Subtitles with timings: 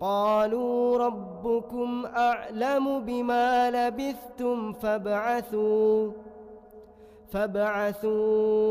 [0.00, 6.12] قالوا ربكم أعلم بما لبثتم فابعثوا
[7.30, 8.62] فابعثوا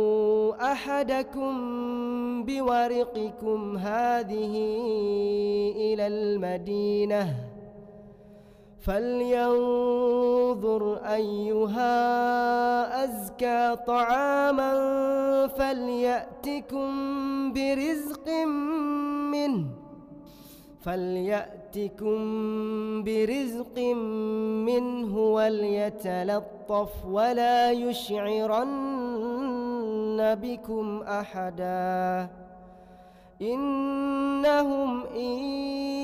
[0.71, 1.53] أحدكم
[2.43, 4.53] بورقكم هذه
[5.75, 7.35] إلى المدينة
[8.87, 10.25] فلينظر
[10.95, 11.93] أيها
[13.03, 14.73] أزكى طعاما
[15.47, 16.89] فليأتكم
[17.53, 18.29] برزق
[19.31, 19.76] منه.
[20.87, 22.17] فليأتكم
[23.03, 23.79] برزق
[24.67, 28.67] منه وليتلطف ولا يشعرن
[30.43, 32.29] بكم أحدا.
[33.41, 35.39] إنهم إن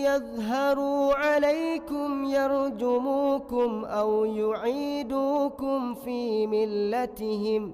[0.07, 7.73] يظهروا عليكم يرجموكم أو يعيدوكم في ملتهم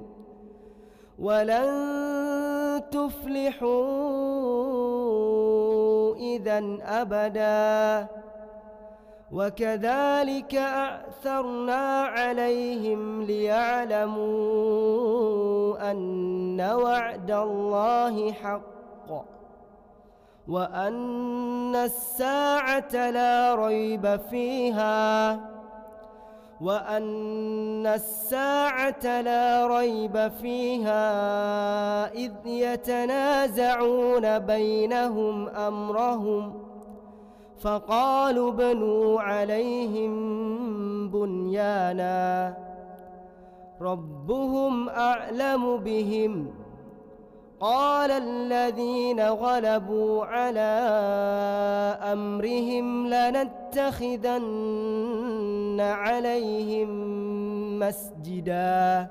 [1.20, 1.70] ولن
[2.91, 4.00] تفلحوا.
[6.20, 8.08] إذا أبدا.
[9.32, 14.31] وكذلك أعثرنا عليهم ليعلموا
[15.92, 18.64] أن وعد الله حق
[20.48, 25.58] وأن الساعة لا ريب فيها.
[26.61, 31.03] وأن الساعة لا ريب فيها
[32.13, 36.53] إذ يتنازعون بينهم أمرهم
[37.59, 40.11] فقالوا بنوا عليهم
[41.09, 42.57] بنيانا
[43.81, 46.52] ربهم أعلم بهم
[47.59, 50.79] قال الذين غلبوا على
[52.13, 54.49] أمرهم لنتخذن
[55.80, 56.89] عليهم
[57.80, 59.07] مسجدا.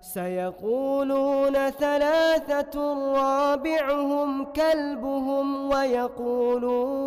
[0.00, 7.04] سيقولون ثلاثة رابعهم كلبهم ويقولون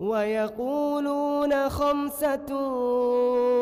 [0.00, 2.50] ويقولون خمسة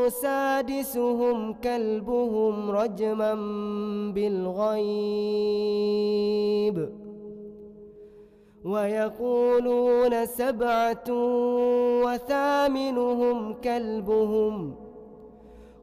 [0.08, 3.34] سادسهم كلبهم رجما
[4.14, 5.56] بالغيب.
[8.64, 11.04] ويقولون سبعة
[12.04, 14.74] وثامنهم كلبهم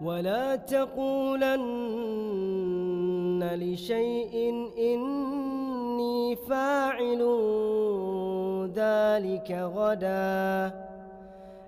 [0.00, 1.60] ولا تقولن
[3.52, 4.34] لشيء
[4.78, 7.22] إني فاعل
[8.74, 10.72] ذلك غدا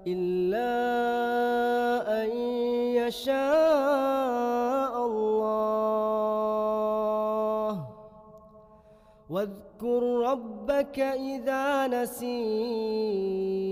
[0.06, 0.72] إلا
[2.24, 2.30] أن
[2.96, 4.26] يشاء
[5.06, 5.92] الله.
[9.30, 13.71] واذكر ربك إذا نسيت.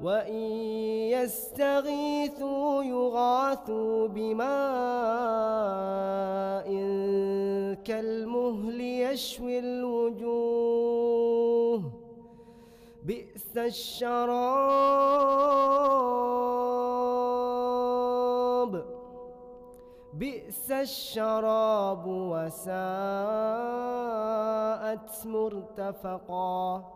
[0.00, 0.42] وإن
[1.16, 4.46] يستغيثوا يغاثوا بماء
[7.84, 10.72] كالمهل يشوي الوجوه.
[13.04, 14.56] بئس الشراب.
[20.14, 22.76] بئس الشراب وساءت
[25.26, 26.95] مرتفقا.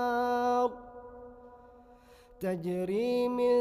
[2.41, 3.55] تجري من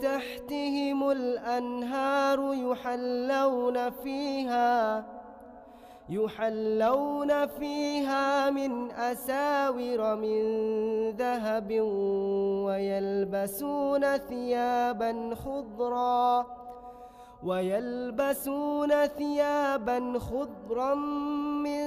[0.00, 5.04] تحتهم الأنهار يحلون فيها
[6.08, 10.42] يحلون فيها من أساور من
[11.10, 11.80] ذهب
[12.66, 16.46] ويلبسون ثيابا خضرا
[17.44, 20.94] ويلبسون ثيابا خضرا
[21.64, 21.82] من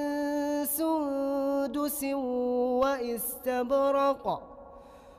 [0.64, 2.04] سندس
[2.82, 4.55] وإستبرق.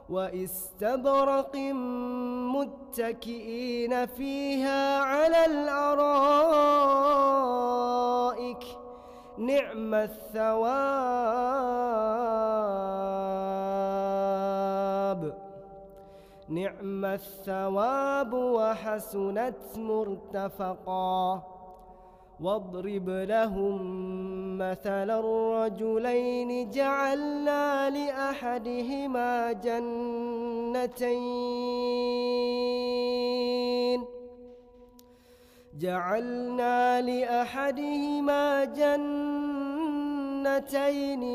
[0.10, 1.56] وإستبرق
[2.56, 6.18] متكئين فيها على الأرائك.
[9.38, 10.68] نعم الثواب.
[16.50, 21.44] نعم الثواب وحسنت مرتفقا.
[22.40, 23.78] واضرب لهم
[24.58, 31.18] مثل الرجلين جعلنا لأحدهما جنتين.
[35.80, 39.42] جعلنا لأحدهما جنتين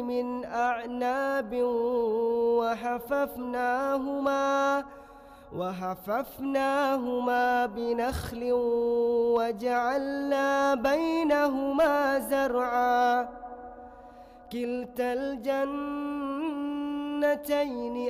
[0.05, 1.59] من أعناب
[2.59, 4.85] وحففناهما وحففناهما
[7.67, 8.49] بنخل
[9.37, 13.29] وجعلنا بينهما زرعا.
[14.53, 15.73] كلتا الجنتين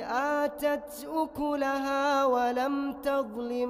[0.03, 3.69] آتت أكلها ولم تظلم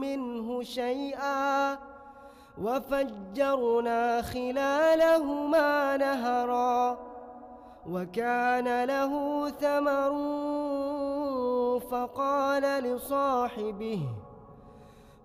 [0.00, 1.78] منه شيئا.
[2.62, 6.98] وفجرنا خلالهما نهرا.
[7.90, 10.12] وكان له ثمر
[11.78, 14.02] فقال لصاحبه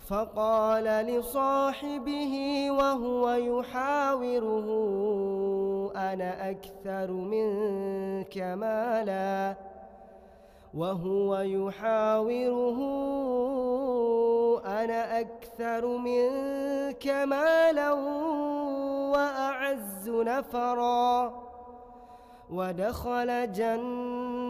[0.08, 2.34] فقال لصاحبه
[2.72, 4.68] وهو يحاوره
[5.96, 9.56] أنا أكثر منك مالا؟
[10.74, 12.78] وهو يحاوره
[14.66, 17.94] أنا أكثر منك مالا
[19.12, 21.34] وأعز نفرا؟
[22.50, 23.52] ودخل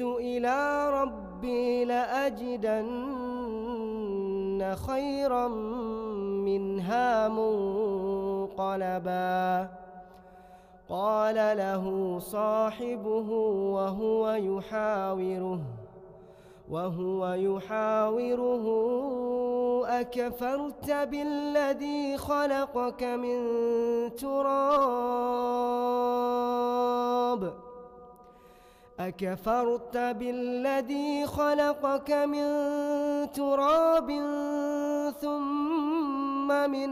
[0.00, 3.06] إلى ربي لأجدن
[4.86, 5.48] خيرا
[6.48, 8.66] منها منقلبا.
[10.88, 13.30] قال له صاحبه
[13.74, 15.60] وهو يحاوره
[16.70, 18.66] وهو يحاوره
[19.86, 23.40] أكفرت بالذي خلقك من
[24.16, 25.66] تراب؟
[29.00, 32.48] أكفرت بالذي خلقك من
[33.32, 34.08] تراب
[35.20, 36.90] ثم من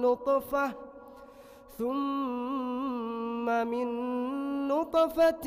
[0.00, 0.72] نطفة
[1.78, 3.88] ثم من
[4.68, 5.46] نطفة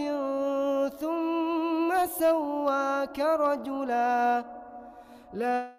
[0.89, 4.45] ثم سواك رجلا.
[5.33, 5.78] لا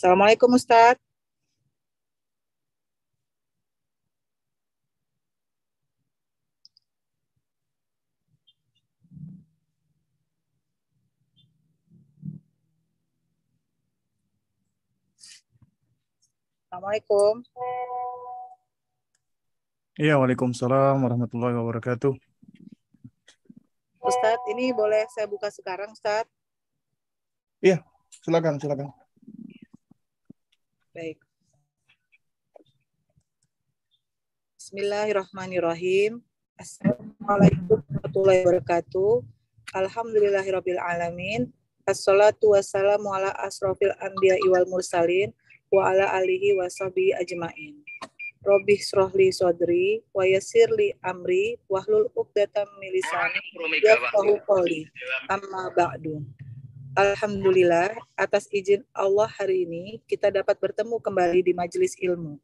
[0.00, 0.96] Assalamualaikum Ustaz.
[16.64, 17.44] Assalamualaikum.
[20.00, 22.16] Iya, Waalaikumsalam warahmatullahi wabarakatuh.
[24.00, 26.32] Ustadz, ini boleh saya buka sekarang, Ustadz?
[27.60, 27.84] Iya,
[28.24, 28.96] silakan, silakan.
[30.90, 31.22] Baik.
[34.58, 36.18] Bismillahirrahmanirrahim.
[36.58, 39.22] Assalamualaikum warahmatullahi wabarakatuh.
[39.70, 41.54] Alhamdulillahirabbil alamin.
[41.86, 45.30] Assalatu wassalamu ala asrofil anbiya wal mursalin
[45.70, 47.78] wa ala alihi wa sahbihi ajmain.
[48.42, 53.38] Robbi srohli sodri wa yassirli amri wahlul uqdatam min lisani
[53.78, 54.90] yafqahu qawli.
[55.30, 56.18] Amma ba'du.
[56.98, 62.34] Alhamdulillah atas izin Allah hari ini kita dapat bertemu kembali di majelis ilmu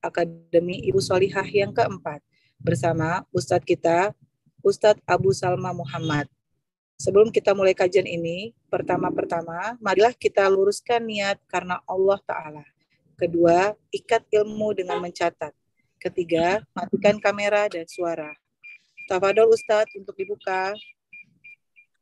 [0.00, 2.24] Akademi Ibu Solihah yang keempat
[2.56, 4.16] bersama Ustadz kita
[4.64, 6.32] Ustadz Abu Salma Muhammad.
[6.96, 12.64] Sebelum kita mulai kajian ini, pertama-pertama marilah kita luruskan niat karena Allah Ta'ala.
[13.20, 15.52] Kedua, ikat ilmu dengan mencatat.
[16.00, 18.32] Ketiga, matikan kamera dan suara.
[19.12, 20.72] Tafadol Ustadz untuk dibuka.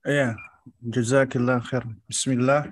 [0.06, 0.38] Iya,
[0.82, 1.84] jazakillah khair.
[2.08, 2.68] Bismillah.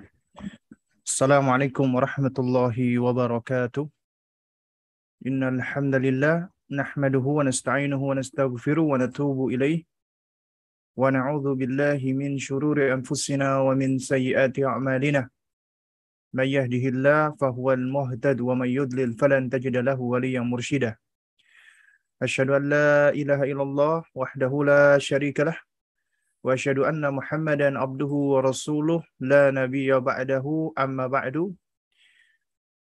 [1.07, 3.87] Assalamualaikum warahmatullahi wabarakatuh.
[5.25, 9.85] Innal hamdalillah nahmaduhu wa nasta'inuhu wa nastaghfiruh wa natubu ilaih.
[10.95, 15.29] Wa na'udzu billahi min shururi anfusina wa min sayyiati a'malina.
[16.33, 20.97] Man yahdihillah fahuwal muhtad wa man yudlil falan tajida lahu waliyan mursyida.
[22.17, 25.57] Asyhadu an la ilaha illallah wahdahu la syarika lah
[26.47, 30.45] وأشهد أن محمدا عبده ورسوله لا نبي بعده
[30.79, 31.55] أما بعد.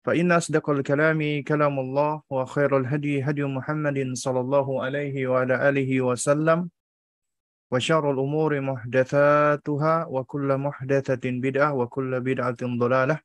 [0.04, 6.70] فإن أصدق الكلام كلام الله وخير الهدي هدي محمد صلى الله عليه وعلى آله وسلم
[7.70, 13.16] وشر الأمور محدثاتها وكل محدثة بدعة وكل بدعة ضلالة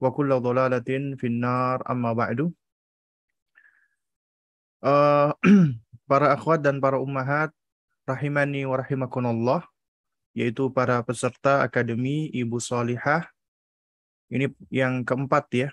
[0.00, 0.90] وكل ضلالة
[1.20, 2.52] في النار أما بعد.
[4.82, 5.30] uh,
[6.10, 7.54] para akhwat dan para ummahat
[8.10, 9.62] rahimani wa rahimakunallah
[10.34, 13.26] yaitu para peserta Akademi Ibu Solihah.
[14.30, 15.68] Ini yang keempat ya.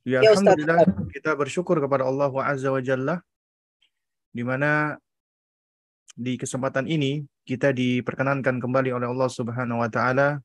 [0.00, 0.80] Ya, Ya, Alhamdulillah
[1.12, 3.20] kita bersyukur kepada Allah Azza wa Jalla
[4.32, 4.96] di mana
[6.16, 10.40] di kesempatan ini kita diperkenankan kembali oleh Allah Subhanahu wa taala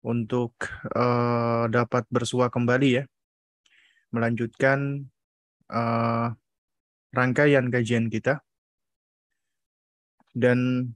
[0.00, 0.56] untuk
[0.88, 3.04] eh, dapat bersua kembali ya
[4.08, 5.04] melanjutkan
[5.68, 6.28] eh,
[7.14, 8.42] rangkaian kajian kita.
[10.36, 10.90] Dan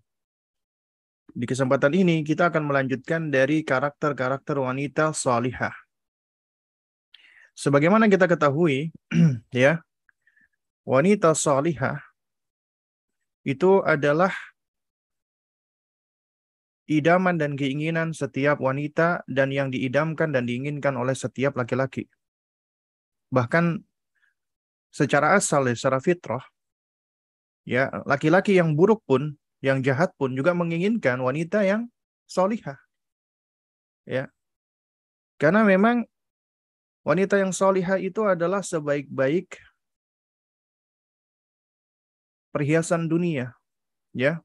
[1.31, 5.73] di kesempatan ini kita akan melanjutkan dari karakter-karakter wanita salihah.
[7.55, 8.91] Sebagaimana kita ketahui,
[9.55, 9.81] ya,
[10.85, 12.01] wanita salihah
[13.45, 14.33] itu adalah
[16.91, 22.11] idaman dan keinginan setiap wanita dan yang diidamkan dan diinginkan oleh setiap laki-laki.
[23.31, 23.79] Bahkan
[24.91, 26.43] secara asal ya, secara fitrah,
[27.65, 31.87] ya laki-laki yang buruk pun yang jahat pun juga menginginkan wanita yang
[32.27, 32.77] solihah.
[34.09, 34.33] Ya.
[35.41, 36.05] Karena memang
[37.07, 39.57] wanita yang solihah itu adalah sebaik-baik
[42.51, 43.55] perhiasan dunia.
[44.11, 44.43] Ya.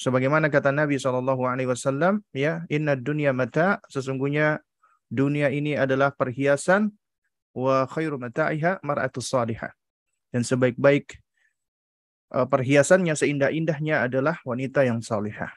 [0.00, 4.64] Sebagaimana kata Nabi Wasallam, ya, Inna dunia mata, sesungguhnya
[5.12, 6.94] dunia ini adalah perhiasan
[7.56, 9.72] wa khairu mata'iha mar'atus salihah.
[10.30, 11.18] Dan sebaik-baik
[12.34, 15.50] uh, perhiasannya seindah-indahnya adalah wanita yang salihah.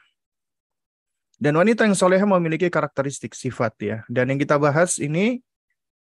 [1.38, 3.96] Dan wanita yang salihah memiliki karakteristik sifat ya.
[4.06, 5.42] Dan yang kita bahas ini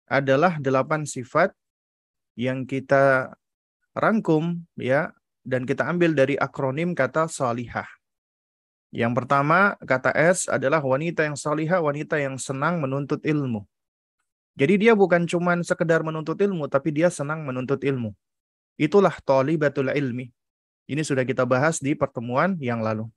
[0.09, 1.57] adalah delapan sifat
[2.37, 3.33] yang kita
[3.93, 5.13] rangkum ya
[5.45, 7.89] dan kita ambil dari akronim kata salihah.
[8.93, 13.65] Yang pertama kata S adalah wanita yang salihah, wanita yang senang menuntut ilmu.
[14.53, 18.13] Jadi dia bukan cuma sekedar menuntut ilmu, tapi dia senang menuntut ilmu.
[18.77, 20.29] Itulah talibatul ilmi.
[20.91, 23.09] Ini sudah kita bahas di pertemuan yang lalu.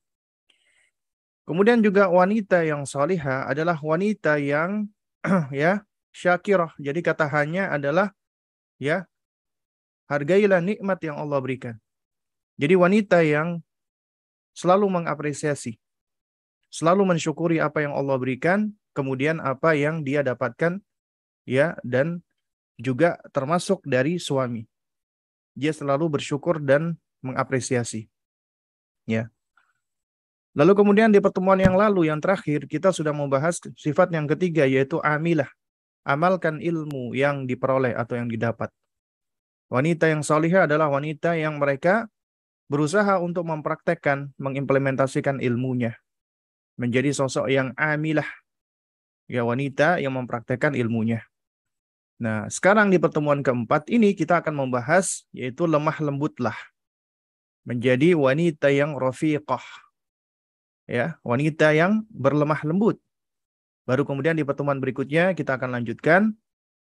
[1.46, 4.88] Kemudian juga wanita yang salihah adalah wanita yang
[5.54, 5.84] ya
[6.16, 6.72] syakirah.
[6.80, 8.16] Jadi kata hanya adalah
[8.80, 9.04] ya
[10.08, 11.76] hargailah nikmat yang Allah berikan.
[12.56, 13.60] Jadi wanita yang
[14.56, 15.76] selalu mengapresiasi,
[16.72, 20.80] selalu mensyukuri apa yang Allah berikan, kemudian apa yang dia dapatkan
[21.48, 22.20] ya dan
[22.76, 24.68] juga termasuk dari suami.
[25.56, 28.12] Dia selalu bersyukur dan mengapresiasi.
[29.08, 29.32] Ya.
[30.56, 35.00] Lalu kemudian di pertemuan yang lalu yang terakhir kita sudah membahas sifat yang ketiga yaitu
[35.00, 35.48] amilah.
[36.06, 38.70] Amalkan ilmu yang diperoleh atau yang didapat.
[39.74, 42.06] Wanita yang salihah adalah wanita yang mereka
[42.70, 45.98] berusaha untuk mempraktekkan, mengimplementasikan ilmunya.
[46.78, 48.28] Menjadi sosok yang amilah.
[49.26, 51.26] Ya wanita yang mempraktekkan ilmunya.
[52.16, 56.56] Nah, sekarang di pertemuan keempat ini kita akan membahas yaitu lemah lembutlah.
[57.68, 59.64] Menjadi wanita yang rafiqah.
[60.86, 63.02] Ya, wanita yang berlemah lembut.
[63.90, 66.38] Baru kemudian di pertemuan berikutnya kita akan lanjutkan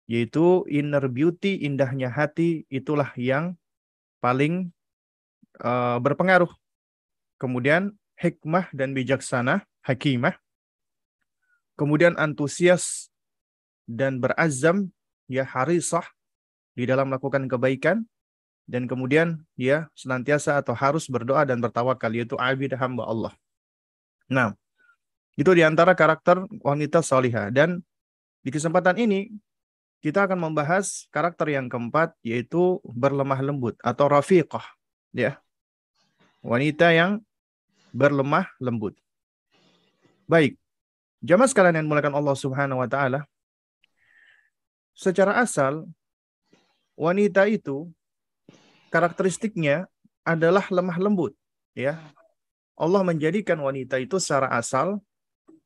[0.05, 3.57] yaitu inner beauty, indahnya hati itulah yang
[4.21, 4.69] paling
[5.59, 6.49] uh, berpengaruh.
[7.41, 10.37] Kemudian hikmah dan bijaksana, hakimah.
[11.75, 13.11] Kemudian antusias
[13.89, 14.94] dan berazam
[15.25, 16.05] ya harisah
[16.75, 18.03] di dalam melakukan kebaikan
[18.65, 23.33] dan kemudian dia senantiasa atau harus berdoa dan bertawakal yaitu abid hamba Allah.
[24.25, 24.57] Nah,
[25.37, 27.85] itu di antara karakter wanita salihah dan
[28.41, 29.33] di kesempatan ini
[30.01, 34.65] kita akan membahas karakter yang keempat yaitu berlemah lembut atau rafiqah
[35.13, 35.37] ya.
[36.45, 37.25] Wanita yang
[37.89, 38.93] berlemah lembut.
[40.29, 40.57] Baik.
[41.25, 43.25] Jamaah sekalian yang mulakan Allah Subhanahu wa taala,
[44.95, 45.85] secara asal
[46.95, 47.91] wanita itu
[48.89, 49.91] karakteristiknya
[50.23, 51.35] adalah lemah lembut
[51.75, 51.99] ya.
[52.75, 54.99] Allah menjadikan wanita itu secara asal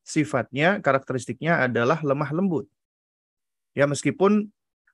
[0.05, 2.65] sifatnya karakteristiknya adalah lemah lembut.
[3.77, 4.49] Ya meskipun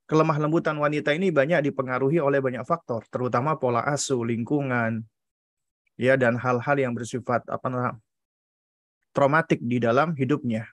[0.08, 5.02] kelemah lembutan wanita ini banyak dipengaruhi oleh banyak faktor terutama pola asuh lingkungan
[5.98, 7.98] ya dan hal-hal yang bersifat apa
[9.15, 10.67] traumatik di dalam hidupnya.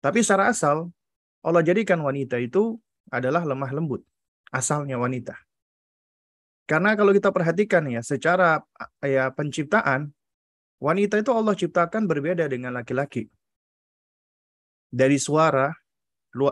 [0.00, 0.90] Tapi secara asal
[1.42, 2.78] Allah jadikan wanita itu
[3.10, 4.06] adalah lemah lembut.
[4.54, 5.34] Asalnya wanita.
[6.70, 8.62] Karena kalau kita perhatikan ya, secara
[9.02, 10.14] ya penciptaan,
[10.78, 13.26] wanita itu Allah ciptakan berbeda dengan laki-laki.
[14.92, 15.72] Dari suara,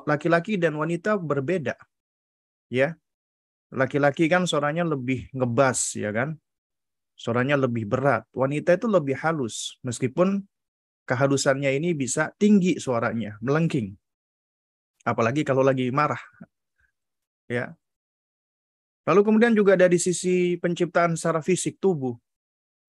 [0.08, 1.78] laki-laki dan wanita berbeda.
[2.72, 2.98] Ya.
[3.70, 6.34] Laki-laki kan suaranya lebih ngebas, ya kan?
[7.14, 8.26] Suaranya lebih berat.
[8.34, 10.42] Wanita itu lebih halus, meskipun
[11.06, 13.99] kehalusannya ini bisa tinggi suaranya, melengking
[15.04, 16.20] apalagi kalau lagi marah.
[17.50, 17.74] Ya.
[19.08, 22.14] Lalu kemudian juga dari sisi penciptaan secara fisik tubuh.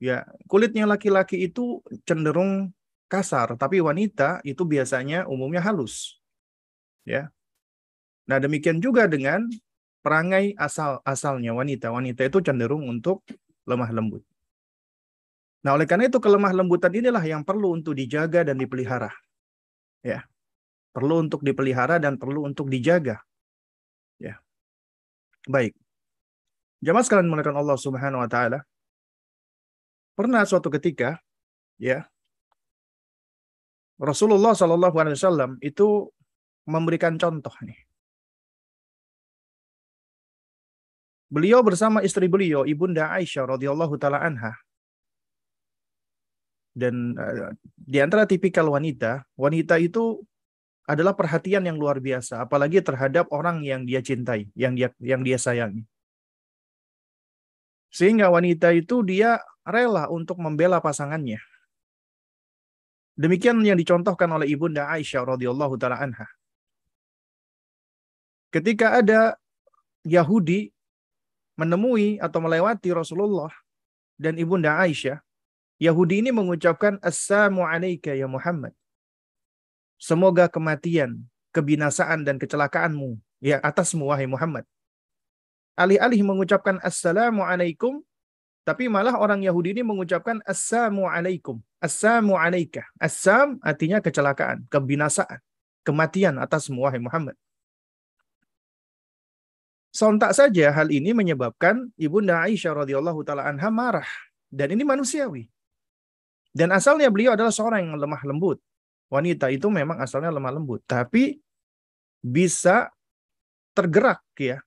[0.01, 2.73] Ya, kulitnya laki-laki itu cenderung
[3.05, 6.17] kasar, tapi wanita itu biasanya umumnya halus.
[7.05, 7.29] Ya.
[8.25, 9.45] Nah, demikian juga dengan
[10.01, 11.93] perangai asal-asalnya wanita.
[11.93, 13.25] Wanita itu cenderung untuk
[13.65, 14.25] lemah lembut.
[15.61, 19.13] Nah, oleh karena itu kelemah lembutan inilah yang perlu untuk dijaga dan dipelihara.
[20.01, 20.30] Ya
[20.91, 23.19] perlu untuk dipelihara dan perlu untuk dijaga.
[24.19, 24.39] Ya.
[25.47, 25.73] Baik.
[26.83, 28.59] Jamaah sekalian menggunakan Allah Subhanahu wa taala.
[30.13, 31.17] Pernah suatu ketika
[31.79, 32.05] ya
[34.01, 36.09] Rasulullah Shallallahu alaihi wasallam itu
[36.65, 37.77] memberikan contoh nih.
[41.31, 44.51] Beliau bersama istri beliau, Ibunda Aisyah radhiyallahu taala anha.
[46.75, 50.19] Dan uh, di antara tipikal wanita, wanita itu
[50.91, 55.39] adalah perhatian yang luar biasa, apalagi terhadap orang yang dia cintai, yang dia yang dia
[55.39, 55.87] sayangi.
[57.87, 61.39] Sehingga wanita itu dia rela untuk membela pasangannya.
[63.15, 66.27] Demikian yang dicontohkan oleh Ibunda Aisyah radhiyallahu taala anha.
[68.51, 69.39] Ketika ada
[70.03, 70.75] Yahudi
[71.55, 73.51] menemui atau melewati Rasulullah
[74.19, 75.23] dan Ibunda Aisyah,
[75.79, 78.75] Yahudi ini mengucapkan Assalamu alayka ya Muhammad.
[80.01, 81.21] Semoga kematian,
[81.53, 84.65] kebinasaan dan kecelakaanmu ya atasmu wahai Muhammad.
[85.77, 88.01] Alih-alih mengucapkan Assalamu alaikum,
[88.65, 91.61] tapi malah orang Yahudi ini mengucapkan Assalamu alaikum.
[91.77, 92.33] Assam
[93.61, 95.37] artinya kecelakaan, kebinasaan,
[95.85, 97.37] kematian atas wahai Muhammad.
[99.93, 104.07] Sontak saja hal ini menyebabkan Ibunda Aisyah radhiyallahu taala anha marah
[104.49, 105.45] dan ini manusiawi.
[106.49, 108.57] Dan asalnya beliau adalah seorang yang lemah lembut.
[109.11, 111.35] Wanita itu memang asalnya lemah lembut, tapi
[112.23, 112.87] bisa
[113.75, 114.63] tergerak ya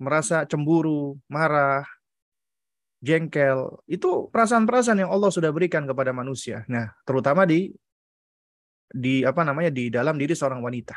[0.00, 1.84] merasa cemburu, marah,
[3.04, 6.64] jengkel, itu perasaan-perasaan yang Allah sudah berikan kepada manusia.
[6.72, 7.68] Nah, terutama di
[8.90, 10.96] di apa namanya di dalam diri seorang wanita.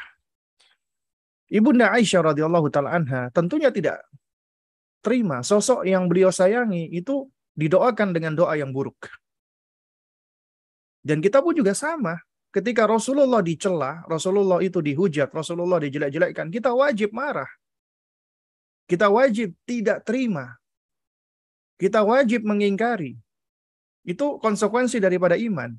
[1.54, 4.02] Ibunda Aisyah radhiyallahu taala anha tentunya tidak
[5.04, 9.12] terima sosok yang beliau sayangi itu didoakan dengan doa yang buruk.
[11.04, 12.16] Dan kita pun juga sama.
[12.54, 17.50] Ketika Rasulullah dicela, Rasulullah itu dihujat, Rasulullah dijelek-jelekkan, kita wajib marah.
[18.88, 20.56] Kita wajib tidak terima.
[21.76, 23.20] Kita wajib mengingkari.
[24.08, 25.76] Itu konsekuensi daripada iman.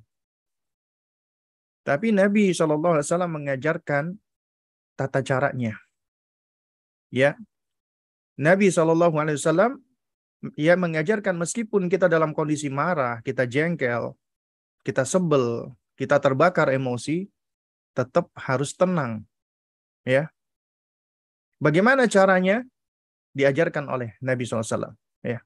[1.84, 4.16] Tapi Nabi SAW mengajarkan
[4.96, 5.76] tata caranya.
[7.12, 7.38] Ya,
[8.34, 9.78] Nabi SAW
[10.58, 14.16] ya mengajarkan meskipun kita dalam kondisi marah, kita jengkel,
[14.86, 17.26] kita sebel, kita terbakar emosi,
[17.96, 19.24] tetap harus tenang.
[20.04, 20.28] Ya.
[21.58, 22.62] Bagaimana caranya?
[23.34, 24.94] diajarkan oleh Nabi SAW.
[25.20, 25.42] Ya.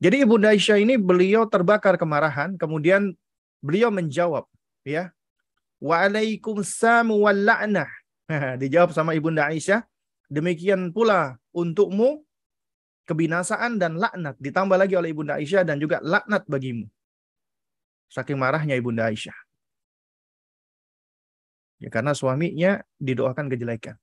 [0.00, 3.12] Jadi Ibu Aisyah ini beliau terbakar kemarahan, kemudian
[3.60, 4.48] beliau menjawab,
[4.82, 5.12] ya,
[5.80, 7.88] Waalaikumsalam wal la'nah.
[8.62, 9.84] Dijawab sama Ibunda Aisyah,
[10.32, 12.24] demikian pula untukmu
[13.04, 14.40] kebinasaan dan laknat.
[14.40, 16.88] Ditambah lagi oleh Ibunda Aisyah dan juga laknat bagimu.
[18.10, 19.38] Saking marahnya Ibunda Aisyah.
[21.80, 23.96] Ya, karena suaminya didoakan kejelekan.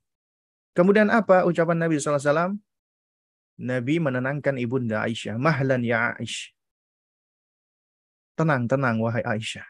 [0.74, 2.58] Kemudian apa ucapan Nabi SAW?
[3.58, 5.38] Nabi menenangkan ibunda Aisyah.
[5.38, 6.54] Mahlan ya Aisyah.
[8.38, 9.66] Tenang, tenang wahai Aisyah.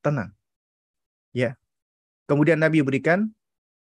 [0.00, 0.32] Tenang.
[1.36, 1.56] Ya.
[2.24, 3.28] Kemudian Nabi berikan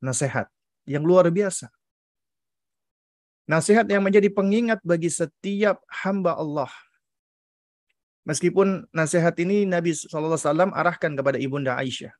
[0.02, 0.50] nasihat
[0.86, 1.74] yang luar biasa.
[3.50, 6.69] Nasihat yang menjadi pengingat bagi setiap hamba Allah.
[8.23, 12.15] Meskipun nasihat ini Nabi SAW arahkan kepada ibunda Aisyah.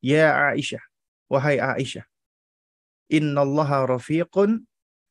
[0.00, 0.80] Ya Aisyah,
[1.28, 2.08] wahai Aisyah.
[3.12, 4.64] Inna Allah rafiqun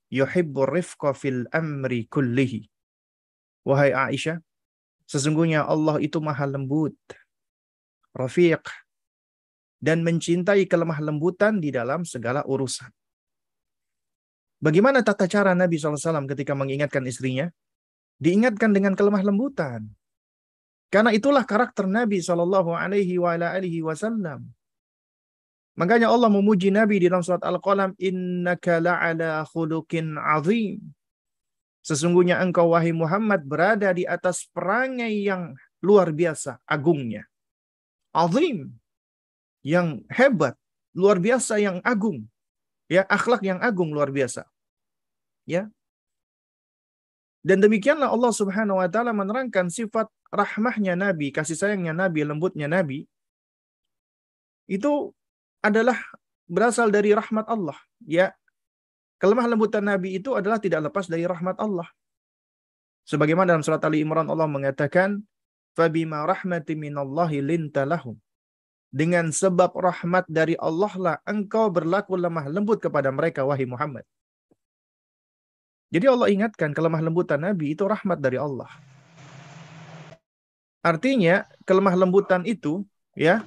[0.09, 2.65] yuhibbu rifqa fil amri kullihi.
[3.65, 4.41] Wahai Aisyah,
[5.05, 6.97] sesungguhnya Allah itu maha lembut,
[8.17, 8.65] rafiq,
[9.77, 12.89] dan mencintai kelemah lembutan di dalam segala urusan.
[14.57, 17.53] Bagaimana tata cara Nabi SAW ketika mengingatkan istrinya?
[18.17, 19.93] Diingatkan dengan kelemah lembutan.
[20.95, 23.19] Karena itulah karakter Nabi Shallallahu Alaihi
[23.83, 24.47] Wasallam.
[25.75, 30.79] Makanya Allah memuji Nabi di dalam surat Al-Qalam, innaka la'ala khuluqin azim.
[31.83, 35.51] Sesungguhnya engkau wahai Muhammad berada di atas perangai yang
[35.83, 37.27] luar biasa, agungnya.
[38.15, 38.71] Azim.
[39.67, 40.55] Yang hebat,
[40.95, 42.23] luar biasa yang agung.
[42.87, 44.47] Ya, akhlak yang agung luar biasa.
[45.43, 45.67] Ya.
[47.43, 53.07] Dan demikianlah Allah Subhanahu wa taala menerangkan sifat rahmahnya Nabi, kasih sayangnya Nabi, lembutnya Nabi.
[54.67, 55.15] Itu
[55.63, 55.97] adalah
[56.45, 57.77] berasal dari rahmat Allah.
[58.05, 58.35] Ya,
[59.17, 61.89] kelemah lembutan Nabi itu adalah tidak lepas dari rahmat Allah.
[63.05, 65.21] Sebagaimana dalam surat Ali Imran Allah mengatakan,
[65.77, 66.73] "Fabima rahmati
[67.41, 68.17] linta lahum."
[68.95, 74.07] Dengan sebab rahmat dari Allah lah engkau berlaku lemah lembut kepada mereka wahai Muhammad.
[75.91, 78.71] Jadi Allah ingatkan kelemah lembutan Nabi itu rahmat dari Allah.
[80.85, 82.85] Artinya kelemah lembutan itu
[83.17, 83.41] ya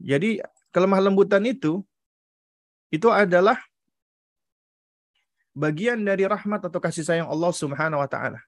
[0.00, 0.40] Jadi
[0.72, 1.84] kelemah lembutan itu
[2.88, 3.60] itu adalah
[5.52, 8.40] bagian dari rahmat atau kasih sayang Allah Subhanahu wa taala.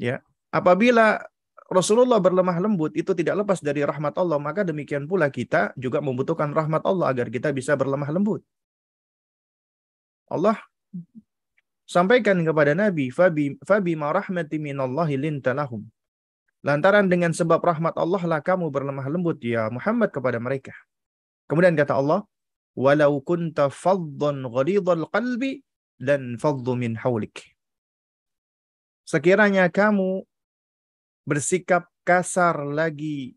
[0.00, 1.20] Ya, apabila
[1.68, 6.50] Rasulullah berlemah lembut itu tidak lepas dari rahmat Allah, maka demikian pula kita juga membutuhkan
[6.50, 8.42] rahmat Allah agar kita bisa berlemah lembut.
[10.28, 10.58] Allah
[11.88, 15.86] sampaikan kepada Nabi, "Fabi fabi ma rahmati minallahi lintalahum."
[16.62, 20.70] Lantaran dengan sebab rahmat Allah lah kamu berlemah lembut ya Muhammad kepada mereka.
[21.50, 22.22] Kemudian kata Allah,
[22.78, 25.66] "Walau kunta faddan ghalidhal qalbi
[25.98, 27.52] dan faddu min haulik."
[29.02, 30.22] Sekiranya kamu
[31.26, 33.34] bersikap kasar lagi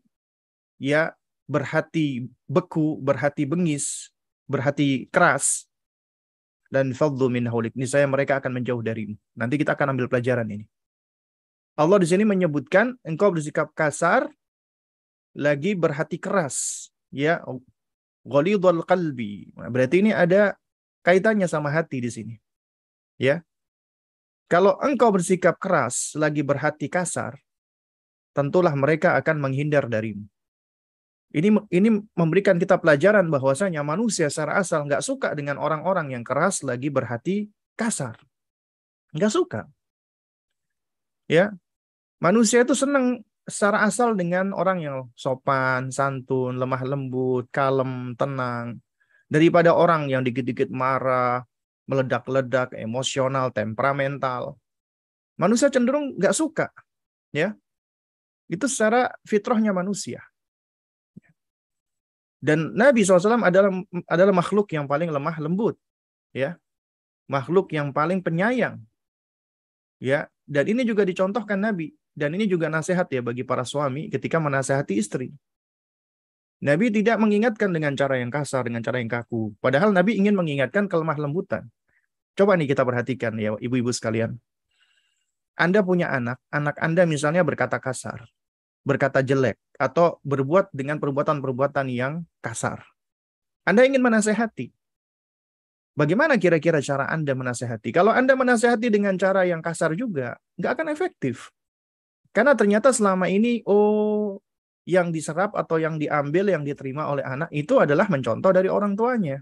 [0.78, 1.14] ya
[1.50, 4.14] berhati beku, berhati bengis,
[4.46, 5.65] berhati keras
[6.70, 7.74] dan faddu min haulik.
[7.78, 9.14] Niscaya mereka akan menjauh darimu.
[9.38, 10.66] Nanti kita akan ambil pelajaran ini.
[11.76, 14.32] Allah di sini menyebutkan engkau bersikap kasar
[15.36, 17.44] lagi berhati keras ya
[18.24, 20.56] ghalidul qalbi berarti ini ada
[21.04, 22.34] kaitannya sama hati di sini
[23.20, 23.44] ya
[24.48, 27.36] kalau engkau bersikap keras lagi berhati kasar
[28.32, 30.24] tentulah mereka akan menghindar darimu
[31.34, 36.62] ini ini memberikan kita pelajaran bahwasanya manusia secara asal nggak suka dengan orang-orang yang keras
[36.62, 38.18] lagi berhati kasar
[39.16, 39.66] nggak suka
[41.26, 41.50] ya
[42.16, 48.80] Manusia itu senang secara asal dengan orang yang sopan, santun, lemah lembut, kalem, tenang.
[49.28, 51.44] Daripada orang yang dikit-dikit marah,
[51.84, 54.56] meledak-ledak, emosional, temperamental.
[55.36, 56.72] Manusia cenderung nggak suka.
[57.36, 57.52] ya
[58.48, 60.24] Itu secara fitrahnya manusia.
[62.46, 63.74] Dan Nabi SAW adalah
[64.06, 65.74] adalah makhluk yang paling lemah lembut.
[66.30, 66.54] ya
[67.26, 68.78] Makhluk yang paling penyayang.
[69.98, 74.38] Ya, dan ini juga dicontohkan Nabi dan ini juga nasihat ya bagi para suami ketika
[74.38, 75.34] menasehati istri.
[76.62, 79.52] Nabi tidak mengingatkan dengan cara yang kasar, dengan cara yang kaku.
[79.60, 81.68] Padahal Nabi ingin mengingatkan kelemah lembutan.
[82.32, 84.40] Coba nih kita perhatikan ya ibu-ibu sekalian.
[85.56, 88.28] Anda punya anak, anak Anda misalnya berkata kasar,
[88.84, 92.84] berkata jelek, atau berbuat dengan perbuatan-perbuatan yang kasar.
[93.68, 94.72] Anda ingin menasehati.
[95.96, 97.88] Bagaimana kira-kira cara Anda menasehati?
[97.88, 101.48] Kalau Anda menasehati dengan cara yang kasar juga, nggak akan efektif.
[102.36, 104.36] Karena ternyata selama ini oh
[104.84, 109.40] yang diserap atau yang diambil yang diterima oleh anak itu adalah mencontoh dari orang tuanya.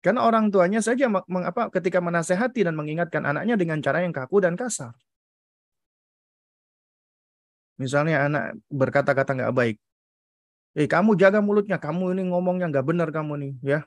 [0.00, 4.56] Karena orang tuanya saja mengapa ketika menasehati dan mengingatkan anaknya dengan cara yang kaku dan
[4.56, 4.96] kasar.
[7.78, 9.76] Misalnya anak berkata-kata nggak baik.
[10.74, 13.80] Eh kamu jaga mulutnya, kamu ini ngomongnya nggak benar kamu nih, ya.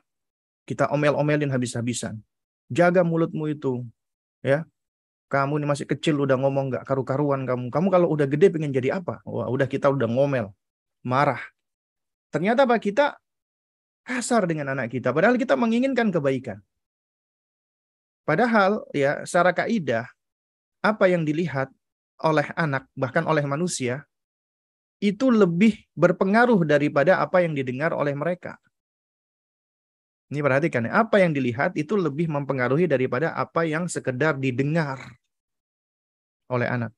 [0.64, 2.18] Kita omel-omelin habis-habisan.
[2.72, 3.84] Jaga mulutmu itu,
[4.40, 4.64] ya.
[5.28, 7.68] Kamu ini masih kecil udah ngomong nggak karu-karuan kamu.
[7.72, 9.20] Kamu kalau udah gede pengen jadi apa?
[9.24, 10.52] Wah, udah kita udah ngomel,
[11.04, 11.40] marah.
[12.32, 13.16] Ternyata apa kita
[14.04, 15.12] kasar dengan anak kita.
[15.12, 16.58] Padahal kita menginginkan kebaikan.
[18.22, 20.06] Padahal ya secara kaidah
[20.78, 21.70] apa yang dilihat
[22.22, 24.06] oleh anak bahkan oleh manusia
[25.02, 28.54] itu lebih berpengaruh daripada apa yang didengar oleh mereka.
[30.30, 34.96] Ini perhatikan, apa yang dilihat itu lebih mempengaruhi daripada apa yang sekedar didengar
[36.48, 36.94] oleh anak.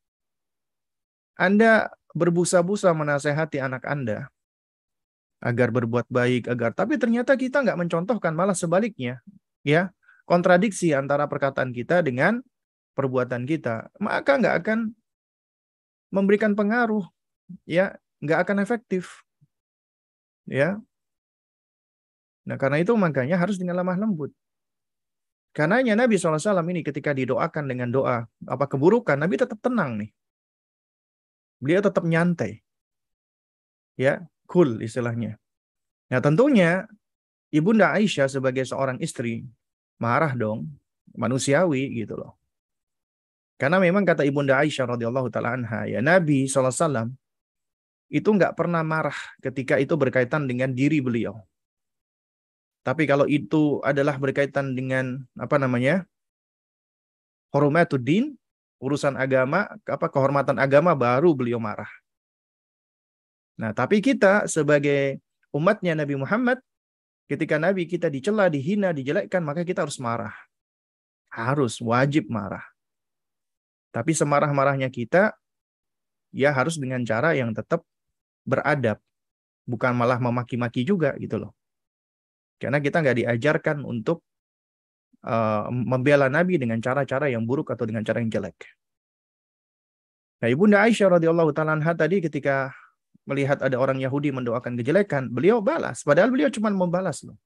[1.34, 4.30] Anda berbusa-busa menasehati anak Anda
[5.42, 9.18] agar berbuat baik, agar tapi ternyata kita nggak mencontohkan, malah sebaliknya,
[9.66, 9.90] ya
[10.24, 12.38] kontradiksi antara perkataan kita dengan
[12.94, 14.78] perbuatan kita, maka nggak akan
[16.14, 17.03] memberikan pengaruh,
[17.66, 19.27] ya nggak akan efektif,
[20.46, 20.79] ya.
[22.46, 24.31] Nah karena itu makanya harus dengan lemah lembut.
[25.55, 30.11] Karenanya Nabi SAW ini ketika didoakan dengan doa apa keburukan, Nabi tetap tenang nih.
[31.62, 32.62] Beliau tetap nyantai.
[33.94, 35.38] Ya, cool istilahnya.
[36.11, 36.90] Nah tentunya
[37.55, 39.46] Ibunda Aisyah sebagai seorang istri
[40.03, 40.66] marah dong,
[41.14, 42.35] manusiawi gitu loh.
[43.55, 47.14] Karena memang kata Ibunda Aisyah radhiyallahu taala anha, ya Nabi SAW
[48.11, 51.38] itu nggak pernah marah ketika itu berkaitan dengan diri beliau.
[52.85, 56.05] Tapi kalau itu adalah berkaitan dengan apa namanya?
[57.55, 58.35] Hormatuddin,
[58.83, 61.88] urusan agama, apa kehormatan agama baru beliau marah.
[63.55, 65.23] Nah, tapi kita sebagai
[65.55, 66.59] umatnya Nabi Muhammad
[67.31, 70.35] ketika Nabi kita dicela, dihina, dijelekkan, maka kita harus marah.
[71.31, 72.73] Harus wajib marah.
[73.94, 75.38] Tapi semarah-marahnya kita
[76.35, 77.87] ya harus dengan cara yang tetap
[78.42, 78.98] beradab,
[79.62, 81.54] bukan malah memaki-maki juga gitu loh.
[82.59, 84.26] Karena kita nggak diajarkan untuk
[85.22, 88.66] uh, membela Nabi dengan cara-cara yang buruk atau dengan cara yang jelek.
[90.42, 92.74] Nah, Ibunda Aisyah radhiyallahu taala tadi ketika
[93.24, 96.04] melihat ada orang Yahudi mendoakan kejelekan, beliau balas.
[96.04, 97.38] Padahal beliau cuma membalas loh.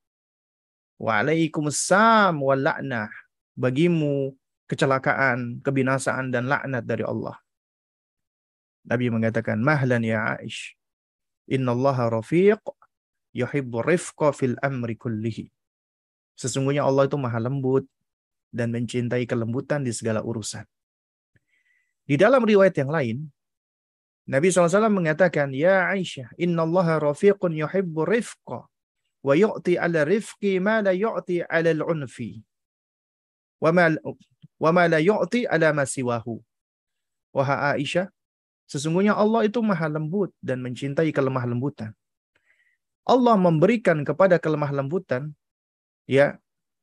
[0.98, 3.12] Waalaikumsalam wal la'nah.
[3.54, 4.34] Bagimu
[4.68, 7.40] kecelakaan, kebinasaan dan laknat dari Allah.
[8.84, 10.76] Nabi mengatakan, "Mahlan ya Aish.
[11.48, 12.60] Innallaha rafiq
[13.32, 15.48] yuhibbu rifqa fil amri kullihi.
[16.38, 17.84] Sesungguhnya Allah itu maha lembut
[18.54, 20.64] dan mencintai kelembutan di segala urusan.
[22.08, 23.16] Di dalam riwayat yang lain,
[24.28, 28.64] Nabi SAW mengatakan, Ya Aisyah, inna allaha rafiqun yuhibbu rifqa,
[29.24, 32.40] wa yu'ti ala rifqi ma la yu'ti ala al-unfi,
[33.60, 33.88] wa ma,
[34.58, 36.42] wa ma la yu'ti ala ma siwahu.
[37.32, 38.10] Wahai Aisyah,
[38.66, 41.94] sesungguhnya Allah itu maha lembut dan mencintai kelemah lembutan.
[43.08, 45.32] Allah memberikan kepada kelemah lembutan
[46.04, 46.36] ya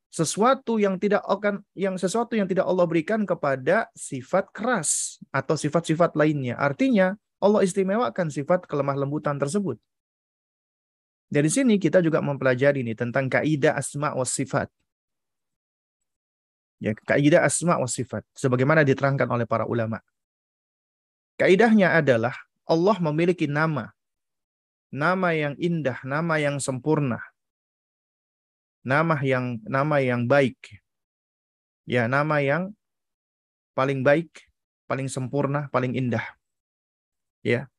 [0.09, 6.15] sesuatu yang tidak akan yang sesuatu yang tidak Allah berikan kepada sifat keras atau sifat-sifat
[6.17, 6.55] lainnya.
[6.57, 9.75] Artinya Allah istimewakan sifat kelemah lembutan tersebut.
[11.27, 14.71] Dari sini kita juga mempelajari ini tentang kaidah asma wa sifat.
[16.83, 20.03] Ya, kaidah asma wa sifat sebagaimana diterangkan oleh para ulama.
[21.39, 22.35] Kaidahnya adalah
[22.67, 23.91] Allah memiliki nama.
[24.91, 27.19] Nama yang indah, nama yang sempurna.
[28.85, 30.79] Nama yang nama yang baik.
[31.87, 32.71] Ya, nama yang
[33.75, 34.47] paling baik,
[34.87, 36.23] paling sempurna, paling indah
[37.45, 37.69] ya.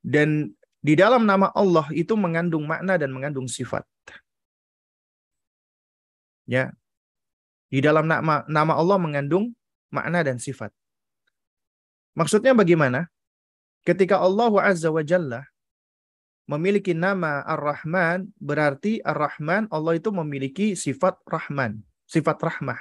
[0.00, 3.84] Dan di dalam nama Allah itu mengandung makna dan mengandung sifat.
[6.48, 6.72] Ya.
[7.72, 9.56] Di dalam nama nama Allah mengandung
[9.88, 10.68] makna dan sifat.
[12.12, 13.08] Maksudnya bagaimana?
[13.82, 15.48] Ketika Allah Azza wa Jalla
[16.44, 22.78] memiliki nama Ar-Rahman, berarti Ar-Rahman Allah itu memiliki sifat Rahman, sifat rahmah.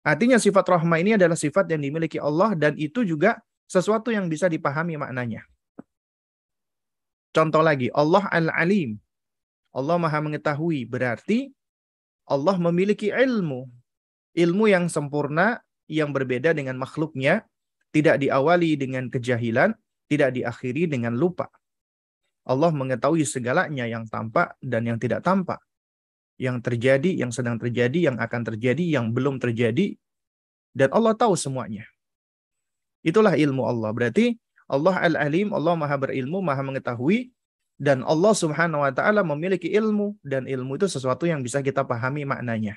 [0.00, 3.36] Artinya sifat rahmah ini adalah sifat yang dimiliki Allah dan itu juga
[3.68, 5.44] sesuatu yang bisa dipahami maknanya.
[7.30, 8.96] Contoh lagi, Allah Al-Alim.
[9.70, 11.54] Allah Maha mengetahui, berarti
[12.30, 13.66] Allah memiliki ilmu.
[14.38, 15.58] Ilmu yang sempurna,
[15.90, 17.42] yang berbeda dengan makhluknya,
[17.90, 19.74] tidak diawali dengan kejahilan,
[20.06, 21.50] tidak diakhiri dengan lupa.
[22.46, 25.58] Allah mengetahui segalanya yang tampak dan yang tidak tampak.
[26.38, 29.98] Yang terjadi, yang sedang terjadi, yang akan terjadi, yang belum terjadi.
[30.70, 31.84] Dan Allah tahu semuanya.
[33.02, 33.90] Itulah ilmu Allah.
[33.90, 34.38] Berarti
[34.70, 37.34] Allah Al-Alim, Allah Maha berilmu, Maha mengetahui
[37.80, 42.28] dan Allah Subhanahu wa taala memiliki ilmu dan ilmu itu sesuatu yang bisa kita pahami
[42.28, 42.76] maknanya.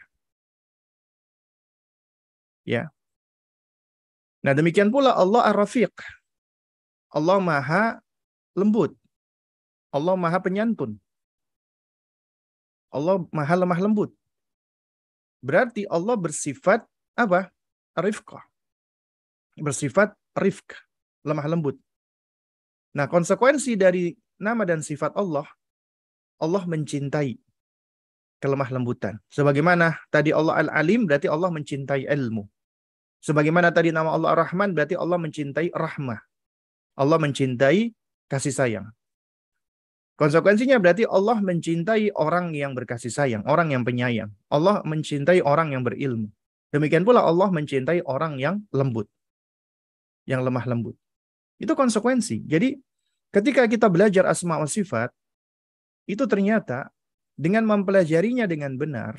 [2.64, 2.88] Ya.
[4.40, 5.92] Nah, demikian pula Allah Ar-Rafiq.
[7.12, 8.00] Allah Maha
[8.56, 8.96] lembut.
[9.92, 10.96] Allah Maha penyantun.
[12.88, 14.16] Allah Maha lemah lembut.
[15.44, 16.88] Berarti Allah bersifat
[17.20, 17.52] apa?
[18.00, 18.48] Rifqah
[19.60, 20.74] bersifat rifq,
[21.22, 21.78] lemah lembut.
[22.94, 25.48] Nah, konsekuensi dari nama dan sifat Allah,
[26.42, 27.38] Allah mencintai
[28.44, 29.18] kelemah lembutan.
[29.32, 32.44] Sebagaimana tadi Allah Al-Alim berarti Allah mencintai ilmu.
[33.24, 36.20] Sebagaimana tadi nama Allah Ar-Rahman berarti Allah mencintai rahmah.
[37.00, 37.96] Allah mencintai
[38.28, 38.88] kasih sayang.
[40.20, 44.30] Konsekuensinya berarti Allah mencintai orang yang berkasih sayang, orang yang penyayang.
[44.52, 46.30] Allah mencintai orang yang berilmu.
[46.76, 49.08] Demikian pula Allah mencintai orang yang lembut
[50.26, 50.96] yang lemah lembut.
[51.60, 52.44] Itu konsekuensi.
[52.48, 52.76] Jadi
[53.34, 55.10] ketika kita belajar asma wa sifat,
[56.06, 56.94] itu ternyata
[57.34, 59.18] dengan mempelajarinya dengan benar,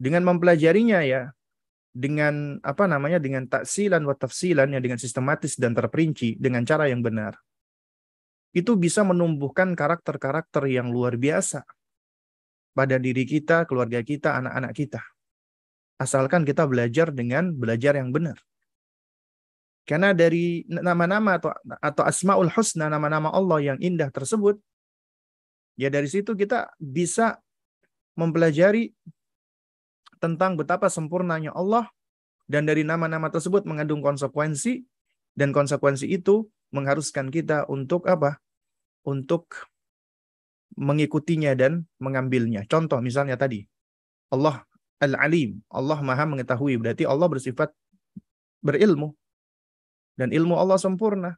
[0.00, 1.28] dengan mempelajarinya ya
[1.90, 7.02] dengan apa namanya dengan taksilan wa tafsilan yang dengan sistematis dan terperinci dengan cara yang
[7.02, 7.36] benar.
[8.50, 11.62] Itu bisa menumbuhkan karakter-karakter yang luar biasa
[12.74, 15.02] pada diri kita, keluarga kita, anak-anak kita.
[16.00, 18.38] Asalkan kita belajar dengan belajar yang benar.
[19.90, 21.50] Karena dari nama-nama atau
[21.82, 24.62] atau asmaul husna nama-nama Allah yang indah tersebut
[25.74, 27.42] ya dari situ kita bisa
[28.14, 28.94] mempelajari
[30.22, 31.90] tentang betapa sempurnanya Allah
[32.46, 34.86] dan dari nama-nama tersebut mengandung konsekuensi
[35.34, 38.38] dan konsekuensi itu mengharuskan kita untuk apa?
[39.06, 39.50] Untuk
[40.78, 42.62] mengikutinya dan mengambilnya.
[42.66, 43.66] Contoh misalnya tadi
[44.30, 44.62] Allah
[45.00, 47.72] Al-Alim, Allah Maha mengetahui berarti Allah bersifat
[48.60, 49.16] berilmu.
[50.20, 51.32] Dan ilmu Allah sempurna.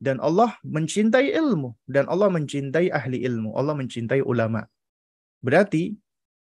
[0.00, 1.76] Dan Allah mencintai ilmu.
[1.84, 3.52] Dan Allah mencintai ahli ilmu.
[3.52, 4.64] Allah mencintai ulama.
[5.44, 5.92] Berarti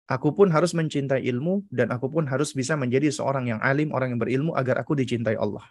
[0.06, 4.14] aku pun harus mencintai ilmu dan aku pun harus bisa menjadi seorang yang alim, orang
[4.14, 5.66] yang berilmu agar aku dicintai Allah.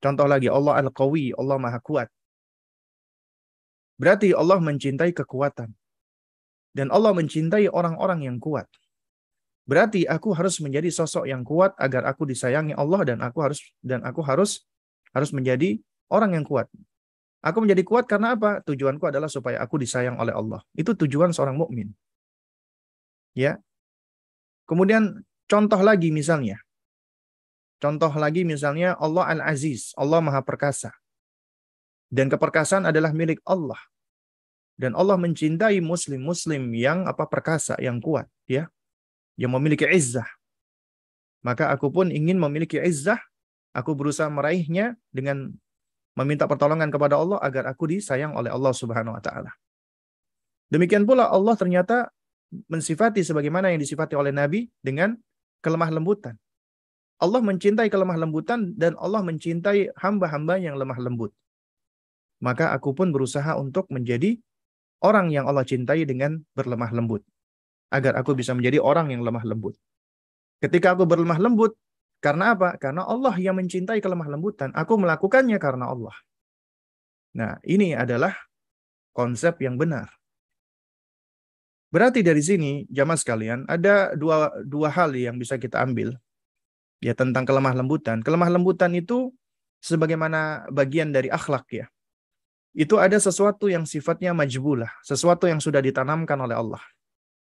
[0.00, 2.08] Contoh lagi, Allah Al-Qawi, Allah Maha Kuat.
[4.00, 5.68] Berarti Allah mencintai kekuatan.
[6.74, 8.66] Dan Allah mencintai orang-orang yang kuat.
[9.64, 14.04] Berarti aku harus menjadi sosok yang kuat agar aku disayangi Allah dan aku harus dan
[14.04, 14.60] aku harus
[15.16, 15.80] harus menjadi
[16.12, 16.68] orang yang kuat.
[17.40, 18.60] Aku menjadi kuat karena apa?
[18.64, 20.60] Tujuanku adalah supaya aku disayang oleh Allah.
[20.76, 21.92] Itu tujuan seorang mukmin.
[23.32, 23.60] Ya.
[24.68, 26.60] Kemudian contoh lagi misalnya.
[27.80, 30.92] Contoh lagi misalnya Allah Al-Aziz, Allah Maha Perkasa.
[32.08, 33.80] Dan keperkasaan adalah milik Allah.
[34.76, 38.72] Dan Allah mencintai muslim-muslim yang apa perkasa, yang kuat, ya
[39.40, 40.26] yang memiliki izzah.
[41.44, 43.20] Maka aku pun ingin memiliki izzah
[43.74, 45.50] Aku berusaha meraihnya dengan
[46.14, 49.50] meminta pertolongan kepada Allah agar aku disayang oleh Allah Subhanahu wa taala.
[50.70, 52.06] Demikian pula Allah ternyata
[52.70, 55.18] mensifati sebagaimana yang disifati oleh Nabi dengan
[55.58, 56.38] kelemah lembutan.
[57.18, 61.34] Allah mencintai kelemah lembutan dan Allah mencintai hamba-hamba yang lemah lembut.
[62.38, 64.38] Maka aku pun berusaha untuk menjadi
[65.02, 67.26] orang yang Allah cintai dengan berlemah lembut.
[67.92, 69.76] Agar aku bisa menjadi orang yang lemah lembut.
[70.62, 71.76] Ketika aku berlemah lembut,
[72.24, 72.80] karena apa?
[72.80, 74.72] Karena Allah yang mencintai kelemah lembutan.
[74.72, 76.16] Aku melakukannya karena Allah.
[77.36, 78.32] Nah, ini adalah
[79.12, 80.08] konsep yang benar.
[81.92, 86.16] Berarti dari sini, jamaah sekalian, ada dua, dua hal yang bisa kita ambil.
[87.04, 88.24] Ya, tentang kelemah lembutan.
[88.24, 89.30] Kelemah lembutan itu
[89.84, 91.86] sebagaimana bagian dari akhlak ya.
[92.74, 94.90] Itu ada sesuatu yang sifatnya majbulah.
[95.04, 96.82] Sesuatu yang sudah ditanamkan oleh Allah.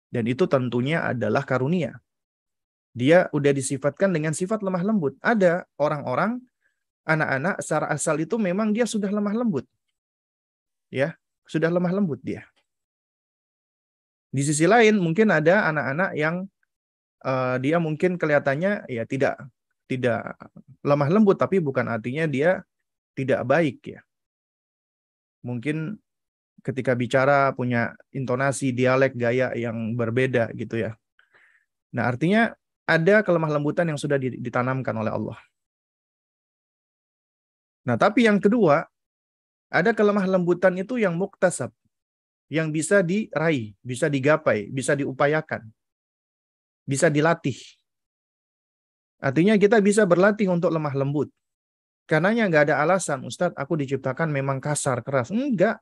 [0.09, 1.99] Dan itu tentunya adalah karunia
[2.95, 5.19] dia udah disifatkan dengan sifat lemah lembut.
[5.19, 6.39] Ada orang-orang
[7.03, 9.67] anak-anak secara asal itu memang dia sudah lemah lembut.
[10.87, 12.47] Ya, sudah lemah lembut dia.
[14.31, 16.47] Di sisi lain mungkin ada anak-anak yang
[17.27, 19.43] uh, dia mungkin kelihatannya ya tidak
[19.91, 20.39] tidak
[20.81, 22.63] lemah lembut tapi bukan artinya dia
[23.11, 23.99] tidak baik ya.
[25.43, 25.99] Mungkin
[26.65, 30.97] ketika bicara punya intonasi dialek gaya yang berbeda gitu ya.
[31.93, 32.57] Nah, artinya
[32.89, 35.37] ada kelemah lembutan yang sudah ditanamkan oleh Allah.
[37.85, 38.89] Nah, tapi yang kedua,
[39.69, 41.69] ada kelemah lembutan itu yang muktasab,
[42.49, 45.69] yang bisa diraih, bisa digapai, bisa diupayakan,
[46.89, 47.57] bisa dilatih.
[49.21, 51.29] Artinya kita bisa berlatih untuk lemah lembut.
[52.05, 55.29] Karenanya nggak ada alasan, Ustadz, aku diciptakan memang kasar, keras.
[55.33, 55.81] Enggak.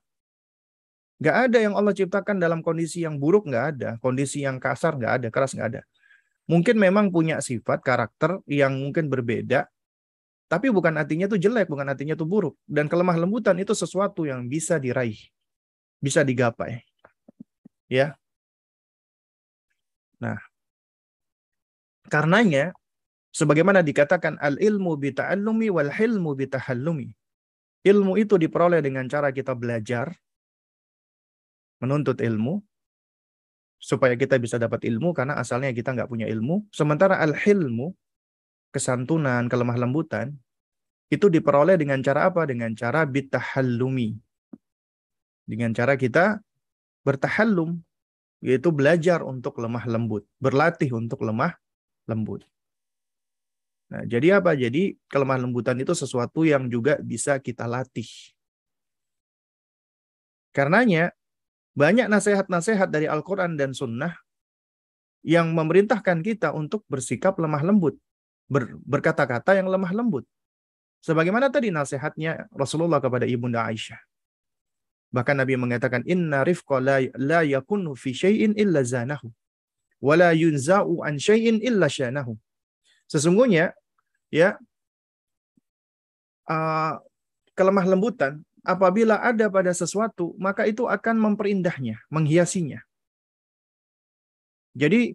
[1.24, 3.90] Nggak ada yang Allah ciptakan dalam kondisi yang buruk, nggak ada.
[4.04, 5.28] Kondisi yang kasar, nggak ada.
[5.32, 5.82] Keras, nggak ada.
[6.52, 9.72] Mungkin memang punya sifat karakter yang mungkin berbeda
[10.54, 12.54] tapi bukan artinya itu jelek bukan artinya itu buruk.
[12.70, 15.18] Dan kelemah lembutan itu sesuatu yang bisa diraih
[15.98, 16.86] bisa digapai.
[17.90, 18.14] Ya.
[20.22, 20.38] Nah.
[22.06, 22.78] Karenanya
[23.34, 27.10] sebagaimana dikatakan al ilmu bita'allumi wal hilmu bitahallumi
[27.82, 30.14] ilmu itu diperoleh dengan cara kita belajar
[31.84, 32.64] menuntut ilmu
[33.84, 36.64] supaya kita bisa dapat ilmu karena asalnya kita nggak punya ilmu.
[36.72, 37.92] Sementara al-hilmu,
[38.72, 40.40] kesantunan, kelemah lembutan,
[41.12, 42.48] itu diperoleh dengan cara apa?
[42.48, 44.16] Dengan cara bitahallumi.
[45.44, 46.40] Dengan cara kita
[47.04, 47.84] bertahallum,
[48.40, 51.60] yaitu belajar untuk lemah lembut, berlatih untuk lemah
[52.08, 52.48] lembut.
[53.92, 54.56] Nah, jadi apa?
[54.56, 58.08] Jadi kelemah lembutan itu sesuatu yang juga bisa kita latih.
[60.56, 61.12] Karenanya
[61.74, 64.14] banyak nasihat-nasihat dari Al-Quran dan Sunnah
[65.26, 67.98] yang memerintahkan kita untuk bersikap lemah lembut,
[68.46, 70.28] ber, berkata-kata yang lemah lembut.
[71.04, 74.00] Sebagaimana tadi nasihatnya Rasulullah kepada Ibunda Aisyah.
[75.14, 79.30] Bahkan Nabi mengatakan, Inna rifqa la, la yakunu fi syai'in illa zanahu.
[80.00, 82.34] Wa la yunza'u an syai'in illa syanahu.
[83.06, 83.76] Sesungguhnya,
[84.34, 84.58] ya,
[86.50, 86.98] uh,
[87.54, 92.80] kelemah lembutan apabila ada pada sesuatu, maka itu akan memperindahnya, menghiasinya.
[94.74, 95.14] Jadi,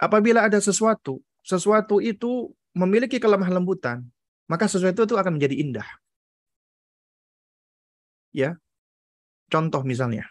[0.00, 4.06] apabila ada sesuatu, sesuatu itu memiliki kelemah lembutan,
[4.46, 5.88] maka sesuatu itu akan menjadi indah.
[8.30, 8.54] Ya,
[9.50, 10.30] contoh misalnya,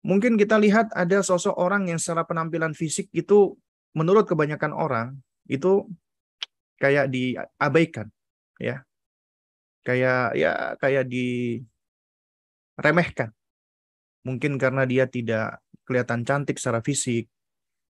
[0.00, 3.60] mungkin kita lihat ada sosok orang yang secara penampilan fisik itu
[3.92, 5.08] menurut kebanyakan orang
[5.44, 5.84] itu
[6.80, 8.08] kayak diabaikan,
[8.56, 8.82] ya
[9.84, 13.30] kayak ya kayak diremehkan.
[14.24, 17.28] Mungkin karena dia tidak kelihatan cantik secara fisik,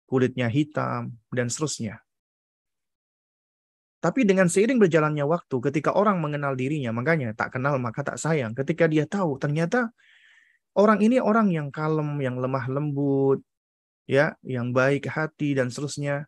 [0.09, 2.01] kulitnya hitam dan seterusnya.
[4.03, 8.51] Tapi dengan seiring berjalannya waktu, ketika orang mengenal dirinya, makanya tak kenal maka tak sayang.
[8.51, 9.95] Ketika dia tahu ternyata
[10.75, 13.39] orang ini orang yang kalem, yang lemah lembut,
[14.09, 16.27] ya, yang baik hati dan seterusnya.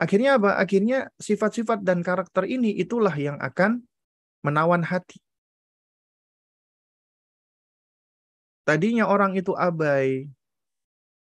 [0.00, 0.58] Akhirnya apa?
[0.58, 3.84] Akhirnya sifat-sifat dan karakter ini itulah yang akan
[4.40, 5.20] menawan hati.
[8.64, 10.30] Tadinya orang itu abai,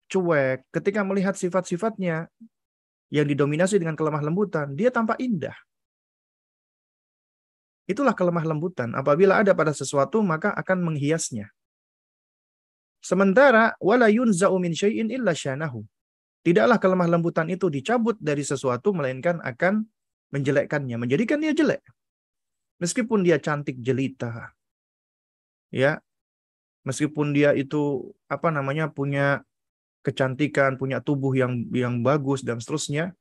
[0.09, 2.32] cuek, ketika melihat sifat-sifatnya
[3.13, 5.53] yang didominasi dengan kelemah lembutan, dia tampak indah.
[7.86, 8.97] Itulah kelemah lembutan.
[8.97, 11.53] Apabila ada pada sesuatu, maka akan menghiasnya.
[12.97, 15.86] Sementara wala yunza'u min syai'in illa syanahu.
[16.41, 19.86] Tidaklah kelemah lembutan itu dicabut dari sesuatu melainkan akan
[20.34, 21.86] menjelekkannya, menjadikan dia jelek.
[22.80, 24.51] Meskipun dia cantik jelita.
[25.71, 26.03] Ya.
[26.86, 29.41] Meskipun dia itu apa namanya punya
[30.05, 33.17] kecantikan, punya tubuh yang yang bagus dan seterusnya,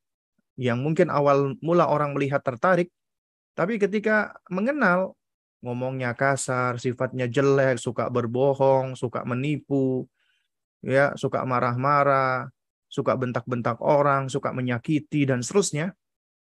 [0.61, 2.93] yang mungkin awal mula orang melihat tertarik,
[3.57, 5.17] tapi ketika mengenal
[5.65, 10.05] ngomongnya kasar, sifatnya jelek, suka berbohong, suka menipu,
[10.85, 12.53] ya, suka marah-marah,
[12.93, 15.97] suka bentak-bentak orang, suka menyakiti dan seterusnya,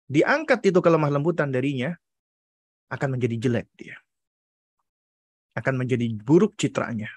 [0.05, 1.97] diangkat itu kelemah lembutan darinya
[2.89, 3.97] akan menjadi jelek dia.
[5.53, 7.09] Akan menjadi buruk citranya.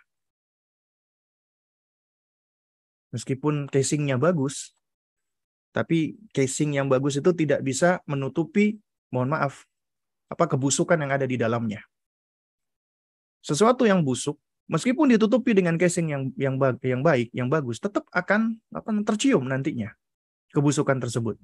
[3.12, 4.72] Meskipun casingnya bagus,
[5.72, 8.80] tapi casing yang bagus itu tidak bisa menutupi,
[9.12, 9.64] mohon maaf,
[10.32, 11.84] apa kebusukan yang ada di dalamnya.
[13.44, 18.56] Sesuatu yang busuk, meskipun ditutupi dengan casing yang yang yang baik, yang bagus, tetap akan
[18.72, 19.92] apa tercium nantinya
[20.52, 21.36] kebusukan tersebut.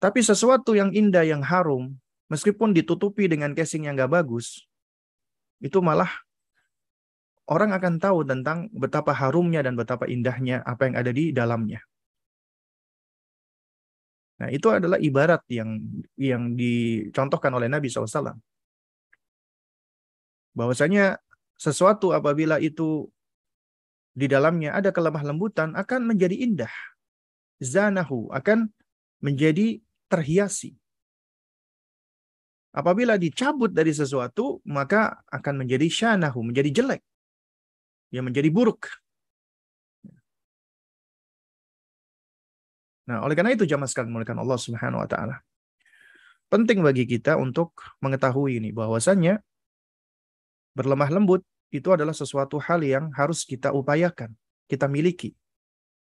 [0.00, 2.00] Tapi sesuatu yang indah, yang harum,
[2.30, 4.64] meskipun ditutupi dengan casing yang gak bagus,
[5.60, 6.08] itu malah
[7.50, 11.82] orang akan tahu tentang betapa harumnya dan betapa indahnya apa yang ada di dalamnya.
[14.40, 15.76] Nah, itu adalah ibarat yang
[16.16, 18.40] yang dicontohkan oleh Nabi SAW.
[20.56, 21.20] Bahwasanya
[21.60, 23.12] sesuatu apabila itu
[24.16, 26.72] di dalamnya ada kelemah lembutan akan menjadi indah.
[27.60, 28.72] Zanahu akan
[29.20, 30.79] menjadi terhiasi.
[32.70, 37.02] Apabila dicabut dari sesuatu, maka akan menjadi syanahu, menjadi jelek.
[38.14, 38.86] Ya menjadi buruk.
[43.10, 45.42] Nah, oleh karena itu jamaah sekalian muliakan Allah Subhanahu wa taala.
[46.46, 49.42] Penting bagi kita untuk mengetahui ini bahwasannya
[50.74, 51.42] berlemah lembut
[51.74, 54.34] itu adalah sesuatu hal yang harus kita upayakan,
[54.70, 55.34] kita miliki.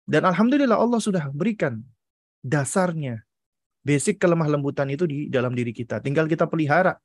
[0.05, 1.81] Dan alhamdulillah Allah sudah berikan
[2.45, 3.25] dasarnya,
[3.83, 5.99] basic kelemah lembutan itu di dalam diri kita.
[5.99, 6.97] Tinggal kita pelihara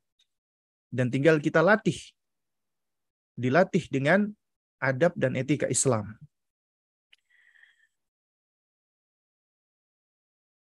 [0.88, 1.98] dan tinggal kita latih.
[3.38, 4.30] Dilatih dengan
[4.82, 6.18] adab dan etika Islam.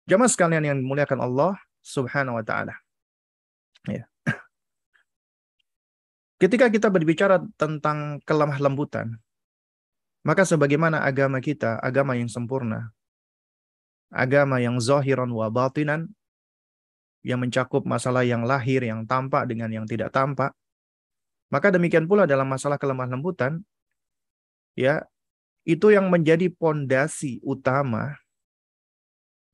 [0.06, 2.76] Jamaah sekalian yang dimuliakan Allah Subhanahu wa taala.
[3.88, 4.04] Ya.
[6.36, 9.16] Ketika kita berbicara tentang kelemah lembutan,
[10.20, 12.92] maka sebagaimana agama kita, agama yang sempurna,
[14.12, 16.10] agama yang zahiran wa batinan,
[17.26, 20.54] yang mencakup masalah yang lahir, yang tampak dengan yang tidak tampak,
[21.50, 23.66] maka demikian pula dalam masalah kelemah lembutan,
[24.78, 25.06] ya,
[25.66, 28.14] itu yang menjadi pondasi utama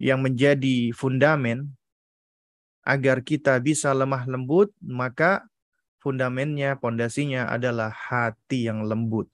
[0.03, 1.79] yang menjadi fundamen
[2.83, 5.47] agar kita bisa lemah lembut, maka
[6.03, 9.31] fundamennya, pondasinya adalah hati yang lembut.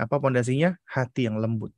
[0.00, 0.80] Apa pondasinya?
[0.88, 1.76] Hati yang lembut.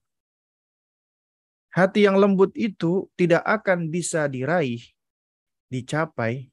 [1.76, 4.80] Hati yang lembut itu tidak akan bisa diraih,
[5.68, 6.48] dicapai,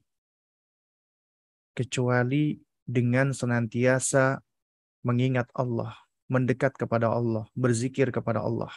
[1.72, 4.44] kecuali dengan senantiasa
[5.00, 5.96] mengingat Allah,
[6.28, 8.68] mendekat kepada Allah, berzikir kepada Allah.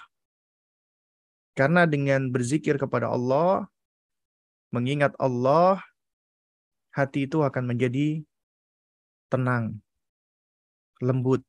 [1.51, 3.67] Karena dengan berzikir kepada Allah,
[4.71, 5.83] mengingat Allah,
[6.95, 8.23] hati itu akan menjadi
[9.27, 9.83] tenang,
[11.03, 11.43] lembut,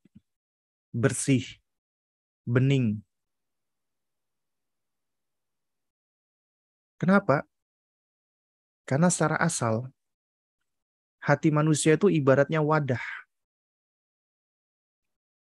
[0.90, 1.46] bersih,
[2.42, 3.07] bening.
[6.99, 7.46] Kenapa?
[8.82, 9.86] Karena secara asal,
[11.22, 13.03] hati manusia itu ibaratnya wadah.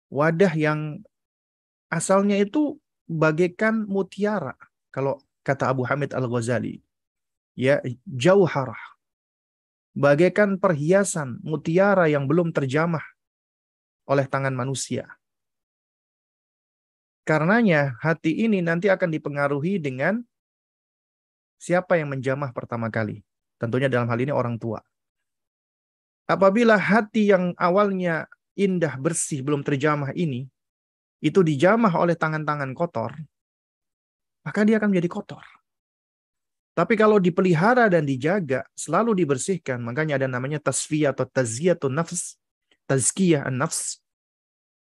[0.09, 1.01] Wadah yang
[1.93, 4.57] asalnya itu bagaikan mutiara
[4.89, 6.81] kalau kata Abu Hamid Al-Ghazali.
[7.53, 8.79] Ya, jauharah.
[9.93, 13.05] Bagaikan perhiasan mutiara yang belum terjamah
[14.09, 15.05] oleh tangan manusia.
[17.23, 20.25] Karenanya hati ini nanti akan dipengaruhi dengan
[21.63, 23.23] siapa yang menjamah pertama kali.
[23.55, 24.83] Tentunya dalam hal ini orang tua.
[26.27, 28.27] Apabila hati yang awalnya
[28.59, 30.51] indah, bersih, belum terjamah ini
[31.23, 33.15] itu dijamah oleh tangan-tangan kotor,
[34.43, 35.43] maka dia akan menjadi kotor.
[36.75, 42.35] Tapi kalau dipelihara dan dijaga, selalu dibersihkan, makanya ada namanya tasfiyah atau taziyatun nafs,
[42.89, 44.03] tazkiyah an-nafs,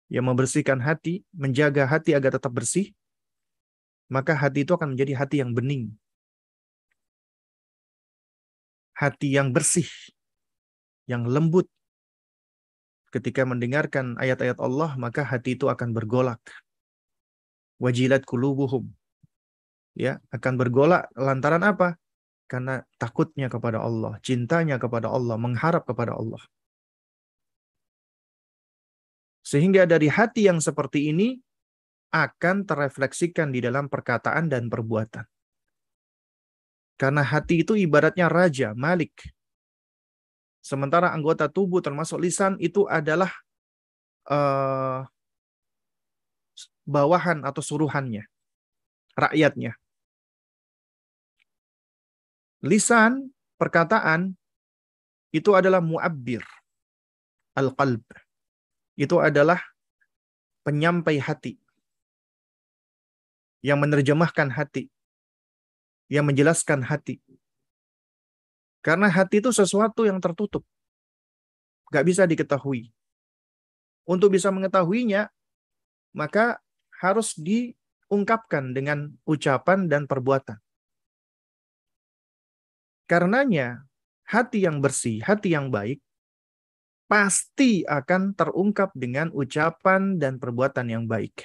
[0.08, 2.94] yang membersihkan hati, menjaga hati agar tetap bersih,
[4.08, 5.92] maka hati itu akan menjadi hati yang bening.
[8.94, 9.90] Hati yang bersih,
[11.10, 11.66] yang lembut,
[13.14, 16.42] ketika mendengarkan ayat-ayat Allah, maka hati itu akan bergolak.
[17.78, 18.90] Wajilat kulubuhum.
[19.94, 21.94] Ya, akan bergolak lantaran apa?
[22.50, 26.42] Karena takutnya kepada Allah, cintanya kepada Allah, mengharap kepada Allah.
[29.46, 31.38] Sehingga dari hati yang seperti ini
[32.10, 35.33] akan terefleksikan di dalam perkataan dan perbuatan.
[36.94, 39.12] Karena hati itu ibaratnya raja, malik,
[40.64, 43.28] Sementara anggota tubuh termasuk lisan itu adalah
[44.32, 45.04] uh,
[46.88, 48.24] bawahan atau suruhannya.
[49.14, 49.76] rakyatnya.
[52.64, 53.30] Lisan,
[53.60, 54.34] perkataan,
[55.30, 56.42] itu adalah mu'abbir.
[57.54, 58.02] Al-qalb.
[58.96, 59.60] Itu adalah
[60.64, 61.60] penyampai hati.
[63.60, 64.90] Yang menerjemahkan hati.
[66.08, 67.20] Yang menjelaskan hati.
[68.84, 70.60] Karena hati itu sesuatu yang tertutup.
[71.88, 72.92] Gak bisa diketahui.
[74.04, 75.32] Untuk bisa mengetahuinya,
[76.12, 76.60] maka
[77.00, 80.60] harus diungkapkan dengan ucapan dan perbuatan.
[83.08, 83.84] Karenanya,
[84.28, 86.00] hati yang bersih, hati yang baik,
[87.04, 91.44] pasti akan terungkap dengan ucapan dan perbuatan yang baik.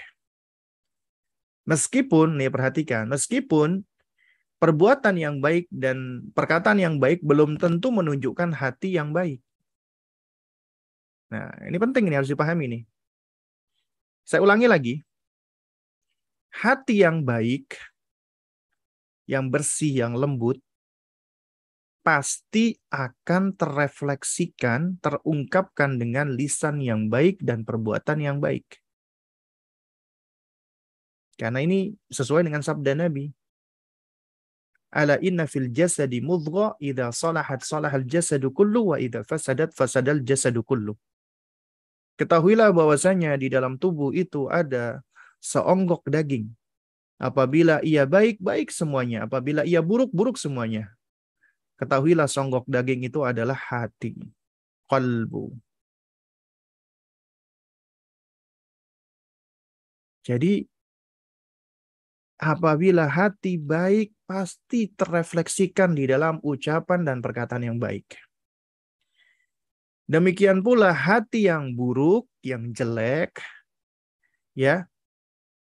[1.67, 3.83] Meskipun, nih perhatikan, meskipun
[4.59, 9.39] perbuatan yang baik dan perkataan yang baik belum tentu menunjukkan hati yang baik.
[11.31, 12.83] Nah, ini penting ini harus dipahami nih.
[14.27, 14.95] Saya ulangi lagi.
[16.49, 17.77] Hati yang baik,
[19.29, 20.59] yang bersih, yang lembut,
[22.01, 28.65] pasti akan terrefleksikan, terungkapkan dengan lisan yang baik dan perbuatan yang baik.
[31.39, 33.38] Karena ini sesuai dengan sabda Nabi.
[34.89, 40.65] Ala inna fil jasadi mudgha idza salahat salahal jasadu kullu wa idza fasadat fasadal jasadu
[40.65, 40.97] kullu.
[42.17, 45.05] Ketahuilah bahwasanya di dalam tubuh itu ada
[45.39, 46.51] seonggok daging.
[47.19, 49.27] Apabila ia baik, baik semuanya.
[49.27, 50.91] Apabila ia buruk, buruk semuanya.
[51.79, 54.15] Ketahuilah songgok daging itu adalah hati.
[54.89, 55.55] Kalbu.
[60.27, 60.67] Jadi
[62.39, 68.15] apabila hati baik pasti terrefleksikan di dalam ucapan dan perkataan yang baik.
[70.09, 73.37] Demikian pula hati yang buruk, yang jelek,
[74.57, 74.89] ya,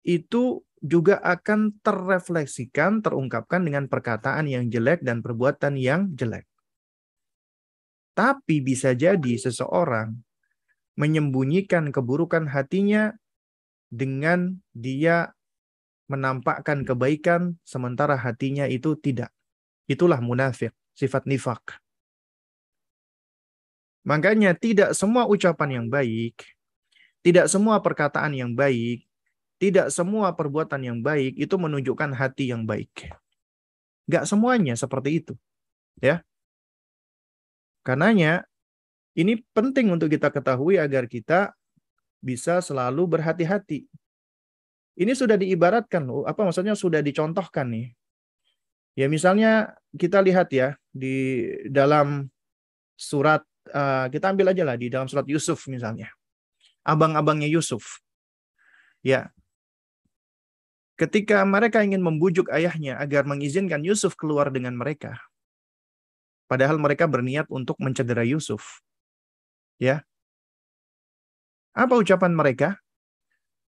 [0.04, 6.44] itu juga akan terrefleksikan, terungkapkan dengan perkataan yang jelek dan perbuatan yang jelek.
[8.12, 10.12] Tapi bisa jadi seseorang
[11.00, 13.16] menyembunyikan keburukan hatinya
[13.88, 15.32] dengan dia
[16.10, 19.32] menampakkan kebaikan sementara hatinya itu tidak.
[19.88, 21.80] Itulah munafik, sifat nifak.
[24.04, 26.44] Makanya tidak semua ucapan yang baik,
[27.24, 29.08] tidak semua perkataan yang baik,
[29.56, 33.16] tidak semua perbuatan yang baik itu menunjukkan hati yang baik.
[34.04, 35.32] Gak semuanya seperti itu.
[36.04, 36.20] Ya.
[37.80, 38.44] Karenanya
[39.16, 41.56] ini penting untuk kita ketahui agar kita
[42.20, 43.88] bisa selalu berhati-hati.
[44.94, 47.90] Ini sudah diibaratkan loh, apa maksudnya sudah dicontohkan nih.
[48.94, 52.30] Ya misalnya kita lihat ya di dalam
[52.94, 53.42] surat
[53.74, 56.14] uh, kita ambil aja lah di dalam surat Yusuf misalnya.
[56.86, 57.98] Abang-abangnya Yusuf.
[59.02, 59.34] Ya,
[60.94, 65.18] ketika mereka ingin membujuk ayahnya agar mengizinkan Yusuf keluar dengan mereka.
[66.46, 68.84] Padahal mereka berniat untuk mencederai Yusuf.
[69.80, 70.06] Ya.
[71.74, 72.78] Apa ucapan mereka?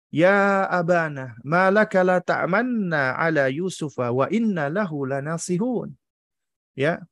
[0.09, 5.93] Ya abana, malaka la ta'manna ala Yusufa wa inna lahu lanasihun.
[6.73, 7.05] Ya.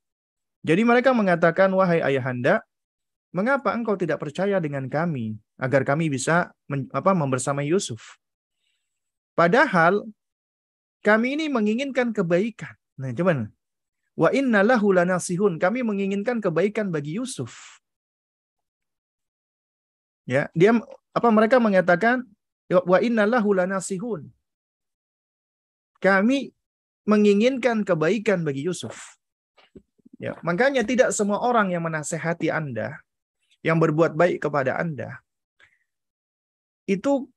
[0.65, 2.65] Jadi mereka mengatakan, wahai ayahanda,
[3.37, 8.17] mengapa engkau tidak percaya dengan kami agar kami bisa men, apa membersamai Yusuf?
[9.37, 10.09] Padahal
[11.05, 12.73] kami ini menginginkan kebaikan.
[12.97, 13.53] Nah, cuman
[14.17, 15.61] wa inna lahu lanasihun.
[15.61, 17.79] Kami menginginkan kebaikan bagi Yusuf.
[20.27, 20.75] Ya, dia
[21.15, 22.27] apa mereka mengatakan
[22.71, 24.27] wa inna lahu lanasihun.
[26.03, 26.51] Kami
[27.07, 29.17] menginginkan kebaikan bagi Yusuf.
[30.17, 32.99] Ya, makanya tidak semua orang yang menasehati Anda,
[33.61, 35.21] yang berbuat baik kepada Anda,
[36.89, 37.29] itu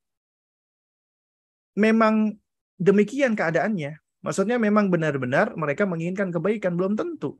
[1.75, 2.39] memang
[2.79, 3.99] demikian keadaannya.
[4.19, 7.39] Maksudnya memang benar-benar mereka menginginkan kebaikan, belum tentu.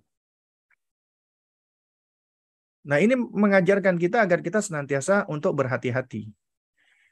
[2.87, 6.31] Nah ini mengajarkan kita agar kita senantiasa untuk berhati-hati.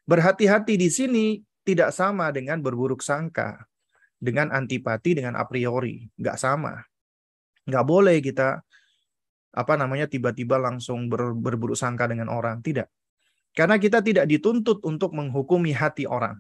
[0.08, 1.26] Berhati-hati di sini
[1.68, 3.68] tidak sama dengan berburuk sangka,
[4.16, 6.08] dengan antipati, dengan a priori.
[6.16, 6.80] Nggak sama.
[7.68, 8.64] Nggak boleh kita
[9.58, 12.64] apa namanya tiba-tiba langsung ber, berburuk sangka dengan orang.
[12.64, 12.88] Tidak.
[13.52, 16.40] Karena kita tidak dituntut untuk menghukumi hati orang.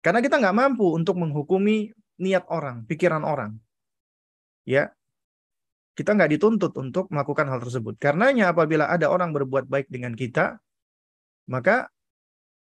[0.00, 1.92] Karena kita nggak mampu untuk menghukumi
[2.22, 3.58] niat orang, pikiran orang.
[4.62, 4.96] Ya,
[5.96, 7.96] kita nggak dituntut untuk melakukan hal tersebut.
[7.98, 10.60] Karenanya apabila ada orang berbuat baik dengan kita,
[11.50, 11.90] maka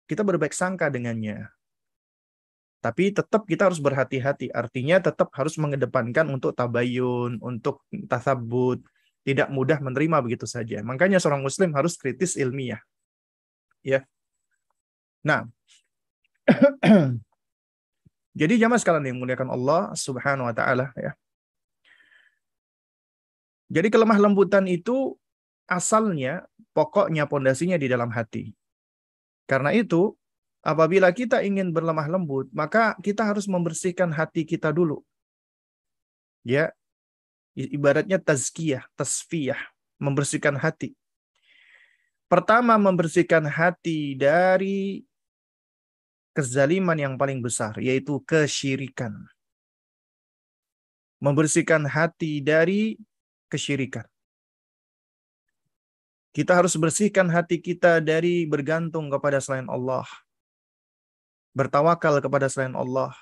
[0.04, 1.48] kita berbaik sangka dengannya.
[2.84, 4.52] Tapi tetap kita harus berhati-hati.
[4.52, 8.84] Artinya tetap harus mengedepankan untuk tabayun, untuk tasabut.
[9.24, 10.84] Tidak mudah menerima begitu saja.
[10.84, 12.84] Makanya seorang muslim harus kritis ilmiah.
[13.80, 14.04] Ya.
[15.24, 15.48] Nah,
[18.34, 21.14] Jadi jamaah sekalian yang muliakan Allah Subhanahu wa taala ya.
[23.70, 25.14] Jadi kelemah lembutan itu
[25.70, 26.44] asalnya
[26.74, 28.50] pokoknya pondasinya di dalam hati.
[29.44, 30.16] Karena itu
[30.64, 35.04] apabila kita ingin berlemah lembut, maka kita harus membersihkan hati kita dulu.
[36.44, 36.72] Ya.
[37.54, 39.60] Ibaratnya tazkiyah, tasfiyah,
[40.02, 40.98] membersihkan hati.
[42.26, 45.06] Pertama membersihkan hati dari
[46.34, 49.14] kezaliman yang paling besar, yaitu kesyirikan.
[51.22, 52.98] Membersihkan hati dari
[53.46, 54.02] kesyirikan.
[56.34, 60.02] Kita harus bersihkan hati kita dari bergantung kepada selain Allah.
[61.54, 63.14] Bertawakal kepada selain Allah.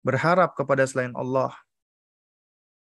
[0.00, 1.52] Berharap kepada selain Allah.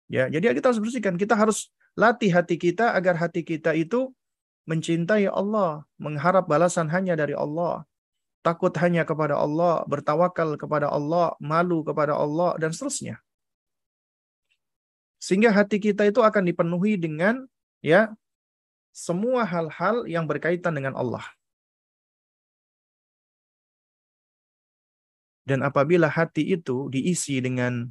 [0.07, 1.19] Ya, jadi kita harus bersihkan.
[1.19, 4.15] Kita harus latih hati kita agar hati kita itu
[4.71, 7.83] mencintai Allah, mengharap balasan hanya dari Allah,
[8.47, 13.19] takut hanya kepada Allah, bertawakal kepada Allah, malu kepada Allah dan seterusnya.
[15.19, 17.49] Sehingga hati kita itu akan dipenuhi dengan
[17.81, 18.13] ya
[18.95, 21.27] semua hal-hal yang berkaitan dengan Allah.
[25.45, 27.85] Dan apabila hati itu diisi dengan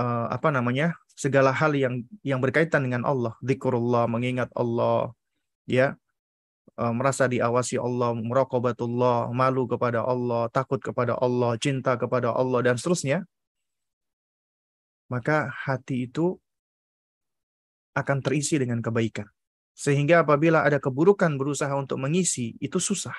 [0.00, 5.14] uh, apa namanya segala hal yang yang berkaitan dengan Allah, zikrullah, mengingat Allah,
[5.70, 5.94] ya
[6.80, 12.74] uh, merasa diawasi Allah, muraqabatullah, malu kepada Allah, takut kepada Allah, cinta kepada Allah dan
[12.74, 13.22] seterusnya,
[15.06, 16.42] maka hati itu
[17.94, 19.30] akan terisi dengan kebaikan.
[19.74, 23.16] Sehingga apabila ada keburukan berusaha untuk mengisi, itu susah.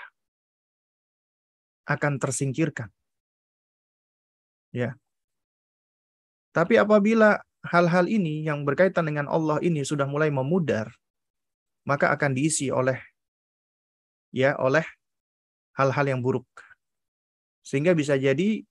[1.89, 2.91] Akan tersingkirkan.
[4.71, 4.95] Ya.
[6.51, 10.91] Tapi apabila hal-hal ini yang berkaitan dengan Allah ini sudah mulai memudar,
[11.87, 12.99] maka akan diisi oleh
[14.31, 14.83] ya oleh
[15.75, 16.47] hal-hal yang buruk.
[17.61, 18.63] Sehingga bisa jadi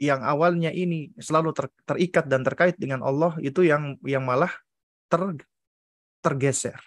[0.00, 4.50] yang awalnya ini selalu ter, terikat dan terkait dengan Allah itu yang yang malah
[5.06, 5.38] ter,
[6.22, 6.78] tergeser.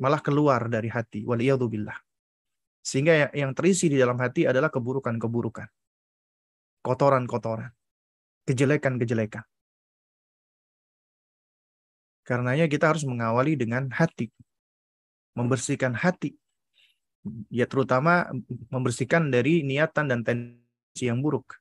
[0.00, 1.28] Malah keluar dari hati.
[1.28, 1.94] Waliyadzubillah.
[2.80, 5.68] Sehingga yang terisi di dalam hati adalah keburukan-keburukan.
[6.80, 7.68] Kotoran-kotoran.
[8.48, 9.44] Kejelekan-kejelekan.
[12.24, 14.32] Karenanya kita harus mengawali dengan hati.
[15.36, 16.32] Membersihkan hati.
[17.52, 18.32] Ya terutama
[18.72, 21.60] membersihkan dari niatan dan tendensi yang buruk.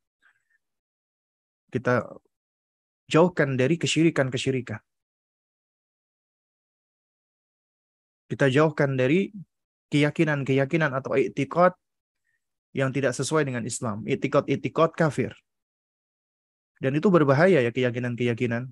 [1.67, 2.07] Kita
[3.11, 4.79] jauhkan dari kesyirikan-kesyirikan.
[8.29, 9.33] Kita jauhkan dari
[9.89, 11.73] keyakinan-keyakinan atau etikot
[12.77, 14.05] yang tidak sesuai dengan Islam.
[14.05, 15.33] Etikot-etikot kafir.
[16.77, 18.69] Dan itu berbahaya ya keyakinan-keyakinan.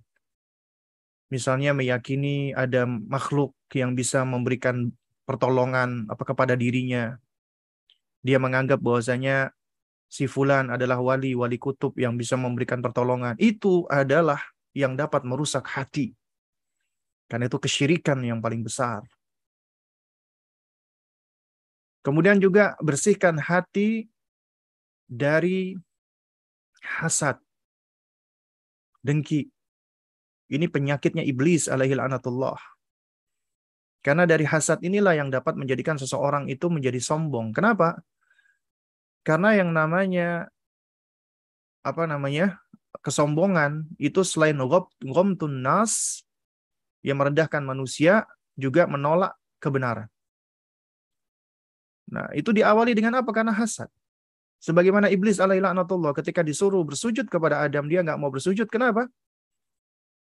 [1.28, 4.95] Misalnya meyakini ada makhluk yang bisa memberikan
[5.28, 7.20] pertolongan apa kepada dirinya.
[8.24, 9.51] Dia menganggap bahwasanya
[10.08, 13.36] si fulan adalah wali, wali kutub yang bisa memberikan pertolongan.
[13.41, 14.39] Itu adalah
[14.72, 16.16] yang dapat merusak hati.
[17.28, 19.03] Karena itu kesyirikan yang paling besar.
[22.08, 24.08] Kemudian juga bersihkan hati
[25.12, 25.76] dari
[26.80, 27.36] hasad,
[29.03, 29.51] dengki.
[30.47, 32.55] Ini penyakitnya iblis alaihi anatullah.
[33.99, 37.51] Karena dari hasad inilah yang dapat menjadikan seseorang itu menjadi sombong.
[37.51, 37.99] Kenapa?
[39.28, 40.47] Karena yang namanya
[41.84, 42.64] apa namanya
[43.03, 44.55] kesombongan itu selain
[45.03, 46.24] ghamtun nas
[47.03, 48.24] yang merendahkan manusia
[48.55, 50.08] juga menolak kebenaran.
[52.08, 53.30] Nah, itu diawali dengan apa?
[53.36, 53.91] Karena hasad.
[54.58, 58.66] Sebagaimana iblis alaihi laknatullah ketika disuruh bersujud kepada Adam dia nggak mau bersujud.
[58.72, 59.05] Kenapa?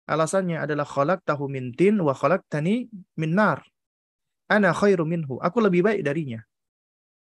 [0.07, 0.87] Alasannya adalah
[1.23, 2.15] tahu min tin wa
[2.47, 3.63] tani min nar.
[4.47, 5.39] Ana khairu minhu.
[5.39, 6.43] Aku lebih baik darinya.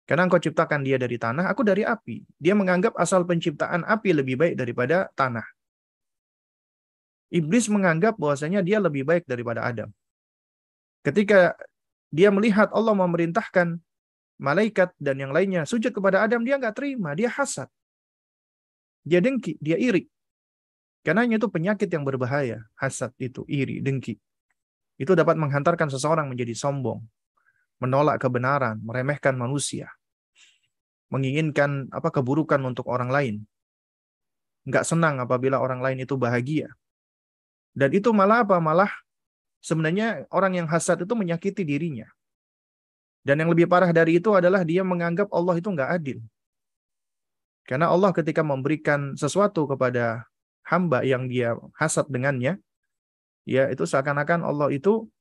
[0.07, 2.23] Karena engkau ciptakan dia dari tanah, aku dari api.
[2.39, 5.43] Dia menganggap asal penciptaan api lebih baik daripada tanah.
[7.27, 9.91] Iblis menganggap bahwasanya dia lebih baik daripada Adam.
[11.03, 11.59] Ketika
[12.07, 13.83] dia melihat Allah memerintahkan
[14.37, 17.69] malaikat dan yang lainnya sujud kepada Adam, dia nggak terima, dia hasad.
[19.03, 20.05] Dia dengki, dia iri.
[21.01, 24.19] Karena itu penyakit yang berbahaya, hasad itu, iri, dengki.
[24.97, 26.99] Itu dapat menghantarkan seseorang menjadi sombong,
[27.79, 29.93] menolak kebenaran, meremehkan manusia
[31.07, 33.35] menginginkan apa keburukan untuk orang lain.
[34.67, 36.67] Enggak senang apabila orang lain itu bahagia.
[37.71, 38.59] Dan itu malah apa?
[38.59, 38.91] Malah
[39.63, 42.07] sebenarnya orang yang hasad itu menyakiti dirinya.
[43.27, 46.23] Dan yang lebih parah dari itu adalah dia menganggap Allah itu enggak adil.
[47.67, 50.23] Karena Allah ketika memberikan sesuatu kepada
[50.63, 52.63] hamba yang dia hasad dengannya,
[53.43, 55.11] ya itu seakan-akan Allah itu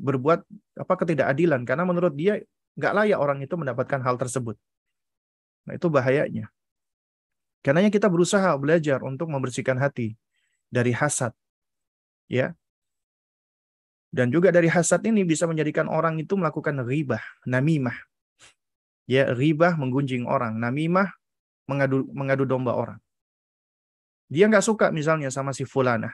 [0.00, 0.48] berbuat
[0.80, 2.40] apa ketidakadilan karena menurut dia
[2.80, 4.56] nggak layak orang itu mendapatkan hal tersebut.
[5.68, 6.48] Nah, itu bahayanya.
[7.60, 10.16] Karena kita berusaha belajar untuk membersihkan hati
[10.72, 11.36] dari hasad.
[12.32, 12.56] Ya.
[14.12, 17.96] Dan juga dari hasad ini bisa menjadikan orang itu melakukan ribah, namimah.
[19.08, 21.16] Ya, ribah menggunjing orang, namimah
[21.64, 23.00] mengadu mengadu domba orang.
[24.28, 26.12] Dia nggak suka misalnya sama si fulana.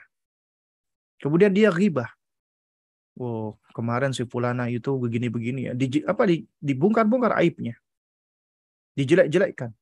[1.18, 2.07] Kemudian dia ribah.
[3.18, 5.72] Oh, kemarin si fulana itu begini-begini ya.
[5.74, 7.74] Di, apa di, dibongkar-bongkar aibnya.
[8.94, 9.74] Dijelek-jelekkan.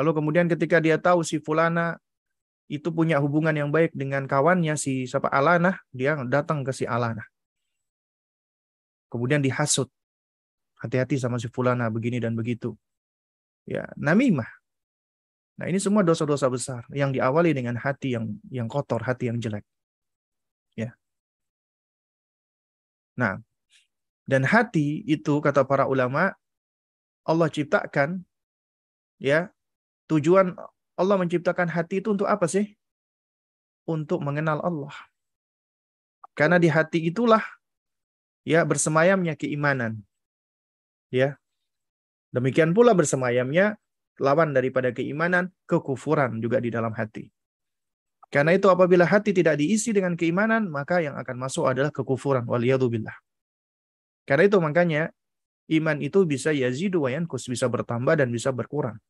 [0.00, 2.00] Lalu kemudian ketika dia tahu si fulana
[2.70, 7.26] itu punya hubungan yang baik dengan kawannya si siapa Alana, dia datang ke si Alana.
[9.10, 9.90] Kemudian dihasut.
[10.78, 12.78] Hati-hati sama si fulana begini dan begitu.
[13.66, 14.48] Ya, namimah.
[15.60, 19.66] Nah, ini semua dosa-dosa besar yang diawali dengan hati yang yang kotor, hati yang jelek.
[20.72, 20.96] Ya.
[23.18, 23.42] Nah,
[24.24, 26.32] dan hati itu kata para ulama
[27.26, 28.24] Allah ciptakan
[29.20, 29.52] ya
[30.10, 30.58] Tujuan
[31.00, 32.76] Allah menciptakan hati itu untuk apa sih?
[33.88, 34.92] Untuk mengenal Allah.
[36.36, 37.40] Karena di hati itulah
[38.44, 40.04] ya bersemayamnya keimanan.
[41.08, 41.40] Ya.
[42.30, 43.80] Demikian pula bersemayamnya
[44.20, 47.32] lawan daripada keimanan, kekufuran juga di dalam hati.
[48.30, 52.46] Karena itu apabila hati tidak diisi dengan keimanan, maka yang akan masuk adalah kekufuran.
[52.46, 53.16] Waliyadzubillah.
[54.22, 55.10] Karena itu makanya
[55.66, 59.02] iman itu bisa yazidu wa yankus, bisa bertambah dan bisa berkurang.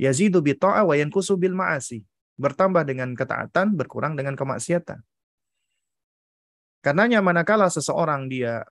[0.00, 2.04] Yazidu bi ta'a wa yankusu bil ma'asi.
[2.40, 5.04] Bertambah dengan ketaatan, berkurang dengan kemaksiatan.
[6.82, 8.66] Karenanya manakala seseorang dia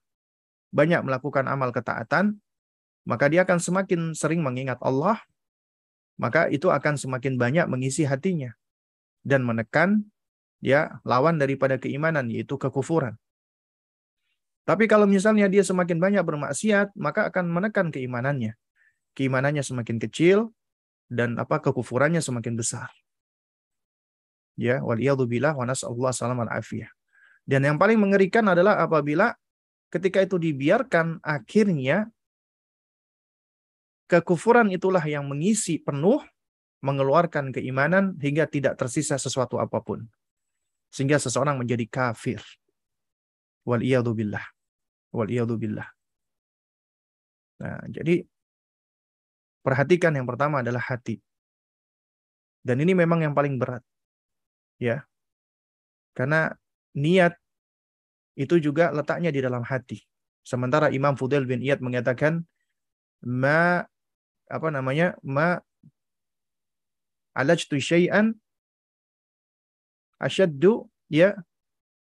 [0.76, 2.42] banyak melakukan amal ketaatan,
[3.08, 5.20] maka dia akan semakin sering mengingat Allah,
[6.20, 8.52] maka itu akan semakin banyak mengisi hatinya
[9.24, 10.12] dan menekan
[10.62, 13.18] ya lawan daripada keimanan yaitu kekufuran.
[14.62, 18.54] Tapi kalau misalnya dia semakin banyak bermaksiat, maka akan menekan keimanannya.
[19.18, 20.54] Keimanannya semakin kecil,
[21.12, 22.88] dan apa kekufurannya semakin besar.
[24.56, 26.88] Ya, waliyadzubillah wa nasallahu salam afiyah.
[27.44, 29.36] Dan yang paling mengerikan adalah apabila
[29.92, 32.08] ketika itu dibiarkan akhirnya
[34.08, 36.24] kekufuran itulah yang mengisi penuh
[36.80, 40.08] mengeluarkan keimanan hingga tidak tersisa sesuatu apa pun.
[40.92, 42.40] Sehingga seseorang menjadi kafir.
[43.68, 43.84] Wal
[44.16, 44.46] billah.
[45.12, 45.88] Wal billah.
[47.62, 48.26] Nah, jadi
[49.62, 51.22] Perhatikan yang pertama adalah hati.
[52.62, 53.82] Dan ini memang yang paling berat.
[54.82, 55.06] Ya.
[56.18, 56.54] Karena
[56.98, 57.38] niat
[58.38, 60.02] itu juga letaknya di dalam hati.
[60.42, 62.42] Sementara Imam Fudail bin Iyad mengatakan
[63.22, 63.86] ma
[64.50, 65.14] apa namanya?
[65.22, 65.62] ma
[67.38, 68.34] alajtu syai'an
[70.18, 71.38] asyaddu ya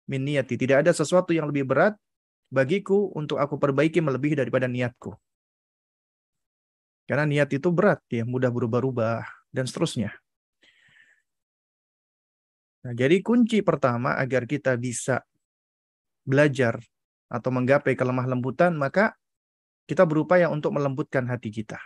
[0.09, 0.57] min niyati.
[0.57, 1.95] Tidak ada sesuatu yang lebih berat
[2.51, 5.15] bagiku untuk aku perbaiki melebihi daripada niatku.
[7.09, 10.15] Karena niat itu berat, ya mudah berubah-ubah dan seterusnya.
[12.81, 15.21] Nah, jadi kunci pertama agar kita bisa
[16.25, 16.81] belajar
[17.29, 19.13] atau menggapai kelemah lembutan, maka
[19.85, 21.77] kita berupaya untuk melembutkan hati kita.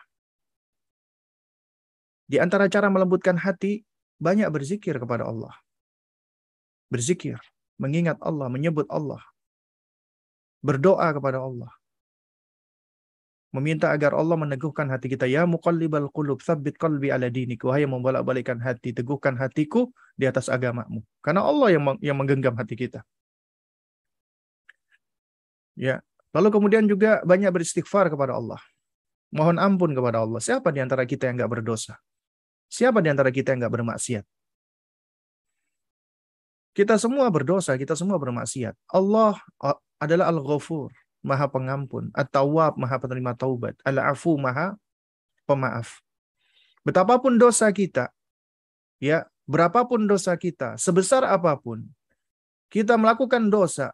[2.25, 3.85] Di antara cara melembutkan hati,
[4.17, 5.53] banyak berzikir kepada Allah.
[6.89, 7.37] Berzikir,
[7.77, 9.21] mengingat Allah, menyebut Allah.
[10.65, 11.69] Berdoa kepada Allah
[13.55, 15.25] meminta agar Allah meneguhkan hati kita.
[15.25, 17.63] Ya muqallibal qulub tsabbit qalbi ala dinik.
[17.63, 19.89] Wahai yang membolak-balikkan hati teguhkan hatiku
[20.19, 21.01] di atas agamamu.
[21.23, 23.01] Karena Allah yang yang menggenggam hati kita.
[25.75, 26.03] Ya.
[26.35, 28.59] Lalu kemudian juga banyak beristighfar kepada Allah.
[29.31, 30.43] Mohon ampun kepada Allah.
[30.43, 31.95] Siapa di antara kita yang enggak berdosa?
[32.67, 34.25] Siapa di antara kita yang enggak bermaksiat?
[36.75, 38.75] Kita semua berdosa, kita semua bermaksiat.
[38.91, 39.39] Allah
[39.95, 40.91] adalah Al-Ghafur,
[41.25, 42.13] maha pengampun.
[42.13, 43.73] At-Tawwab, maha penerima taubat.
[43.81, 44.77] Al-Afu, maha
[45.49, 46.05] pemaaf.
[46.85, 48.13] Betapapun dosa kita,
[49.01, 51.81] ya, berapapun dosa kita, sebesar apa pun,
[52.69, 53.89] kita melakukan dosa,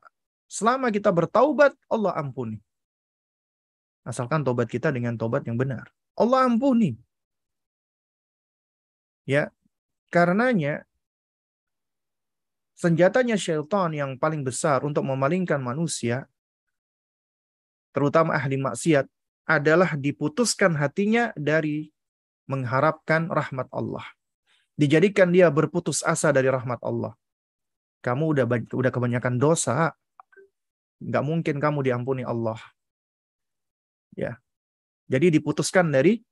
[0.52, 2.60] selama kita bertaubat, Allah ampuni.
[4.04, 5.88] Asalkan taubat kita dengan taubat yang benar.
[6.20, 7.00] Allah ampuni.
[9.24, 9.54] Ya,
[10.12, 10.84] karenanya
[12.76, 16.26] senjatanya syaitan yang paling besar untuk memalingkan manusia
[17.92, 19.08] terutama ahli maksiat,
[19.48, 21.92] adalah diputuskan hatinya dari
[22.48, 24.04] mengharapkan rahmat Allah.
[24.76, 27.14] Dijadikan dia berputus asa dari rahmat Allah.
[28.02, 29.94] Kamu udah udah kebanyakan dosa,
[31.04, 32.58] nggak mungkin kamu diampuni Allah.
[34.18, 34.42] Ya,
[35.12, 36.24] jadi diputuskan dari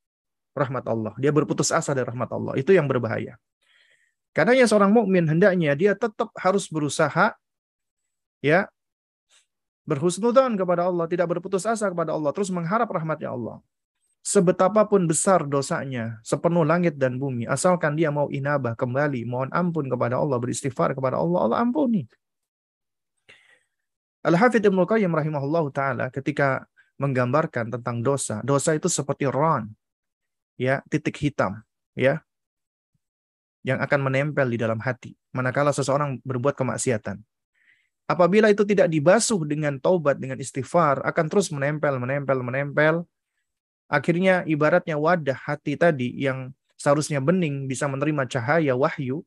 [0.56, 1.14] rahmat Allah.
[1.20, 2.54] Dia berputus asa dari rahmat Allah.
[2.56, 3.36] Itu yang berbahaya.
[4.32, 7.34] Karena seorang mukmin hendaknya dia tetap harus berusaha
[8.40, 8.70] ya
[9.90, 13.58] berhusnudan kepada Allah, tidak berputus asa kepada Allah, terus mengharap rahmatnya Allah.
[14.20, 20.20] sebetapapun besar dosanya, sepenuh langit dan bumi, asalkan dia mau inabah kembali, mohon ampun kepada
[20.20, 22.06] Allah, beristighfar kepada Allah, Allah ampuni.
[24.20, 26.68] Al-Hafidh Ibnu Qayyim rahimahullah taala ketika
[27.00, 29.72] menggambarkan tentang dosa, dosa itu seperti ron,
[30.60, 31.64] ya titik hitam,
[31.96, 32.20] ya
[33.64, 37.20] yang akan menempel di dalam hati manakala seseorang berbuat kemaksiatan.
[38.10, 42.96] Apabila itu tidak dibasuh dengan taubat, dengan istighfar, akan terus menempel, menempel, menempel.
[43.86, 49.22] Akhirnya ibaratnya wadah hati tadi yang seharusnya bening bisa menerima cahaya wahyu,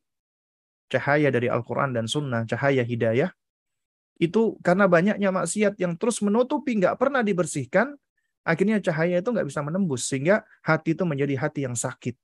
[0.91, 3.31] cahaya dari Al-Quran dan Sunnah, cahaya hidayah.
[4.19, 7.95] Itu karena banyaknya maksiat yang terus menutupi, nggak pernah dibersihkan,
[8.43, 10.11] akhirnya cahaya itu nggak bisa menembus.
[10.11, 12.19] Sehingga hati itu menjadi hati yang sakit.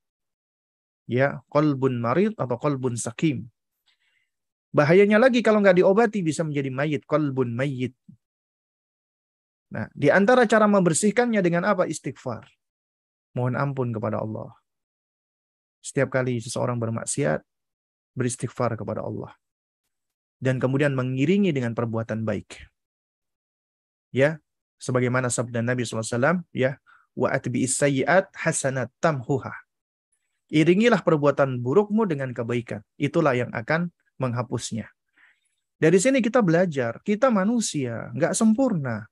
[1.07, 3.47] Ya, kolbun marid atau kolbun sakim
[4.69, 7.97] Bahayanya lagi kalau nggak diobati bisa menjadi mayit, kolbun mayit.
[9.69, 11.85] Nah, di antara cara membersihkannya dengan apa?
[11.85, 12.49] Istighfar.
[13.37, 14.53] Mohon ampun kepada Allah.
[15.85, 17.45] Setiap kali seseorang bermaksiat,
[18.17, 19.33] beristighfar kepada Allah.
[20.41, 22.69] Dan kemudian mengiringi dengan perbuatan baik.
[24.11, 24.41] Ya,
[24.81, 26.81] sebagaimana sabda Nabi SAW, ya,
[27.13, 29.53] wa atbi'is sayyi'at hasanat tamhuha.
[30.49, 32.81] Iringilah perbuatan burukmu dengan kebaikan.
[32.97, 34.91] Itulah yang akan menghapusnya.
[35.79, 39.07] Dari sini kita belajar, kita manusia, nggak sempurna.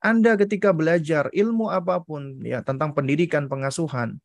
[0.00, 4.20] Anda ketika belajar ilmu apa pun ya tentang pendidikan pengasuhan,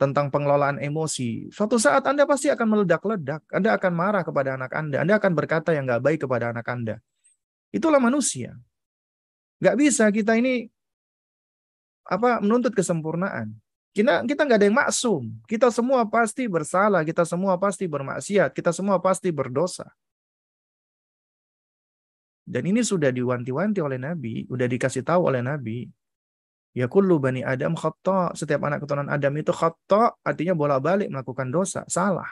[0.00, 3.44] tentang pengelolaan emosi, suatu saat Anda pasti akan meledak-ledak.
[3.52, 5.04] Anda akan marah kepada anak Anda.
[5.04, 6.96] Anda akan berkata yang nggak baik kepada anak Anda.
[7.72, 8.56] Itulah manusia.
[9.62, 10.66] Nggak bisa kita ini
[12.02, 13.61] apa menuntut kesempurnaan.
[13.92, 15.22] Kita kita nggak ada yang maksum.
[15.44, 19.92] Kita semua pasti bersalah, kita semua pasti bermaksiat, kita semua pasti berdosa.
[22.42, 25.86] Dan ini sudah diwanti-wanti oleh Nabi, sudah dikasih tahu oleh Nabi.
[26.72, 28.32] Ya kullu bani Adam khata.
[28.32, 32.28] Setiap anak keturunan Adam itu khata, artinya bolak-balik melakukan dosa, salah.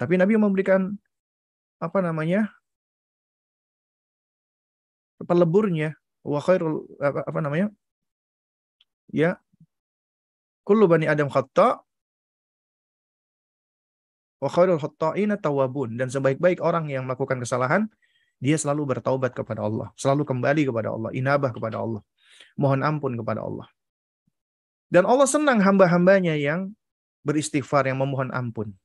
[0.00, 0.96] Tapi Nabi memberikan
[1.76, 2.48] apa namanya?
[5.24, 7.72] peleburnya wa khairul apa, apa namanya?
[9.08, 9.40] Ya,
[10.66, 11.78] Kullu bani Adam khata
[14.42, 17.86] wa khairul khata'ina tawabun dan sebaik-baik orang yang melakukan kesalahan
[18.42, 22.02] dia selalu bertaubat kepada Allah, selalu kembali kepada Allah, inabah kepada Allah,
[22.58, 23.64] mohon ampun kepada Allah.
[24.92, 26.74] Dan Allah senang hamba-hambanya yang
[27.24, 28.76] beristighfar, yang memohon ampun.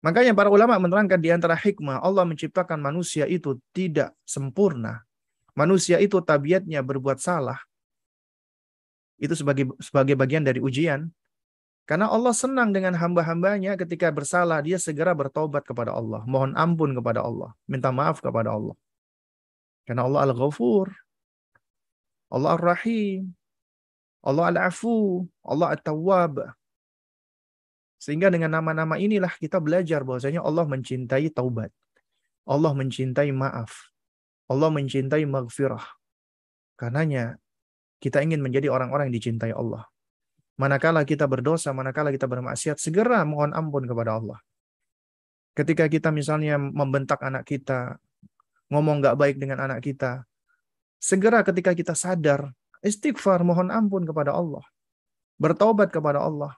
[0.00, 5.04] Makanya para ulama menerangkan di antara hikmah Allah menciptakan manusia itu tidak sempurna.
[5.52, 7.60] Manusia itu tabiatnya berbuat salah
[9.20, 11.12] itu sebagai sebagai bagian dari ujian.
[11.84, 16.22] Karena Allah senang dengan hamba-hambanya ketika bersalah, dia segera bertobat kepada Allah.
[16.24, 17.50] Mohon ampun kepada Allah.
[17.66, 18.78] Minta maaf kepada Allah.
[19.84, 20.94] Karena Allah Al-Ghafur.
[22.30, 23.34] Allah Ar-Rahim.
[24.22, 25.26] Allah Al-Afu.
[25.42, 26.54] Allah At-Tawwab.
[27.98, 31.74] Sehingga dengan nama-nama inilah kita belajar bahwasanya Allah mencintai taubat.
[32.46, 33.90] Allah mencintai maaf.
[34.46, 35.84] Allah mencintai maghfirah.
[36.78, 37.36] Karenanya
[38.00, 39.84] kita ingin menjadi orang-orang yang dicintai Allah.
[40.56, 44.40] Manakala kita berdosa, manakala kita bermaksiat, segera mohon ampun kepada Allah.
[45.56, 48.00] Ketika kita misalnya membentak anak kita,
[48.72, 50.24] ngomong nggak baik dengan anak kita,
[51.00, 54.64] segera ketika kita sadar, istighfar, mohon ampun kepada Allah.
[55.40, 56.56] Bertaubat kepada Allah.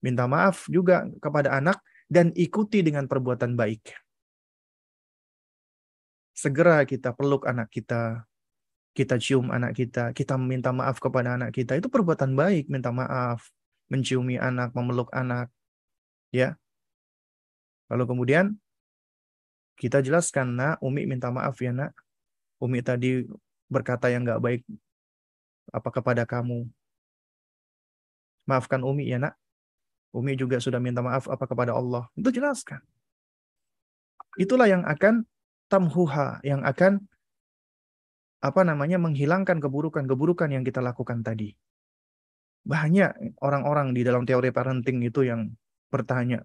[0.00, 3.92] Minta maaf juga kepada anak dan ikuti dengan perbuatan baik.
[6.32, 8.24] Segera kita peluk anak kita,
[8.90, 13.46] kita cium anak kita, kita meminta maaf kepada anak kita, itu perbuatan baik, minta maaf,
[13.90, 15.50] menciumi anak, memeluk anak.
[16.34, 16.58] Ya.
[17.90, 18.58] Lalu kemudian
[19.80, 21.96] kita jelaskan, nak, Umi minta maaf ya nak.
[22.60, 23.24] Umi tadi
[23.72, 24.62] berkata yang nggak baik
[25.72, 26.68] apa kepada kamu.
[28.44, 29.34] Maafkan Umi ya nak.
[30.10, 32.10] Umi juga sudah minta maaf apa kepada Allah.
[32.18, 32.82] Itu jelaskan.
[34.36, 35.26] Itulah yang akan
[35.70, 37.06] tamhuha, yang akan
[38.40, 41.52] apa namanya menghilangkan keburukan-keburukan yang kita lakukan tadi.
[42.64, 45.48] Banyak orang-orang di dalam teori parenting itu yang
[45.92, 46.44] bertanya,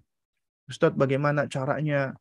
[0.67, 2.15] Ustadz bagaimana caranya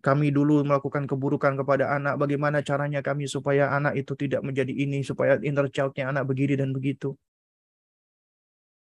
[0.00, 5.04] kami dulu melakukan keburukan kepada anak, bagaimana caranya kami supaya anak itu tidak menjadi ini,
[5.04, 7.12] supaya inner child-nya anak begini dan begitu.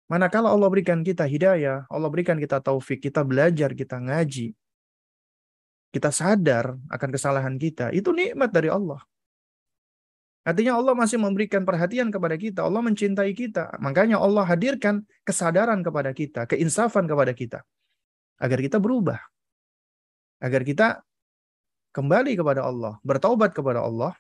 [0.09, 4.53] Manakala Allah berikan kita hidayah, Allah berikan kita taufik, kita belajar, kita ngaji,
[5.93, 9.01] kita sadar akan kesalahan kita, itu nikmat dari Allah.
[10.49, 12.65] Artinya Allah masih memberikan perhatian kepada kita.
[12.65, 13.77] Allah mencintai kita.
[13.85, 17.61] Makanya Allah hadirkan kesadaran kepada kita, keinsafan kepada kita.
[18.41, 19.21] Agar kita berubah.
[20.41, 21.05] Agar kita
[21.93, 24.17] kembali kepada Allah, bertaubat kepada Allah,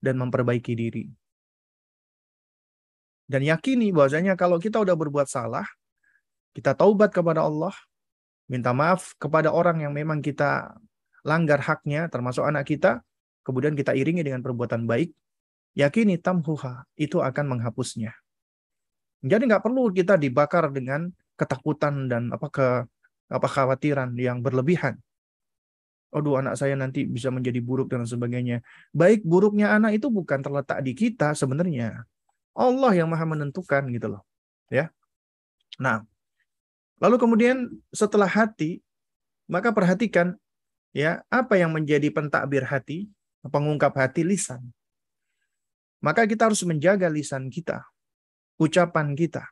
[0.00, 1.12] dan memperbaiki diri.
[3.28, 5.68] Dan yakini bahwasanya kalau kita udah berbuat salah,
[6.56, 7.76] kita taubat kepada Allah,
[8.48, 10.72] minta maaf kepada orang yang memang kita
[11.20, 13.04] langgar haknya, termasuk anak kita,
[13.44, 15.10] kemudian kita iringi dengan perbuatan baik,
[15.76, 18.16] yakini tamhuha, itu akan menghapusnya.
[19.20, 22.66] Jadi nggak perlu kita dibakar dengan ketakutan dan apa ke
[23.28, 24.96] apa khawatiran yang berlebihan.
[26.14, 28.64] Aduh anak saya nanti bisa menjadi buruk dan sebagainya.
[28.96, 32.08] Baik buruknya anak itu bukan terletak di kita sebenarnya.
[32.56, 34.22] Allah yang maha menentukan gitu loh.
[34.72, 34.88] Ya.
[35.76, 36.08] Nah,
[36.96, 38.80] lalu kemudian setelah hati,
[39.44, 40.40] maka perhatikan
[40.96, 43.12] ya apa yang menjadi pentakbir hati,
[43.44, 44.72] pengungkap hati lisan.
[46.04, 47.84] Maka kita harus menjaga lisan kita,
[48.60, 49.48] ucapan kita.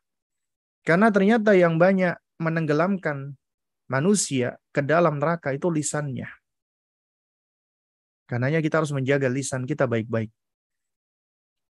[0.84, 3.36] Karena ternyata yang banyak menenggelamkan
[3.88, 6.28] manusia ke dalam neraka itu lisannya.
[8.28, 10.32] Karenanya kita harus menjaga lisan kita baik-baik.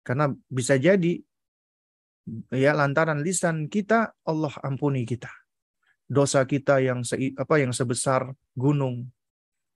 [0.05, 1.21] Karena bisa jadi
[2.53, 5.29] ya lantaran lisan kita Allah ampuni kita.
[6.09, 7.05] Dosa kita yang
[7.37, 9.12] apa yang sebesar gunung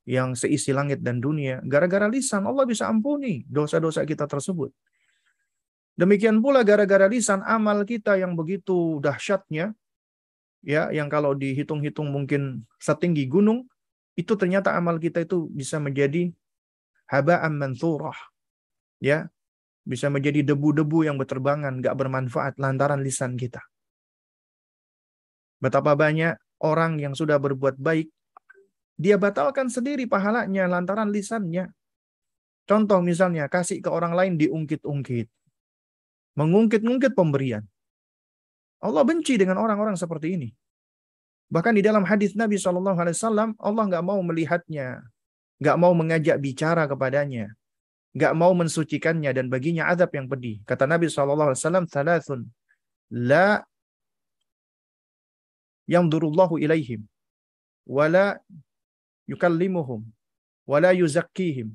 [0.02, 4.74] yang seisi langit dan dunia gara-gara lisan Allah bisa ampuni dosa-dosa kita tersebut.
[5.94, 9.76] Demikian pula gara-gara lisan amal kita yang begitu dahsyatnya
[10.64, 13.66] ya yang kalau dihitung-hitung mungkin setinggi gunung
[14.18, 16.32] itu ternyata amal kita itu bisa menjadi
[17.12, 18.16] haba'an manthurah.
[19.02, 19.28] Ya,
[19.82, 23.60] bisa menjadi debu-debu yang berterbangan, gak bermanfaat lantaran lisan kita.
[25.58, 28.10] Betapa banyak orang yang sudah berbuat baik,
[28.98, 31.70] dia batalkan sendiri pahalanya lantaran lisannya.
[32.66, 35.26] Contoh misalnya, kasih ke orang lain diungkit-ungkit.
[36.38, 37.66] Mengungkit-ungkit pemberian.
[38.82, 40.48] Allah benci dengan orang-orang seperti ini.
[41.52, 45.04] Bahkan di dalam hadis Nabi SAW, Allah nggak mau melihatnya
[45.62, 47.54] nggak mau mengajak bicara kepadanya,
[48.18, 50.58] nggak mau mensucikannya dan baginya azab yang pedih.
[50.66, 51.54] Kata Nabi SAW,
[53.14, 53.62] la
[55.86, 57.06] yang durullahu ilaihim,
[57.86, 58.42] wala
[59.30, 60.02] yukallimuhum,
[60.66, 61.74] wala yuzakkihim,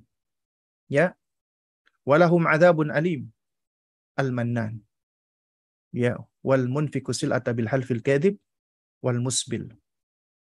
[0.91, 1.15] ya,
[2.07, 3.29] walahum azabun alim,
[4.19, 4.83] al-mannan,
[5.91, 8.35] ya, wal munfiku sil'ata bil halfil kadhib,
[9.05, 9.67] wal musbil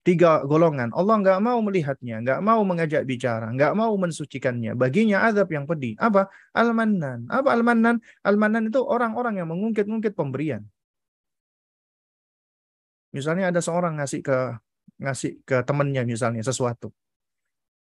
[0.05, 0.93] tiga golongan.
[0.93, 4.77] Allah nggak mau melihatnya, nggak mau mengajak bicara, nggak mau mensucikannya.
[4.77, 5.97] Baginya azab yang pedih.
[5.97, 6.29] Apa?
[6.53, 7.25] Al-Mannan.
[7.33, 8.05] Apa Al-Mannan?
[8.21, 10.63] Al-Mannan itu orang-orang yang mengungkit-ungkit pemberian.
[13.17, 14.39] Misalnya ada seorang ngasih ke
[14.99, 16.95] ngasih ke temannya misalnya sesuatu.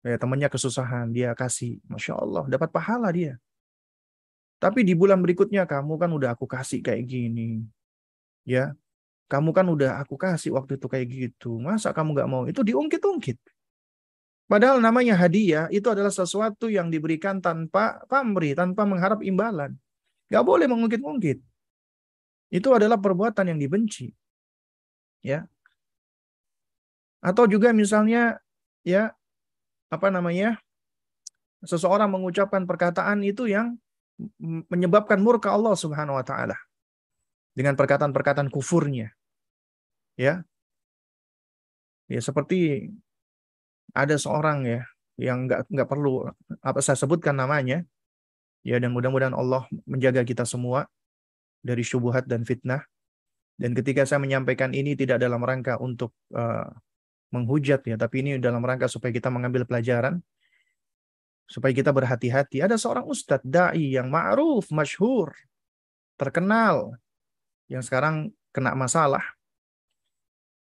[0.05, 1.81] Ya, temannya kesusahan, dia kasih.
[1.89, 3.41] Masya Allah, dapat pahala dia.
[4.61, 7.65] Tapi di bulan berikutnya kamu kan udah aku kasih kayak gini.
[8.45, 8.77] Ya,
[9.33, 11.57] kamu kan udah aku kasih waktu itu kayak gitu.
[11.57, 12.45] Masa kamu nggak mau?
[12.45, 13.41] Itu diungkit-ungkit.
[14.45, 19.73] Padahal namanya hadiah itu adalah sesuatu yang diberikan tanpa pamrih, tanpa mengharap imbalan.
[20.29, 21.41] Gak boleh mengungkit-ungkit.
[22.53, 24.13] Itu adalah perbuatan yang dibenci.
[25.25, 25.49] Ya.
[27.25, 28.37] Atau juga misalnya
[28.85, 29.17] ya
[29.89, 30.61] apa namanya?
[31.65, 33.81] seseorang mengucapkan perkataan itu yang
[34.71, 36.55] menyebabkan murka Allah Subhanahu wa taala
[37.57, 39.11] dengan perkataan-perkataan kufurnya.
[40.15, 40.47] Ya.
[42.07, 42.93] Ya seperti
[43.97, 44.85] ada seorang ya
[45.17, 46.29] yang nggak nggak perlu
[46.61, 47.83] apa saya sebutkan namanya.
[48.65, 50.89] Ya dan mudah-mudahan Allah menjaga kita semua
[51.65, 52.85] dari syubhat dan fitnah.
[53.55, 56.67] Dan ketika saya menyampaikan ini tidak dalam rangka untuk uh,
[57.35, 60.23] menghujat ya, tapi ini dalam rangka supaya kita mengambil pelajaran,
[61.51, 62.63] supaya kita berhati-hati.
[62.63, 65.35] Ada seorang ustadz dai yang ma'ruf, masyhur,
[66.15, 66.95] terkenal,
[67.67, 69.35] yang sekarang kena masalah.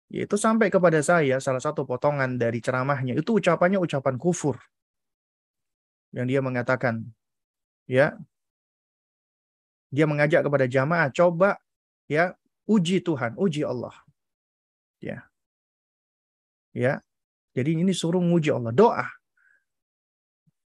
[0.09, 4.57] Yaitu sampai kepada saya salah satu potongan dari ceramahnya itu ucapannya ucapan kufur.
[6.15, 6.95] Yang dia mengatakan,
[7.91, 8.15] ya,
[9.91, 11.59] dia mengajak kepada jamaah coba
[12.07, 12.39] ya
[12.71, 13.95] uji Tuhan, uji Allah.
[15.03, 15.27] Ya.
[16.77, 17.01] Ya.
[17.57, 19.09] Jadi ini suruh uji Allah, doa.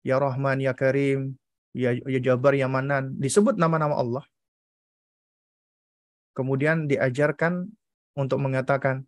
[0.00, 1.36] Ya Rahman, ya Karim,
[1.76, 4.24] ya, ya Jabar, ya Manan, disebut nama-nama Allah
[6.40, 7.68] kemudian diajarkan
[8.16, 9.04] untuk mengatakan,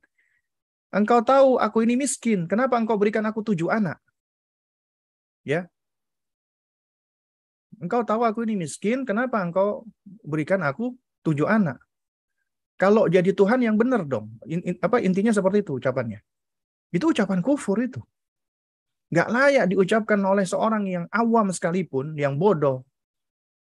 [0.92, 3.98] engkau tahu aku ini miskin, kenapa engkau berikan aku tujuh anak?
[5.42, 5.66] Ya,
[7.82, 9.88] engkau tahu aku ini miskin, kenapa engkau
[10.22, 10.94] berikan aku
[11.26, 11.80] tujuh anak?
[12.78, 14.34] Kalau jadi Tuhan yang benar dong.
[14.44, 16.18] In, in, apa intinya seperti itu ucapannya.
[16.92, 17.98] Itu ucapan kufur itu.
[19.12, 22.84] Gak layak diucapkan oleh seorang yang awam sekalipun, yang bodoh,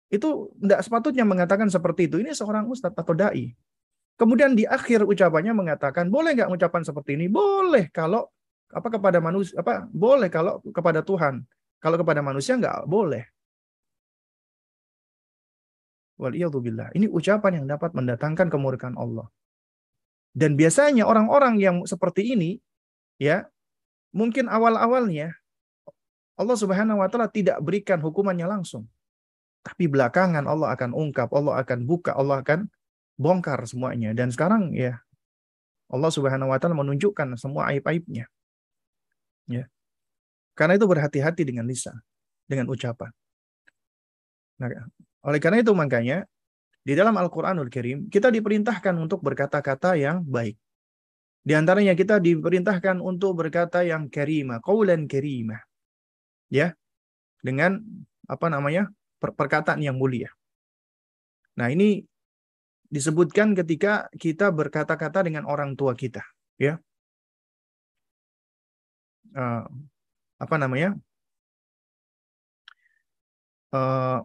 [0.07, 2.23] itu tidak sepatutnya mengatakan seperti itu.
[2.23, 3.51] Ini seorang ustadz atau dai.
[4.17, 7.29] Kemudian di akhir ucapannya mengatakan, boleh nggak ucapan seperti ini?
[7.29, 8.25] Boleh kalau
[8.67, 11.43] apa kepada manusia apa boleh kalau kepada Tuhan.
[11.77, 13.27] Kalau kepada manusia nggak boleh.
[16.17, 16.97] Waliyadzubillah.
[16.97, 19.29] Ini ucapan yang dapat mendatangkan kemurkaan Allah.
[20.33, 22.57] Dan biasanya orang-orang yang seperti ini,
[23.17, 23.45] ya,
[24.13, 25.37] mungkin awal-awalnya
[26.37, 28.85] Allah Subhanahu wa taala tidak berikan hukumannya langsung.
[29.65, 32.69] Tapi belakangan Allah akan ungkap, Allah akan buka, Allah akan
[33.17, 34.13] bongkar semuanya.
[34.13, 35.01] Dan sekarang ya
[35.89, 38.29] Allah Subhanahu wa taala menunjukkan semua aib-aibnya.
[39.49, 39.65] Ya.
[40.53, 41.97] Karena itu berhati-hati dengan lisan,
[42.45, 43.09] dengan ucapan.
[44.57, 44.89] Nah,
[45.25, 46.25] oleh karena itu makanya
[46.81, 50.57] di dalam Al-Qur'anul Karim kita diperintahkan untuk berkata-kata yang baik.
[51.47, 55.63] Di antaranya kita diperintahkan untuk berkata yang karimah, qaulan karimah.
[56.51, 56.75] Ya.
[57.39, 57.79] Dengan
[58.27, 58.91] apa namanya?
[59.17, 60.29] perkataan yang mulia.
[61.57, 62.05] Nah, ini
[62.85, 66.21] disebutkan ketika kita berkata-kata dengan orang tua kita,
[66.61, 66.77] ya.
[69.33, 69.65] Uh,
[70.37, 70.93] apa namanya?
[73.73, 74.21] Uh,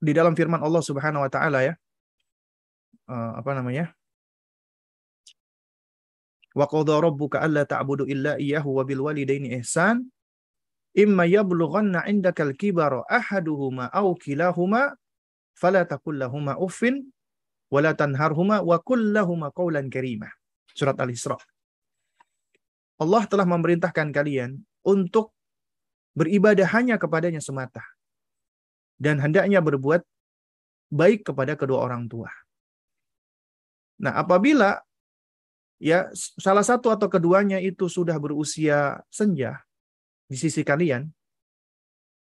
[0.00, 1.74] di dalam firman Allah Subhanahu wa taala ya.
[3.04, 3.92] Uh, apa namanya?
[6.56, 10.08] Wa qadha rabbuka alla ta'budu illa iyyahu wa bil walidaini ihsan
[10.96, 14.96] imma yablughanna 'indakal kibara ahaduhuma aw kilahuma
[15.52, 17.04] fala taqul lahumā uffin
[17.68, 20.32] wa la tanharhuma wa qul lahumā qawlan karimah.
[20.72, 21.36] Surat Al-Isra.
[22.96, 25.36] Allah telah memerintahkan kalian untuk
[26.16, 27.84] beribadah hanya kepadanya semata
[28.96, 30.00] dan hendaknya berbuat
[30.88, 32.32] baik kepada kedua orang tua.
[34.00, 34.80] Nah, apabila
[35.76, 39.60] ya salah satu atau keduanya itu sudah berusia senja
[40.26, 41.06] di sisi kalian,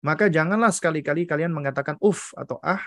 [0.02, 2.82] maka janganlah sekali-kali kalian mengatakan uf atau ah.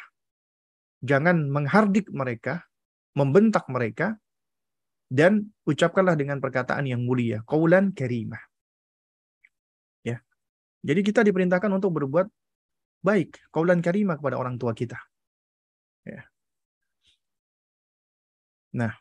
[1.05, 2.65] Jangan menghardik mereka,
[3.13, 4.17] membentak mereka,
[5.05, 8.41] dan ucapkanlah dengan perkataan yang mulia, kaulan karimah.
[10.01, 10.17] Ya.
[10.81, 12.25] Jadi kita diperintahkan untuk berbuat
[13.05, 14.97] baik, kaulan karimah kepada orang tua kita.
[16.09, 16.25] Ya.
[18.73, 18.97] Nah,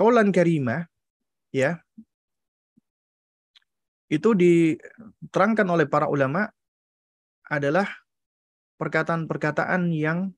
[0.00, 0.88] kaulan karimah
[1.52, 1.84] ya
[4.08, 6.48] itu diterangkan oleh para ulama
[7.44, 7.84] adalah
[8.80, 10.32] perkataan-perkataan yang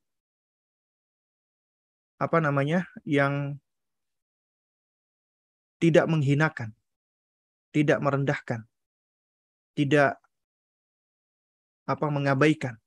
[2.19, 2.91] apa namanya?
[3.07, 3.63] yang
[5.83, 6.75] tidak menghinakan,
[7.75, 8.67] tidak merendahkan,
[9.75, 10.19] tidak
[11.87, 12.79] apa mengabaikan,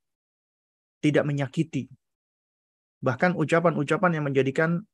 [1.03, 1.91] tidak menyakiti.
[3.03, 4.88] Bahkan ucapan-ucapan yang menjadikan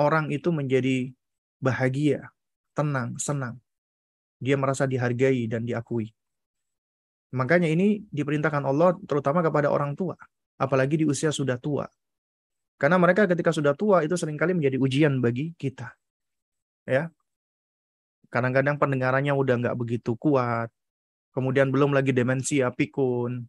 [0.00, 1.12] orang itu menjadi
[1.60, 2.32] bahagia,
[2.72, 3.60] tenang, senang.
[4.40, 6.08] Dia merasa dihargai dan diakui.
[7.36, 10.16] Makanya ini diperintahkan Allah terutama kepada orang tua,
[10.56, 11.84] apalagi di usia sudah tua.
[12.80, 15.92] Karena mereka ketika sudah tua itu sering kali menjadi ujian bagi kita.
[16.88, 17.12] Ya.
[18.32, 20.72] Kadang-kadang pendengarannya udah nggak begitu kuat.
[21.36, 23.46] Kemudian belum lagi demensia, pikun.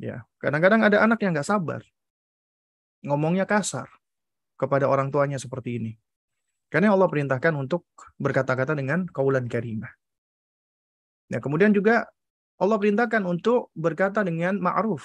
[0.00, 1.82] Ya, kadang-kadang ada anak yang nggak sabar.
[3.02, 3.90] Ngomongnya kasar
[4.62, 5.92] kepada orang tuanya seperti ini.
[6.70, 7.90] Karena Allah perintahkan untuk
[8.22, 9.90] berkata-kata dengan kaulan karimah.
[11.34, 12.06] Nah, kemudian juga
[12.62, 15.02] Allah perintahkan untuk berkata dengan ma'ruf.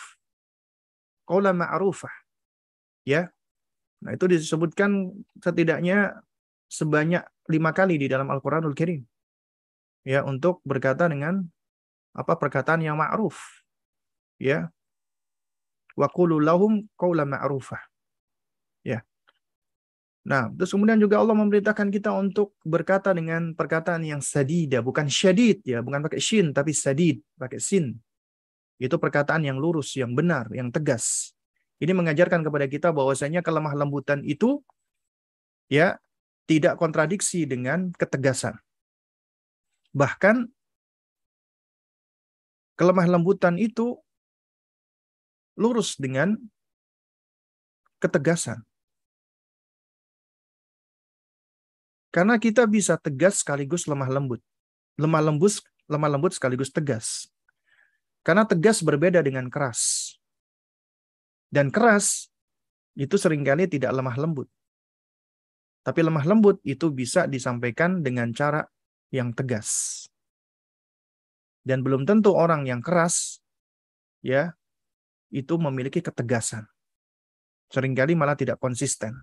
[1.26, 2.14] Qawla ma'rufah.
[3.02, 3.34] Ya.
[4.06, 5.10] Nah, itu disebutkan
[5.42, 6.22] setidaknya
[6.70, 9.02] sebanyak lima kali di dalam Al-Quranul Karim.
[10.06, 11.50] Ya, untuk berkata dengan
[12.14, 13.42] apa perkataan yang ma'ruf.
[14.38, 14.70] Ya.
[15.98, 17.82] Wa qulu lahum qawla ma'rufah.
[18.86, 19.02] Ya.
[20.28, 25.64] Nah, terus kemudian juga Allah memerintahkan kita untuk berkata dengan perkataan yang sadida, bukan syadid
[25.64, 27.96] ya, bukan pakai shin tapi sadid, pakai sin.
[28.76, 31.32] Itu perkataan yang lurus, yang benar, yang tegas.
[31.80, 34.60] Ini mengajarkan kepada kita bahwasanya kelemah lembutan itu
[35.72, 35.96] ya
[36.44, 38.60] tidak kontradiksi dengan ketegasan.
[39.96, 40.44] Bahkan
[42.76, 43.96] kelemah lembutan itu
[45.56, 46.36] lurus dengan
[48.04, 48.68] ketegasan.
[52.18, 54.42] Karena kita bisa tegas sekaligus lemah lembut.
[54.98, 57.30] Lemah lembut, lemah lembut sekaligus tegas.
[58.26, 60.18] Karena tegas berbeda dengan keras.
[61.54, 62.34] Dan keras
[62.98, 64.50] itu sering kali tidak lemah lembut.
[65.86, 68.66] Tapi lemah lembut itu bisa disampaikan dengan cara
[69.14, 70.02] yang tegas.
[71.62, 73.46] Dan belum tentu orang yang keras
[74.26, 74.58] ya
[75.30, 76.66] itu memiliki ketegasan.
[77.70, 79.14] Seringkali malah tidak konsisten.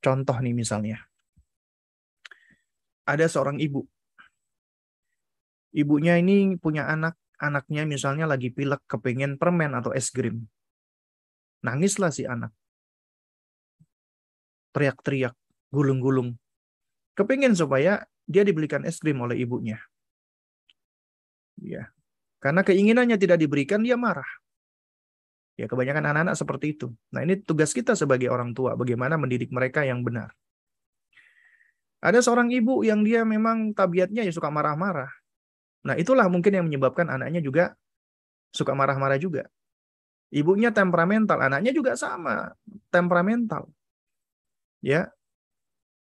[0.00, 1.04] Contoh nih misalnya
[3.04, 3.84] ada seorang ibu.
[5.74, 10.46] Ibunya ini punya anak, anaknya misalnya lagi pilek kepengen permen atau es krim.
[11.64, 12.52] Nangislah si anak.
[14.76, 15.34] Teriak-teriak,
[15.70, 16.36] gulung-gulung.
[17.14, 19.78] Kepengen supaya dia dibelikan es krim oleh ibunya.
[21.58, 21.90] Ya.
[22.42, 24.28] Karena keinginannya tidak diberikan, dia marah.
[25.54, 26.90] Ya kebanyakan anak-anak seperti itu.
[27.14, 30.34] Nah ini tugas kita sebagai orang tua, bagaimana mendidik mereka yang benar.
[32.04, 35.08] Ada seorang ibu yang dia memang tabiatnya ya suka marah-marah.
[35.88, 37.72] Nah itulah mungkin yang menyebabkan anaknya juga
[38.52, 39.48] suka marah-marah juga.
[40.28, 42.52] Ibunya temperamental, anaknya juga sama,
[42.92, 43.72] temperamental.
[44.84, 45.08] Ya.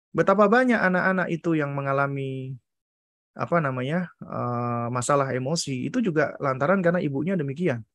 [0.09, 2.57] Betapa banyak anak-anak itu yang mengalami
[3.37, 4.09] apa namanya?
[4.19, 7.85] Uh, masalah emosi itu juga lantaran karena ibunya demikian.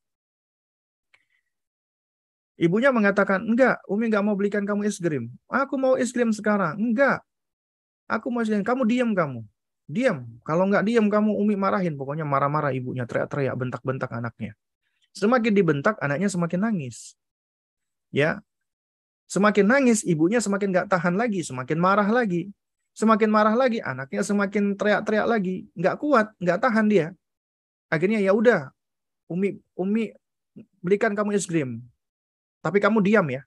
[2.56, 5.28] Ibunya mengatakan, enggak, Umi enggak mau belikan kamu es krim.
[5.50, 6.80] Aku mau es krim sekarang.
[6.80, 7.20] Enggak.
[8.06, 8.62] Aku krim.
[8.62, 9.42] Kamu diam kamu.
[9.86, 10.26] Diam.
[10.42, 11.94] Kalau enggak diam kamu Umi marahin.
[11.94, 13.06] Pokoknya marah-marah ibunya.
[13.06, 14.54] Teriak-teriak, bentak-bentak anaknya.
[15.14, 17.16] Semakin dibentak, anaknya semakin nangis.
[18.14, 18.44] Ya,
[19.26, 22.46] Semakin nangis, ibunya semakin enggak tahan lagi, semakin marah lagi.
[22.96, 25.66] Semakin marah lagi, anaknya semakin teriak-teriak lagi.
[25.74, 27.06] Enggak kuat, enggak tahan dia.
[27.90, 28.70] Akhirnya ya udah,
[29.26, 30.14] Umi Umi
[30.78, 31.82] belikan kamu es krim.
[32.62, 33.42] Tapi kamu diam ya.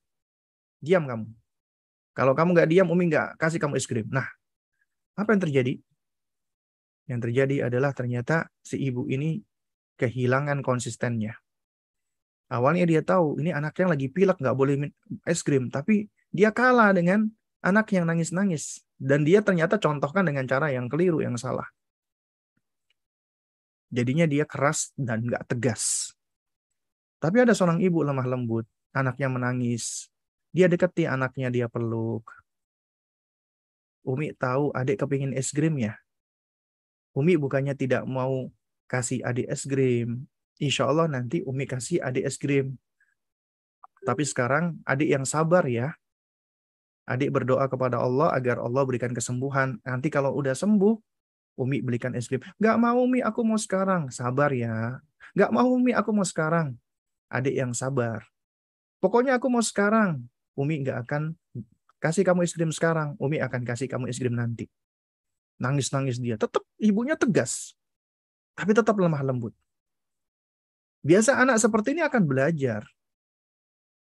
[0.83, 1.25] Diam kamu.
[2.11, 4.05] Kalau kamu nggak diam, Umi nggak kasih kamu es krim.
[4.11, 4.27] Nah,
[5.19, 5.73] apa yang terjadi?
[7.09, 9.41] Yang terjadi adalah ternyata si ibu ini
[9.99, 11.35] kehilangan konsistennya.
[12.49, 14.89] Awalnya dia tahu ini anaknya lagi pilek nggak boleh
[15.27, 17.29] es krim, tapi dia kalah dengan
[17.61, 21.67] anak yang nangis-nangis dan dia ternyata contohkan dengan cara yang keliru, yang salah.
[23.89, 26.13] Jadinya dia keras dan nggak tegas.
[27.19, 30.09] Tapi ada seorang ibu lemah lembut anaknya menangis.
[30.49, 32.25] Dia deketi anaknya, dia peluk.
[34.09, 35.93] Umi tahu adik kepingin es krim ya.
[37.13, 38.49] Umi bukannya tidak mau
[38.89, 40.25] kasih adik es krim.
[40.57, 42.73] Insya Allah nanti Umi kasih adik es krim.
[44.01, 45.93] Tapi sekarang adik yang sabar ya.
[47.05, 49.77] Adik berdoa kepada Allah agar Allah berikan kesembuhan.
[49.85, 50.97] Nanti kalau udah sembuh,
[51.61, 52.41] Umi belikan es krim.
[52.57, 54.09] Gak mau Umi, aku mau sekarang.
[54.09, 54.97] Sabar ya.
[55.37, 56.73] Gak mau Umi, aku mau sekarang.
[57.29, 58.25] Adik yang sabar.
[58.99, 60.25] Pokoknya aku mau sekarang.
[60.59, 61.38] Umi nggak akan
[61.99, 63.15] kasih kamu es krim sekarang.
[63.19, 64.67] Umi akan kasih kamu es krim nanti.
[65.59, 66.39] Nangis-nangis dia.
[66.39, 67.75] Tetap ibunya tegas.
[68.55, 69.55] Tapi tetap lemah lembut.
[71.03, 72.83] Biasa anak seperti ini akan belajar.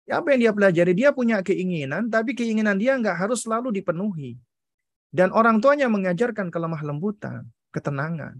[0.07, 0.95] Ya, apa yang dia pelajari?
[0.95, 4.39] Dia punya keinginan, tapi keinginan dia nggak harus selalu dipenuhi.
[5.11, 7.43] Dan orang tuanya mengajarkan kelemah lembutan,
[7.75, 8.39] ketenangan.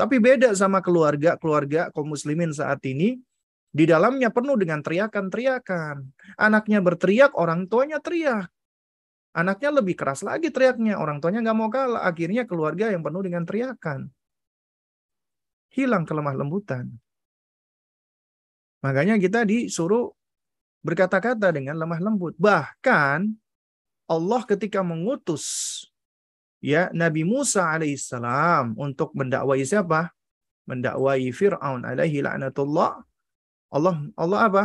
[0.00, 3.20] Tapi beda sama keluarga, keluarga kaum muslimin saat ini
[3.72, 6.04] di dalamnya penuh dengan teriakan-teriakan.
[6.36, 8.52] Anaknya berteriak, orang tuanya teriak.
[9.32, 11.00] Anaknya lebih keras lagi teriaknya.
[11.00, 12.04] Orang tuanya nggak mau kalah.
[12.04, 14.12] Akhirnya keluarga yang penuh dengan teriakan.
[15.72, 16.92] Hilang kelemah lembutan.
[18.84, 20.12] Makanya kita disuruh
[20.84, 22.36] berkata-kata dengan lemah lembut.
[22.36, 23.32] Bahkan
[24.04, 25.80] Allah ketika mengutus
[26.60, 30.12] ya Nabi Musa alaihissalam untuk mendakwai siapa?
[30.68, 33.00] Mendakwai Fir'aun alaihi la'natullah
[33.72, 34.64] Allah Allah apa?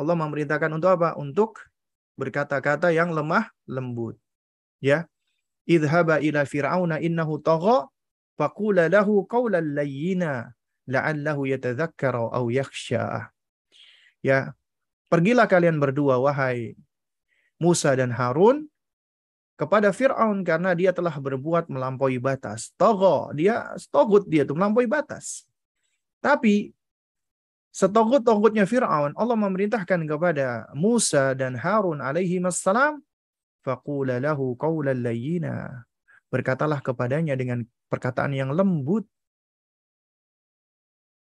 [0.00, 1.14] Allah memerintahkan untuk apa?
[1.20, 1.60] Untuk
[2.16, 4.16] berkata-kata yang lemah lembut.
[4.80, 5.04] Ya.
[5.68, 7.86] Idhaba ila fir'auna innahu tagha
[8.34, 10.50] faqula lahu qawlan layyina
[10.88, 13.30] la'allahu yatadhakkara aw yakhsha.
[14.24, 14.56] Ya.
[15.12, 16.72] Pergilah kalian berdua wahai
[17.60, 18.66] Musa dan Harun
[19.60, 22.72] kepada Fir'aun karena dia telah berbuat melampaui batas.
[22.74, 25.46] Togo, dia togut dia tuh melampaui batas.
[26.18, 26.74] Tapi
[27.72, 33.00] Setogut-togutnya Fir'aun, Allah memerintahkan kepada Musa dan Harun alaihi wassalam,
[33.64, 35.88] faqula lahu qawlan layyina.
[36.28, 39.08] Berkatalah kepadanya dengan perkataan yang lembut.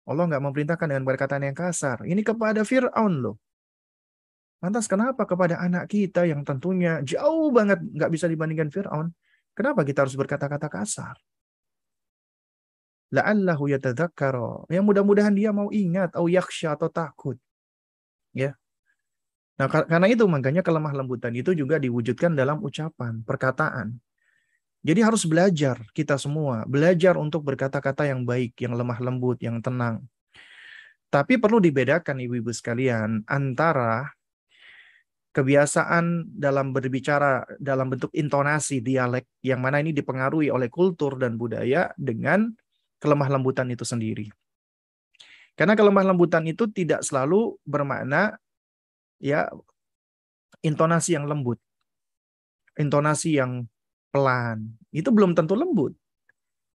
[0.02, 2.02] Allah nggak memerintahkan dengan perkataan yang kasar.
[2.02, 3.38] Ini kepada Fir'aun loh.
[4.58, 9.14] Lantas kenapa kepada anak kita yang tentunya jauh banget nggak bisa dibandingkan Fir'aun?
[9.54, 11.14] Kenapa kita harus berkata-kata kasar?
[13.12, 14.66] La'allahu yatadzakkara.
[14.72, 17.36] Yang mudah-mudahan dia mau ingat atau yaksha atau takut.
[18.32, 18.56] Ya.
[19.60, 24.00] Nah, karena itu makanya kelemah lembutan itu juga diwujudkan dalam ucapan, perkataan.
[24.82, 30.02] Jadi harus belajar kita semua, belajar untuk berkata-kata yang baik, yang lemah lembut, yang tenang.
[31.06, 34.10] Tapi perlu dibedakan ibu-ibu sekalian antara
[35.32, 41.92] kebiasaan dalam berbicara dalam bentuk intonasi dialek yang mana ini dipengaruhi oleh kultur dan budaya
[42.00, 42.52] dengan
[43.02, 44.30] kelemah lembutan itu sendiri.
[45.58, 48.38] Karena kelemah lembutan itu tidak selalu bermakna
[49.18, 49.50] ya
[50.62, 51.58] intonasi yang lembut.
[52.78, 53.66] Intonasi yang
[54.14, 54.78] pelan.
[54.94, 55.98] Itu belum tentu lembut.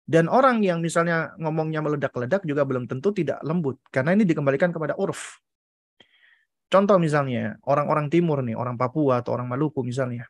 [0.04, 3.78] Dan orang yang misalnya ngomongnya meledak-ledak juga belum tentu tidak lembut.
[3.92, 5.38] Karena ini dikembalikan kepada urf.
[6.68, 10.26] Contoh misalnya, orang-orang timur nih, orang Papua atau orang Maluku misalnya.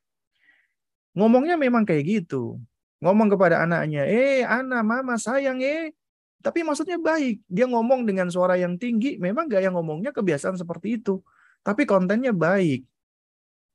[1.15, 2.61] Ngomongnya memang kayak gitu
[3.05, 5.93] ngomong kepada anaknya, eh anak mama sayang eh.
[6.41, 7.45] Tapi maksudnya baik.
[7.49, 11.21] Dia ngomong dengan suara yang tinggi, memang gaya ngomongnya kebiasaan seperti itu.
[11.65, 12.85] Tapi kontennya baik.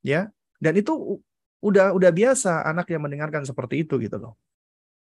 [0.06, 0.30] Ya.
[0.62, 1.22] Dan itu
[1.62, 4.34] udah udah biasa anak yang mendengarkan seperti itu gitu loh.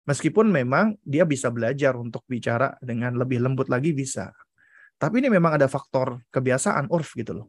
[0.10, 4.34] Meskipun memang dia bisa belajar untuk bicara dengan lebih lembut lagi bisa.
[4.98, 7.48] Tapi ini memang ada faktor kebiasaan urf gitu loh.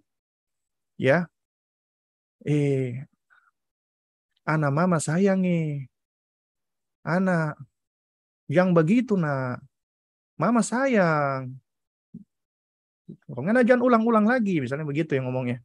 [1.01, 1.27] Ya.
[2.45, 3.09] Eh
[4.45, 5.89] anak mama sayang nih.
[7.05, 7.61] Anak
[8.49, 9.61] yang begitu nak.
[10.41, 11.55] Mama sayang.
[13.29, 15.61] Pokoknya jangan ulang-ulang lagi misalnya begitu yang ngomongnya.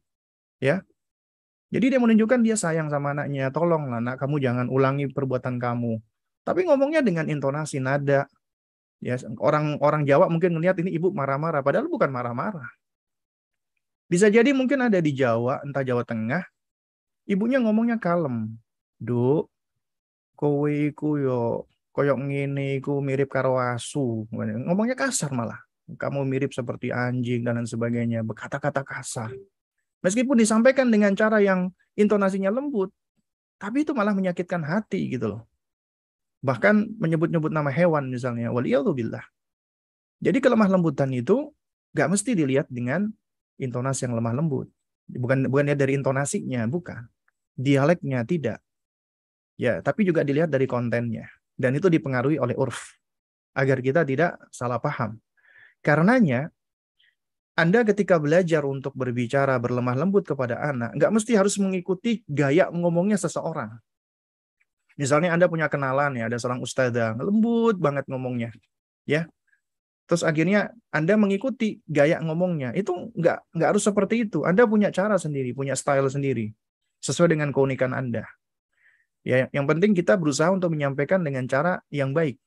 [0.60, 0.84] Ya.
[1.72, 3.48] Jadi dia menunjukkan dia sayang sama anaknya.
[3.50, 5.98] Tolonglah nak kamu jangan ulangi perbuatan kamu
[6.50, 8.26] tapi ngomongnya dengan intonasi nada.
[9.00, 12.68] Ya, orang-orang Jawa mungkin ngelihat ini ibu marah-marah, padahal bukan marah-marah.
[14.10, 16.44] Bisa jadi mungkin ada di Jawa, entah Jawa Tengah,
[17.24, 18.60] ibunya ngomongnya kalem.
[19.00, 19.48] Duk,
[20.40, 24.24] kowe iku yo koyok ngene iku mirip karo asu.
[24.32, 25.60] Ngomongnya kasar malah.
[25.90, 29.34] Kamu mirip seperti anjing dan lain sebagainya, berkata-kata kasar.
[30.00, 31.68] Meskipun disampaikan dengan cara yang
[31.98, 32.88] intonasinya lembut,
[33.60, 35.42] tapi itu malah menyakitkan hati gitu loh.
[36.40, 38.48] Bahkan menyebut-nyebut nama hewan misalnya.
[38.48, 39.20] Waliyahulillah.
[40.24, 41.52] Jadi kelemah lembutan itu
[41.92, 43.12] gak mesti dilihat dengan
[43.60, 44.72] intonasi yang lemah lembut.
[45.10, 47.04] Bukan bukan dari intonasinya, bukan.
[47.58, 48.64] Dialeknya tidak.
[49.60, 51.28] Ya, tapi juga dilihat dari kontennya.
[51.52, 52.96] Dan itu dipengaruhi oleh urf.
[53.52, 55.20] Agar kita tidak salah paham.
[55.84, 56.48] Karenanya,
[57.60, 63.20] anda ketika belajar untuk berbicara berlemah lembut kepada anak, nggak mesti harus mengikuti gaya ngomongnya
[63.20, 63.76] seseorang.
[64.96, 68.52] Misalnya Anda punya kenalan ya, ada seorang ustazah, lembut banget ngomongnya.
[69.04, 69.28] Ya.
[70.08, 72.72] Terus akhirnya Anda mengikuti gaya ngomongnya.
[72.72, 74.44] Itu nggak nggak harus seperti itu.
[74.44, 76.52] Anda punya cara sendiri, punya style sendiri.
[77.00, 78.24] Sesuai dengan keunikan Anda.
[79.20, 82.40] Ya, yang penting kita berusaha untuk menyampaikan dengan cara yang baik.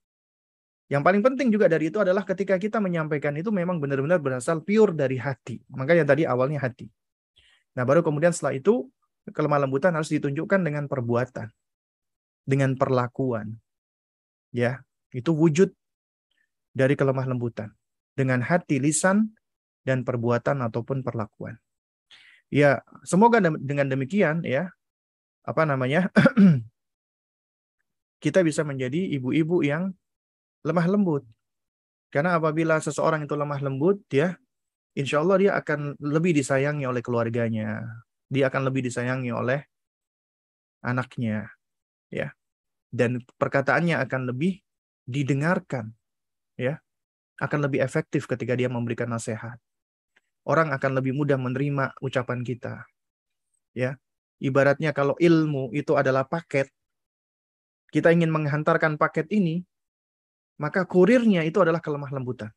[0.89, 4.93] Yang paling penting juga dari itu adalah ketika kita menyampaikan itu memang benar-benar berasal pure
[4.93, 5.61] dari hati.
[5.73, 6.89] Makanya tadi awalnya hati.
[7.73, 8.89] Nah, baru kemudian setelah itu
[9.31, 11.49] kelemah lembutan harus ditunjukkan dengan perbuatan
[12.43, 13.57] dengan perlakuan.
[14.53, 15.73] Ya, itu wujud
[16.75, 17.73] dari kelemah lembutan
[18.13, 19.33] dengan hati, lisan
[19.87, 21.57] dan perbuatan ataupun perlakuan.
[22.53, 24.69] Ya, semoga dengan demikian ya,
[25.43, 26.09] apa namanya?
[28.23, 29.91] kita bisa menjadi ibu-ibu yang
[30.63, 31.23] lemah lembut.
[32.07, 34.37] Karena apabila seseorang itu lemah lembut, ya,
[34.95, 37.83] insya Allah dia akan lebih disayangi oleh keluarganya.
[38.31, 39.59] Dia akan lebih disayangi oleh
[40.83, 41.47] anaknya
[42.11, 42.35] ya
[42.91, 44.59] dan perkataannya akan lebih
[45.07, 45.95] didengarkan
[46.59, 46.77] ya
[47.39, 49.57] akan lebih efektif ketika dia memberikan nasihat
[50.43, 52.85] orang akan lebih mudah menerima ucapan kita
[53.73, 53.97] ya
[54.43, 56.67] ibaratnya kalau ilmu itu adalah paket
[57.95, 59.63] kita ingin menghantarkan paket ini
[60.59, 62.51] maka kurirnya itu adalah kelemah lembutan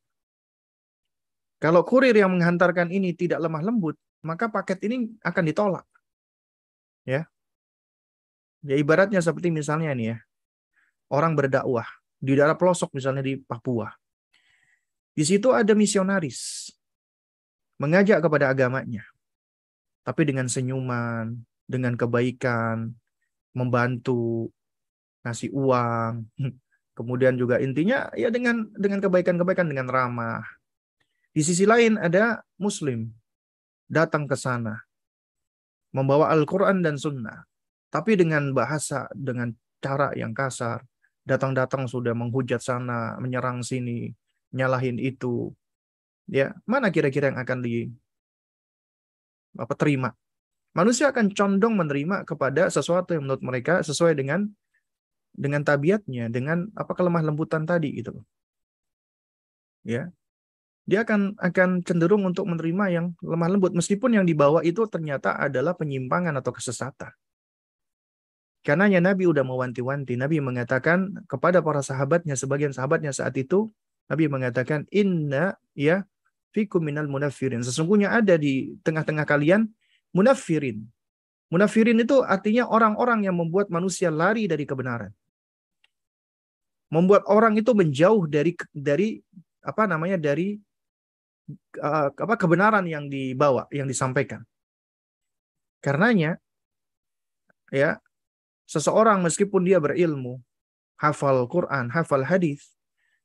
[1.63, 3.95] kalau kurir yang menghantarkan ini tidak lemah lembut
[4.27, 5.87] maka paket ini akan ditolak
[7.07, 7.31] ya
[8.67, 10.19] Ya ibaratnya seperti misalnya nih ya,
[11.15, 11.87] orang berdakwah
[12.19, 13.95] di daerah pelosok misalnya di Papua.
[15.15, 16.75] Di situ ada misionaris
[17.79, 19.07] mengajak kepada agamanya.
[20.03, 22.95] Tapi dengan senyuman, dengan kebaikan,
[23.53, 24.51] membantu,
[25.27, 26.27] ngasih uang,
[26.99, 30.43] kemudian juga intinya ya dengan dengan kebaikan-kebaikan dengan ramah.
[31.37, 33.13] Di sisi lain ada muslim
[33.87, 34.81] datang ke sana
[35.93, 37.45] membawa Al-Qur'an dan sunnah
[37.97, 40.83] tapi dengan bahasa, dengan cara yang kasar,
[41.25, 44.11] datang-datang sudah menghujat sana, menyerang sini,
[44.53, 45.55] nyalahin itu.
[46.27, 47.89] Ya, mana kira-kira yang akan di
[49.57, 50.13] apa terima?
[50.77, 54.45] Manusia akan condong menerima kepada sesuatu yang menurut mereka sesuai dengan
[55.33, 58.21] dengan tabiatnya, dengan apa kelemah lembutan tadi gitu
[59.87, 60.11] Ya.
[60.87, 65.75] Dia akan akan cenderung untuk menerima yang lemah lembut meskipun yang dibawa itu ternyata adalah
[65.79, 67.11] penyimpangan atau kesesatan.
[68.67, 70.19] Karena ya Nabi udah mewanti-wanti.
[70.19, 73.71] Nabi mengatakan kepada para sahabatnya, sebagian sahabatnya saat itu,
[74.11, 76.03] Nabi mengatakan, Inna ya
[76.51, 77.63] fikum minal munafirin.
[77.63, 79.71] Sesungguhnya ada di tengah-tengah kalian
[80.17, 80.81] munafirin.
[81.53, 85.13] Munafirin itu artinya orang-orang yang membuat manusia lari dari kebenaran.
[86.89, 89.21] Membuat orang itu menjauh dari dari
[89.61, 90.57] apa namanya dari
[91.79, 94.41] uh, apa kebenaran yang dibawa, yang disampaikan.
[95.85, 96.41] Karenanya
[97.71, 98.01] ya
[98.67, 100.43] Seseorang meskipun dia berilmu,
[100.99, 102.75] hafal Quran, hafal hadis,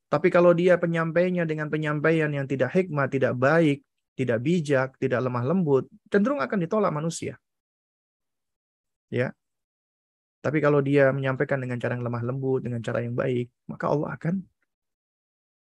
[0.05, 3.81] tapi kalau dia penyampainya dengan penyampaian yang tidak hikmah, tidak baik,
[4.15, 7.39] tidak bijak, tidak lemah lembut, cenderung akan ditolak manusia.
[9.11, 9.35] Ya.
[10.41, 14.09] Tapi kalau dia menyampaikan dengan cara yang lemah lembut, dengan cara yang baik, maka Allah
[14.17, 14.35] akan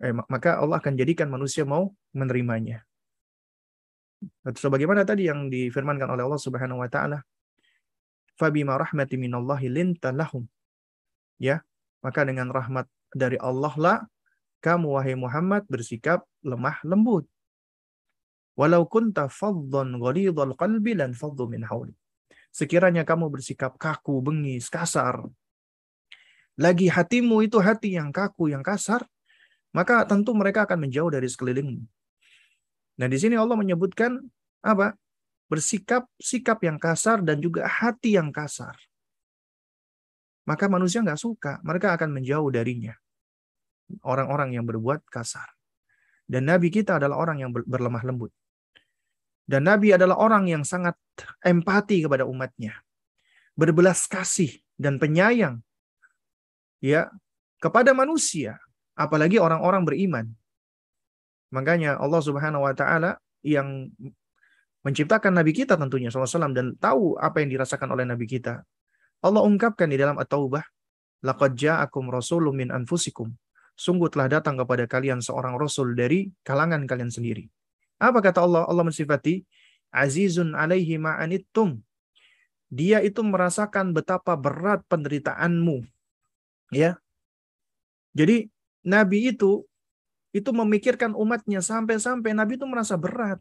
[0.04, 2.86] eh, maka Allah akan jadikan manusia mau menerimanya.
[4.46, 7.22] Sebagaimana tadi yang difirmankan oleh Allah Subhanahu wa taala,
[8.38, 10.46] "Fabima rahmati minallahi linta lahum."
[11.38, 11.62] Ya,
[12.02, 13.98] maka dengan rahmat dari Allah lah
[14.58, 17.26] kamu wahai Muhammad bersikap lemah lembut.
[18.58, 21.94] Walau kunta faddan ghalidhal qalbi lan faddu min hawli.
[22.50, 25.22] Sekiranya kamu bersikap kaku, bengis, kasar,
[26.58, 29.06] lagi hatimu itu hati yang kaku, yang kasar,
[29.70, 31.86] maka tentu mereka akan menjauh dari sekelilingmu.
[32.98, 34.18] Nah, di sini Allah menyebutkan
[34.58, 34.98] apa?
[35.46, 38.74] Bersikap sikap yang kasar dan juga hati yang kasar.
[40.50, 42.92] Maka manusia nggak suka, mereka akan menjauh darinya.
[44.02, 45.46] Orang-orang yang berbuat kasar.
[46.26, 48.34] Dan Nabi kita adalah orang yang berlemah lembut.
[49.48, 50.92] Dan Nabi adalah orang yang sangat
[51.40, 52.76] empati kepada umatnya.
[53.56, 55.64] Berbelas kasih dan penyayang
[56.84, 57.08] ya
[57.58, 58.60] kepada manusia,
[58.92, 60.26] apalagi orang-orang beriman.
[61.48, 63.88] Makanya Allah Subhanahu wa taala yang
[64.84, 68.62] menciptakan nabi kita tentunya SAW dan tahu apa yang dirasakan oleh nabi kita.
[69.24, 70.62] Allah ungkapkan di dalam At-Taubah,
[71.26, 73.32] "Laqad ja'akum rasulun min anfusikum."
[73.74, 77.46] Sungguh telah datang kepada kalian seorang rasul dari kalangan kalian sendiri.
[77.98, 78.62] Apa kata Allah?
[78.64, 79.42] Allah mensifati
[79.90, 81.82] azizun alaihi ma'anittum.
[82.68, 85.82] Dia itu merasakan betapa berat penderitaanmu.
[86.70, 87.00] Ya.
[88.12, 88.48] Jadi
[88.84, 89.64] Nabi itu
[90.36, 93.40] itu memikirkan umatnya sampai-sampai Nabi itu merasa berat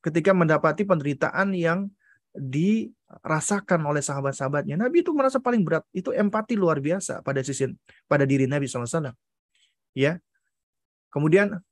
[0.00, 1.90] ketika mendapati penderitaan yang
[2.34, 4.74] dirasakan oleh sahabat-sahabatnya.
[4.74, 5.86] Nabi itu merasa paling berat.
[5.94, 7.70] Itu empati luar biasa pada sisi
[8.10, 9.14] pada diri Nabi SAW.
[9.94, 10.18] Ya.
[11.10, 11.62] Kemudian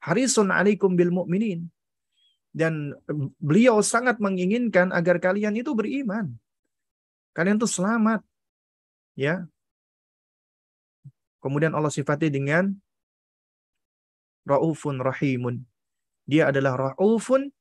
[0.00, 1.68] harisun alaikum bil mu'minin.
[2.50, 2.98] Dan
[3.38, 6.34] beliau sangat menginginkan agar kalian itu beriman.
[7.30, 8.26] Kalian itu selamat.
[9.14, 9.46] Ya.
[11.38, 12.74] Kemudian Allah sifati dengan
[14.42, 15.62] Ra'ufun Rahimun.
[16.26, 17.54] Dia adalah Ra'ufun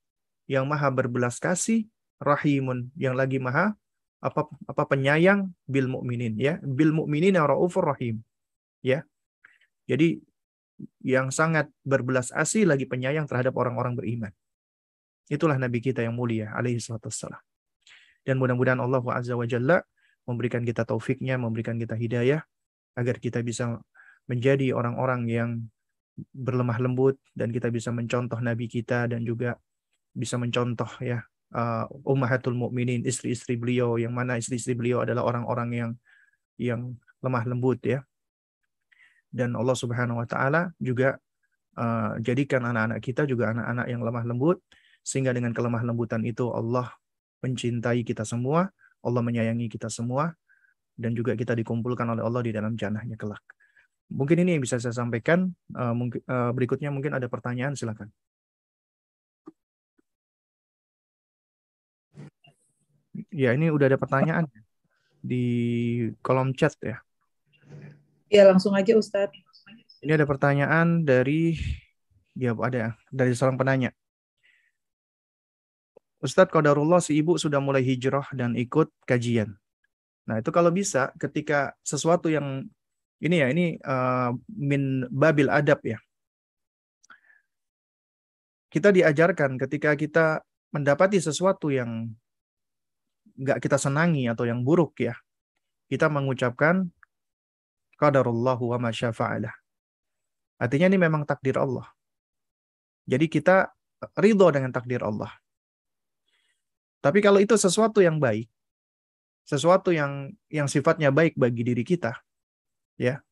[0.50, 1.86] yang maha berbelas kasih,
[2.18, 3.78] Rahimun yang lagi maha
[4.20, 8.20] apa apa penyayang bil mukminin ya bil mukminin yang raufur rahim
[8.84, 9.08] ya
[9.88, 10.20] jadi
[11.04, 14.32] yang sangat berbelas asih lagi penyayang terhadap orang-orang beriman.
[15.30, 17.40] Itulah Nabi kita yang mulia alaihi wassalam.
[18.26, 19.82] Dan mudah-mudahan Allah Azza wa Jalla
[20.26, 22.42] memberikan kita taufiknya, memberikan kita hidayah
[22.98, 23.80] agar kita bisa
[24.30, 25.50] menjadi orang-orang yang
[26.36, 29.56] berlemah lembut dan kita bisa mencontoh Nabi kita dan juga
[30.12, 31.24] bisa mencontoh ya
[31.56, 35.92] uh, ummahatul mukminin istri-istri beliau yang mana istri-istri beliau adalah orang-orang yang
[36.60, 36.82] yang
[37.24, 38.04] lemah lembut ya
[39.30, 41.18] dan Allah Subhanahu wa taala juga
[41.78, 44.58] uh, jadikan anak-anak kita juga anak-anak yang lemah lembut
[45.06, 46.92] sehingga dengan kelemah lembutan itu Allah
[47.40, 48.68] mencintai kita semua,
[49.00, 50.36] Allah menyayangi kita semua
[51.00, 53.42] dan juga kita dikumpulkan oleh Allah di dalam jannahnya kelak.
[54.10, 55.54] Mungkin ini yang bisa saya sampaikan.
[55.72, 58.10] Uh, mungkin uh, berikutnya mungkin ada pertanyaan silakan.
[63.30, 64.50] Ya, ini udah ada pertanyaan
[65.22, 65.44] di
[66.26, 67.00] kolom chat ya.
[68.30, 69.34] Ya, langsung aja Ustadz.
[70.06, 71.58] Ini ada pertanyaan dari
[72.38, 73.90] ya ada dari seorang penanya.
[76.22, 79.58] Ustadz Qadarullah si ibu sudah mulai hijrah dan ikut kajian.
[80.30, 82.70] Nah, itu kalau bisa ketika sesuatu yang
[83.18, 85.98] ini ya, ini uh, min babil adab ya.
[88.70, 90.26] Kita diajarkan ketika kita
[90.70, 92.14] mendapati sesuatu yang
[93.40, 95.18] nggak kita senangi atau yang buruk ya,
[95.90, 96.94] kita mengucapkan
[98.00, 99.52] qadarullahu wa masyafa'alah.
[100.60, 101.88] Artinya ini memang takdir Allah.
[103.04, 103.68] Jadi kita
[104.16, 105.32] ridho dengan takdir Allah.
[107.00, 108.48] Tapi kalau itu sesuatu yang baik,
[109.48, 112.16] sesuatu yang yang sifatnya baik bagi diri kita,
[113.00, 113.24] ya,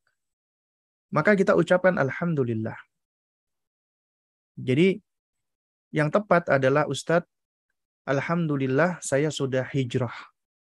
[1.11, 2.79] maka kita ucapkan alhamdulillah.
[4.57, 5.03] Jadi
[5.91, 7.27] yang tepat adalah Ustadz,
[8.07, 10.15] alhamdulillah saya sudah hijrah.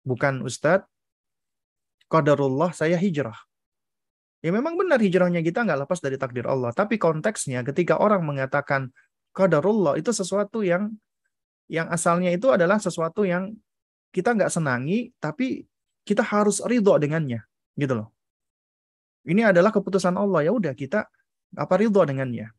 [0.05, 0.89] Bukan Ustadz,
[2.13, 3.37] qadarullah saya hijrah.
[4.43, 6.75] Ya memang benar hijrahnya kita nggak lepas dari takdir Allah.
[6.75, 8.91] Tapi konteksnya ketika orang mengatakan
[9.31, 10.91] qadarullah itu sesuatu yang
[11.71, 13.55] yang asalnya itu adalah sesuatu yang
[14.13, 15.65] kita nggak senangi, tapi
[16.05, 17.41] kita harus ridho dengannya,
[17.79, 18.09] gitu loh.
[19.25, 21.07] Ini adalah keputusan Allah ya udah kita
[21.57, 22.51] apa ridho dengannya.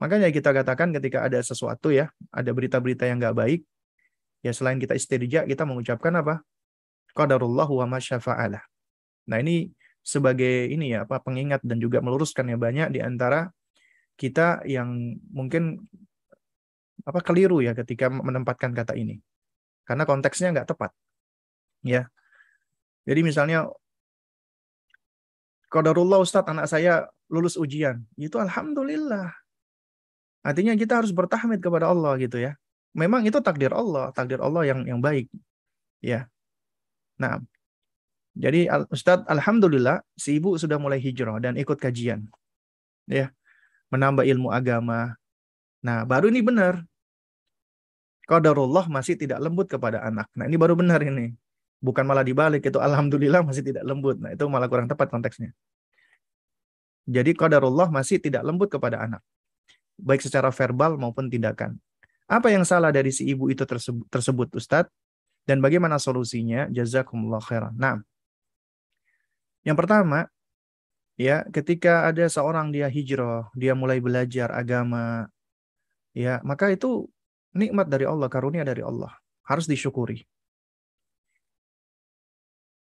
[0.00, 3.60] Makanya kita katakan ketika ada sesuatu ya, ada berita-berita yang nggak baik,
[4.40, 6.40] ya selain kita istirja, kita mengucapkan apa?
[7.12, 8.64] Qadarullahu wa masyafa'ala.
[9.28, 9.68] Nah ini
[10.10, 13.46] sebagai ini ya apa pengingat dan juga meluruskan ya banyak di antara
[14.18, 15.86] kita yang mungkin
[17.06, 19.22] apa keliru ya ketika menempatkan kata ini
[19.86, 20.90] karena konteksnya nggak tepat
[21.86, 22.10] ya
[23.06, 23.70] jadi misalnya
[25.70, 28.02] Qadarullah Ustadz anak saya lulus ujian.
[28.18, 29.30] Itu alhamdulillah.
[30.42, 32.58] Artinya kita harus bertahmid kepada Allah gitu ya.
[32.90, 35.30] Memang itu takdir Allah, takdir Allah yang yang baik.
[36.02, 36.26] Ya.
[37.22, 37.38] Nah,
[38.34, 42.30] jadi Ustadz alhamdulillah si ibu sudah mulai hijrah dan ikut kajian.
[43.10, 43.34] Ya.
[43.90, 45.18] Menambah ilmu agama.
[45.82, 46.86] Nah, baru ini benar.
[48.30, 50.30] Qadarullah masih tidak lembut kepada anak.
[50.38, 51.34] Nah, ini baru benar ini.
[51.82, 54.22] Bukan malah dibalik itu alhamdulillah masih tidak lembut.
[54.22, 55.50] Nah, itu malah kurang tepat konteksnya.
[57.10, 59.24] Jadi qadarullah masih tidak lembut kepada anak.
[59.98, 61.82] Baik secara verbal maupun tindakan.
[62.30, 64.92] Apa yang salah dari si ibu itu tersebut, tersebut Ustadz?
[65.42, 66.70] Dan bagaimana solusinya?
[66.70, 67.74] Jazakumullah khairan.
[67.74, 67.98] Nah,
[69.66, 70.28] yang pertama,
[71.20, 75.28] ya ketika ada seorang dia hijrah, dia mulai belajar agama,
[76.16, 77.08] ya maka itu
[77.52, 79.12] nikmat dari Allah, karunia dari Allah.
[79.44, 80.22] Harus disyukuri.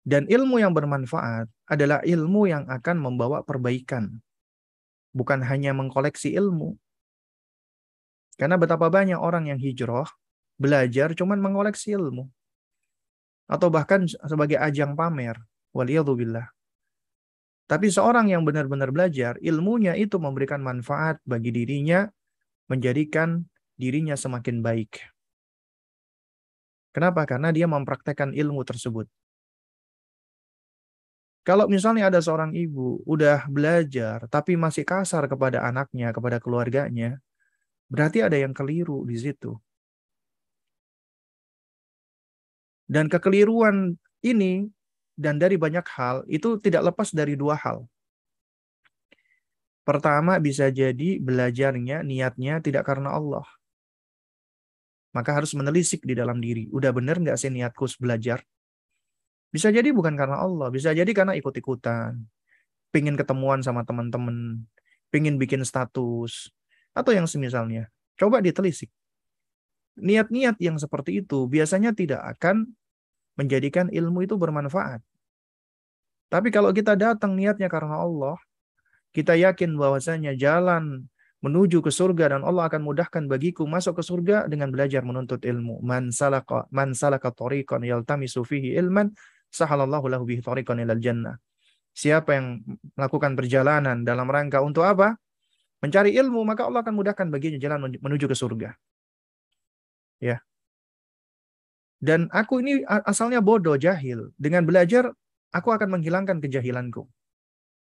[0.01, 4.17] Dan ilmu yang bermanfaat adalah ilmu yang akan membawa perbaikan.
[5.13, 6.73] Bukan hanya mengkoleksi ilmu.
[8.37, 10.09] Karena betapa banyak orang yang hijrah,
[10.57, 12.25] belajar cuman mengoleksi ilmu.
[13.45, 15.37] Atau bahkan sebagai ajang pamer.
[15.77, 16.49] Waliyadzubillah.
[17.65, 22.07] Tapi seorang yang benar-benar belajar, ilmunya itu memberikan manfaat bagi dirinya,
[22.67, 23.47] menjadikan
[23.79, 25.01] dirinya semakin baik.
[26.91, 27.23] Kenapa?
[27.23, 29.07] Karena dia mempraktekkan ilmu tersebut.
[31.41, 37.17] Kalau misalnya ada seorang ibu udah belajar tapi masih kasar kepada anaknya, kepada keluarganya,
[37.89, 39.57] berarti ada yang keliru di situ.
[42.85, 44.67] Dan kekeliruan ini
[45.15, 47.85] dan dari banyak hal itu tidak lepas dari dua hal.
[49.81, 53.45] Pertama bisa jadi belajarnya niatnya tidak karena Allah.
[55.11, 56.71] Maka harus menelisik di dalam diri.
[56.71, 58.45] Udah bener nggak sih niatku belajar?
[59.51, 62.23] Bisa jadi bukan karena Allah, bisa jadi karena ikut-ikutan.
[62.95, 64.63] Pingin ketemuan sama teman-teman,
[65.11, 66.47] pingin bikin status,
[66.95, 67.91] atau yang semisalnya.
[68.15, 68.87] Coba ditelisik.
[69.99, 72.71] Niat-niat yang seperti itu biasanya tidak akan
[73.41, 75.01] menjadikan ilmu itu bermanfaat.
[76.29, 78.37] Tapi kalau kita datang niatnya karena Allah,
[79.11, 81.09] kita yakin bahwasanya jalan
[81.41, 85.81] menuju ke surga dan Allah akan mudahkan bagiku masuk ke surga dengan belajar menuntut ilmu.
[85.81, 89.11] Man salaka man salaka tariqan yaltamisu fihi ilman
[89.49, 91.35] sahalallahu lahu bihi tariqan ilal jannah.
[91.91, 92.63] Siapa yang
[92.95, 95.19] melakukan perjalanan dalam rangka untuk apa?
[95.81, 98.77] Mencari ilmu, maka Allah akan mudahkan baginya jalan menuju ke surga.
[100.21, 100.45] Ya.
[102.01, 104.33] Dan aku ini asalnya bodoh, jahil.
[104.41, 105.13] Dengan belajar,
[105.53, 107.05] aku akan menghilangkan kejahilanku.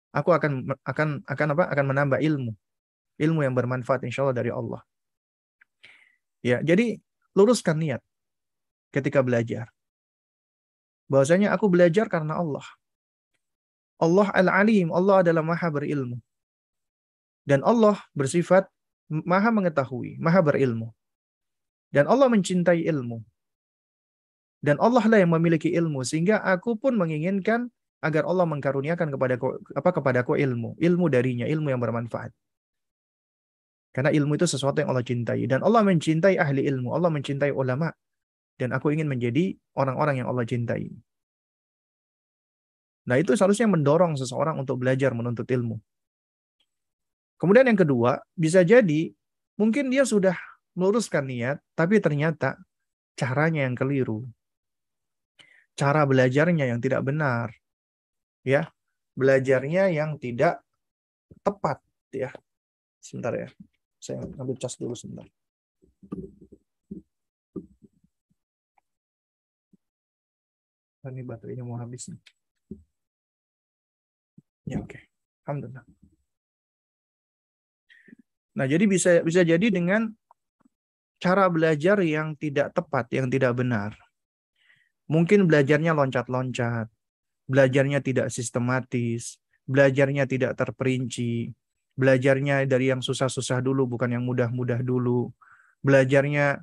[0.09, 1.63] Aku akan akan akan apa?
[1.69, 2.57] Akan menambah ilmu.
[3.21, 4.81] Ilmu yang bermanfaat insya Allah dari Allah.
[6.41, 6.97] Ya, jadi
[7.37, 8.01] luruskan niat
[8.89, 9.69] ketika belajar
[11.11, 12.63] bahwasanya aku belajar karena Allah.
[13.97, 16.21] Allah Al-Alim, Allah adalah Maha berilmu.
[17.47, 18.69] Dan Allah bersifat
[19.09, 20.93] Maha mengetahui, Maha berilmu.
[21.89, 23.23] Dan Allah mencintai ilmu.
[24.57, 27.69] Dan Allah lah yang memiliki ilmu sehingga aku pun menginginkan
[28.01, 29.35] agar Allah mengkaruniakan kepada
[29.73, 32.33] apa kepadaku ilmu, ilmu darinya, ilmu yang bermanfaat.
[33.93, 37.89] Karena ilmu itu sesuatu yang Allah cintai dan Allah mencintai ahli ilmu, Allah mencintai ulama
[38.61, 40.93] dan aku ingin menjadi orang-orang yang Allah cintai.
[43.07, 45.79] Nah, itu seharusnya mendorong seseorang untuk belajar menuntut ilmu.
[47.39, 49.13] Kemudian yang kedua, bisa jadi
[49.55, 50.35] mungkin dia sudah
[50.77, 52.59] meluruskan niat, tapi ternyata
[53.15, 54.27] caranya yang keliru.
[55.77, 57.53] Cara belajarnya yang tidak benar.
[58.41, 58.73] Ya,
[59.13, 60.65] belajarnya yang tidak
[61.45, 61.77] tepat
[62.09, 62.33] ya.
[62.97, 63.49] Sebentar ya.
[64.01, 65.29] Saya ambil cas dulu sebentar.
[71.07, 72.19] ini baterainya mau habis nih.
[74.67, 74.91] Ya oke.
[74.91, 75.01] Okay.
[75.47, 75.85] Alhamdulillah.
[78.57, 80.11] Nah, jadi bisa bisa jadi dengan
[81.21, 83.95] cara belajar yang tidak tepat, yang tidak benar.
[85.07, 86.91] Mungkin belajarnya loncat-loncat,
[87.47, 91.55] belajarnya tidak sistematis, belajarnya tidak terperinci,
[91.95, 95.31] belajarnya dari yang susah-susah dulu bukan yang mudah-mudah dulu.
[95.79, 96.61] Belajarnya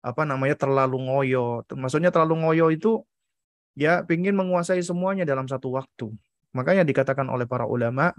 [0.00, 1.62] apa namanya terlalu ngoyo.
[1.68, 3.04] Maksudnya terlalu ngoyo itu
[3.76, 6.10] ya ingin menguasai semuanya dalam satu waktu.
[6.56, 8.16] Makanya dikatakan oleh para ulama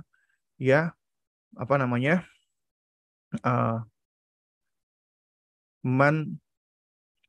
[0.61, 0.93] ya
[1.57, 2.21] apa namanya?
[3.43, 3.83] Uh,
[5.83, 6.39] man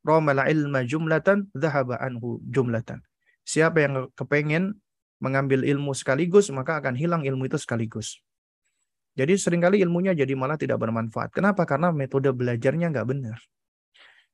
[0.08, 3.04] romala ilma jumlatan dhahaba anhu jumlatan.
[3.44, 4.80] Siapa yang kepengen
[5.20, 8.24] mengambil ilmu sekaligus, maka akan hilang ilmu itu sekaligus.
[9.18, 11.34] Jadi sering kali ilmunya jadi malah tidak bermanfaat.
[11.34, 11.66] Kenapa?
[11.66, 13.38] Karena metode belajarnya nggak benar.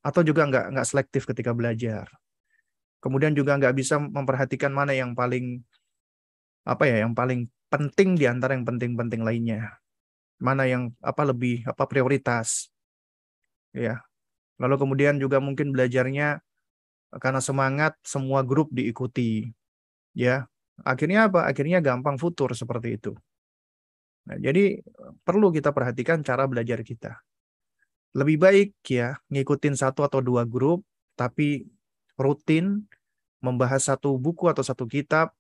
[0.04, 2.06] Atau juga nggak nggak selektif ketika belajar.
[3.00, 5.64] Kemudian juga nggak bisa memperhatikan mana yang paling
[6.68, 9.72] apa ya, yang paling penting di antara yang penting-penting lainnya.
[10.36, 12.68] Mana yang apa lebih apa prioritas.
[13.72, 14.04] Ya.
[14.58, 16.38] Lalu kemudian juga mungkin belajarnya
[17.18, 19.50] karena semangat semua grup diikuti.
[20.14, 20.46] Ya.
[20.82, 21.46] Akhirnya apa?
[21.46, 23.14] Akhirnya gampang futur seperti itu.
[24.24, 24.80] Nah, jadi
[25.22, 27.20] perlu kita perhatikan cara belajar kita.
[28.14, 30.82] Lebih baik ya ngikutin satu atau dua grup,
[31.14, 31.66] tapi
[32.18, 32.86] rutin
[33.42, 35.34] membahas satu buku atau satu kitab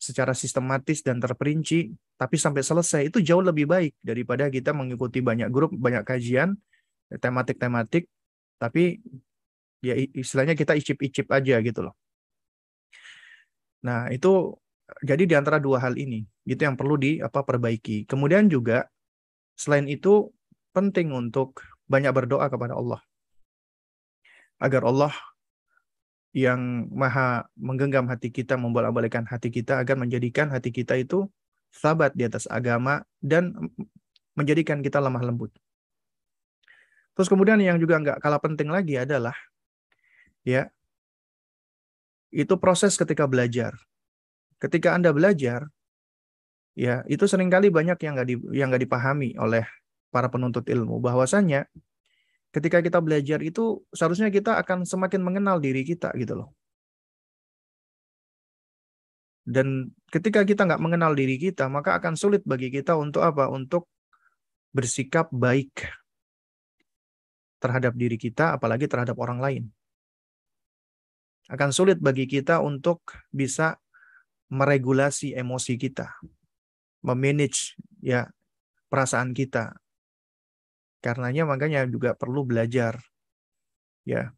[0.00, 5.52] secara sistematis dan terperinci, tapi sampai selesai itu jauh lebih baik daripada kita mengikuti banyak
[5.52, 6.56] grup, banyak kajian,
[7.20, 8.08] tematik-tematik,
[8.60, 9.00] tapi
[9.80, 11.96] ya istilahnya kita icip-icip aja gitu loh.
[13.80, 14.52] Nah, itu
[15.00, 18.04] jadi di antara dua hal ini, itu yang perlu di apa perbaiki.
[18.04, 18.84] Kemudian juga
[19.56, 20.28] selain itu
[20.76, 23.00] penting untuk banyak berdoa kepada Allah.
[24.60, 25.14] Agar Allah
[26.36, 31.26] yang maha menggenggam hati kita, membolak-balikan hati kita agar menjadikan hati kita itu
[31.72, 33.56] sabat di atas agama dan
[34.36, 35.50] menjadikan kita lemah lembut.
[37.14, 39.34] Terus kemudian yang juga nggak kalah penting lagi adalah
[40.46, 40.70] ya
[42.30, 43.74] itu proses ketika belajar.
[44.60, 45.66] Ketika Anda belajar,
[46.78, 49.66] ya itu sering kali banyak yang nggak di, yang nggak dipahami oleh
[50.10, 51.66] para penuntut ilmu bahwasanya
[52.50, 56.50] ketika kita belajar itu seharusnya kita akan semakin mengenal diri kita gitu loh.
[59.50, 63.50] Dan ketika kita nggak mengenal diri kita, maka akan sulit bagi kita untuk apa?
[63.50, 63.90] Untuk
[64.70, 65.90] bersikap baik
[67.60, 69.64] terhadap diri kita, apalagi terhadap orang lain.
[71.46, 73.76] Akan sulit bagi kita untuk bisa
[74.50, 76.10] meregulasi emosi kita,
[77.04, 78.26] memanage ya
[78.90, 79.78] perasaan kita,
[81.00, 83.00] Karenanya makanya juga perlu belajar.
[84.04, 84.36] Ya.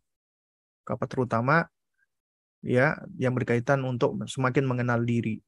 [0.86, 1.66] Apa terutama
[2.62, 5.43] ya yang berkaitan untuk semakin mengenal diri.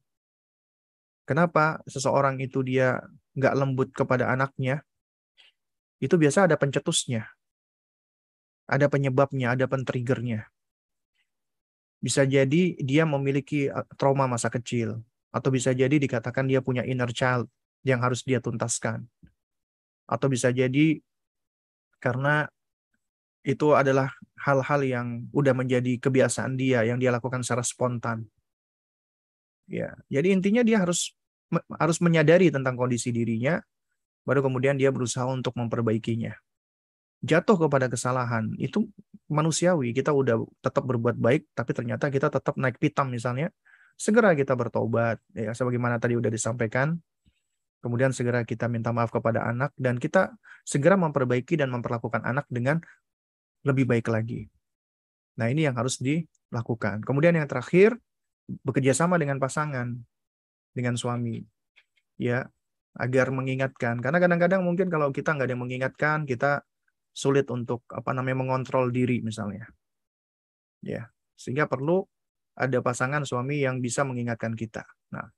[1.23, 2.99] Kenapa seseorang itu dia
[3.39, 4.83] nggak lembut kepada anaknya?
[6.03, 7.31] Itu biasa ada pencetusnya.
[8.65, 10.49] Ada penyebabnya, ada pentriggernya.
[12.01, 15.01] Bisa jadi dia memiliki uh, trauma masa kecil.
[15.29, 17.51] Atau bisa jadi dikatakan dia punya inner child
[17.85, 19.05] yang harus dia tuntaskan
[20.05, 21.01] atau bisa jadi
[21.97, 22.45] karena
[23.45, 28.25] itu adalah hal-hal yang udah menjadi kebiasaan dia yang dia lakukan secara spontan.
[29.65, 31.13] Ya, jadi intinya dia harus
[31.77, 33.61] harus menyadari tentang kondisi dirinya
[34.25, 36.33] baru kemudian dia berusaha untuk memperbaikinya.
[37.25, 38.85] Jatuh kepada kesalahan itu
[39.25, 43.49] manusiawi, kita udah tetap berbuat baik tapi ternyata kita tetap naik pitam misalnya,
[43.97, 47.01] segera kita bertobat ya sebagaimana tadi udah disampaikan
[47.85, 50.33] Kemudian segera kita minta maaf kepada anak dan kita
[50.65, 52.81] segera memperbaiki dan memperlakukan anak dengan
[53.61, 54.49] lebih baik lagi.
[55.37, 57.05] Nah, ini yang harus dilakukan.
[57.05, 57.93] Kemudian yang terakhir,
[58.65, 60.01] bekerja sama dengan pasangan,
[60.73, 61.45] dengan suami.
[62.17, 62.49] Ya,
[62.97, 64.01] agar mengingatkan.
[64.01, 66.65] Karena kadang-kadang mungkin kalau kita nggak ada yang mengingatkan, kita
[67.15, 69.71] sulit untuk apa namanya mengontrol diri misalnya.
[70.83, 71.07] Ya,
[71.39, 72.03] sehingga perlu
[72.59, 74.83] ada pasangan suami yang bisa mengingatkan kita.
[75.15, 75.31] Nah,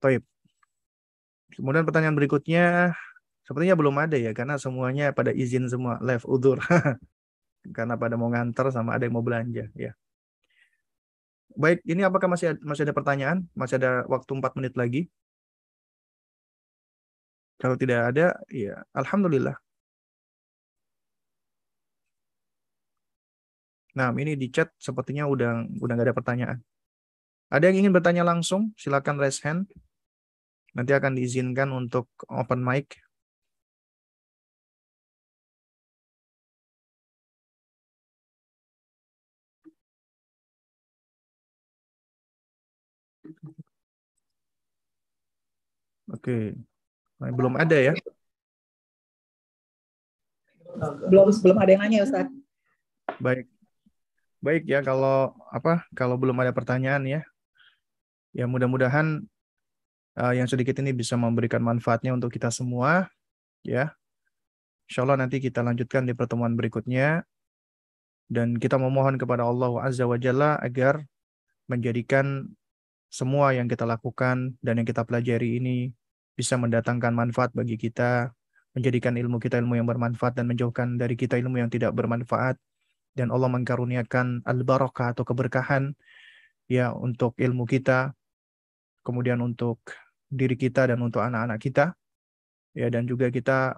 [0.00, 0.24] Toib.
[1.52, 2.96] Kemudian pertanyaan berikutnya,
[3.44, 6.58] sepertinya belum ada ya, karena semuanya pada izin semua, live udur.
[7.76, 9.68] karena pada mau nganter sama ada yang mau belanja.
[9.76, 9.92] ya.
[11.52, 13.44] Baik, ini apakah masih masih ada pertanyaan?
[13.52, 15.12] Masih ada waktu 4 menit lagi?
[17.62, 19.54] Kalau tidak ada, ya Alhamdulillah.
[23.94, 26.58] Nah, ini di chat sepertinya udah udah nggak ada pertanyaan.
[27.54, 28.74] Ada yang ingin bertanya langsung?
[28.74, 29.70] Silakan raise hand.
[30.74, 32.98] Nanti akan diizinkan untuk open mic.
[46.08, 46.32] Oke.
[46.56, 46.71] Nah,
[47.30, 47.94] belum ada ya?
[51.06, 52.26] Belum belum ada yang nanya Ustaz.
[53.22, 53.46] Baik.
[54.42, 55.86] Baik ya kalau apa?
[55.94, 57.22] Kalau belum ada pertanyaan ya.
[58.34, 59.22] Ya mudah-mudahan
[60.18, 63.12] uh, yang sedikit ini bisa memberikan manfaatnya untuk kita semua
[63.62, 63.94] ya
[64.90, 67.24] Insya Allah nanti kita lanjutkan di pertemuan berikutnya
[68.28, 71.04] dan kita memohon kepada Allah Azza wa Jalla agar
[71.64, 72.50] menjadikan
[73.12, 75.92] semua yang kita lakukan dan yang kita pelajari ini
[76.36, 78.32] bisa mendatangkan manfaat bagi kita,
[78.72, 82.56] menjadikan ilmu kita ilmu yang bermanfaat dan menjauhkan dari kita ilmu yang tidak bermanfaat.
[83.12, 85.92] Dan Allah mengkaruniakan al-barakah atau keberkahan
[86.64, 88.16] ya untuk ilmu kita
[89.04, 89.82] kemudian untuk
[90.32, 91.92] diri kita dan untuk anak-anak kita.
[92.72, 93.76] Ya dan juga kita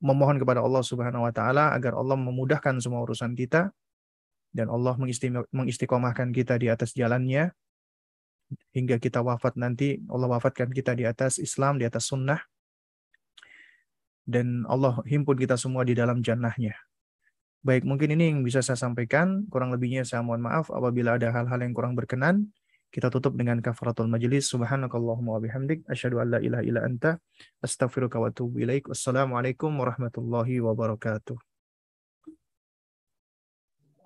[0.00, 3.68] memohon kepada Allah Subhanahu wa taala agar Allah memudahkan semua urusan kita
[4.56, 4.96] dan Allah
[5.52, 7.52] mengistiqomahkan kita di atas jalannya
[8.74, 12.40] hingga kita wafat nanti Allah wafatkan kita di atas Islam, di atas sunnah
[14.30, 16.78] dan Allah himpun kita semua di dalam jannahnya.
[17.60, 19.44] Baik, mungkin ini yang bisa saya sampaikan.
[19.52, 22.48] Kurang lebihnya saya mohon maaf apabila ada hal-hal yang kurang berkenan.
[22.88, 24.48] Kita tutup dengan kafaratul majlis.
[24.48, 25.84] Subhanakallahumma wa bihamdik.
[25.84, 27.20] Asyhadu an la ilaha illa anta.
[27.60, 28.88] Astaghfiruka wa atubu ilaik.
[28.88, 31.36] Wassalamualaikum warahmatullahi wabarakatuh.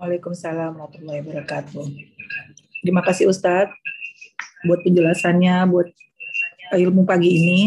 [0.03, 1.85] Waalaikumsalam warahmatullahi wabarakatuh.
[2.83, 3.73] Terima kasih Ustadz
[4.65, 5.89] buat penjelasannya, buat
[6.75, 7.61] ilmu pagi ini.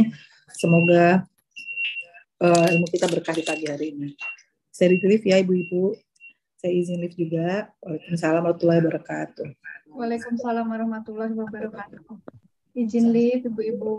[0.51, 1.23] Semoga
[2.41, 4.09] uh, ilmu kita berkah di pagi hari ini.
[4.73, 5.93] Saya live ya Ibu-Ibu.
[6.57, 7.69] Saya izin live juga.
[7.81, 9.47] Waalaikumsalam warahmatullahi wabarakatuh.
[9.93, 12.01] Waalaikumsalam warahmatullahi wabarakatuh.
[12.77, 13.93] Izin live Ibu-Ibu.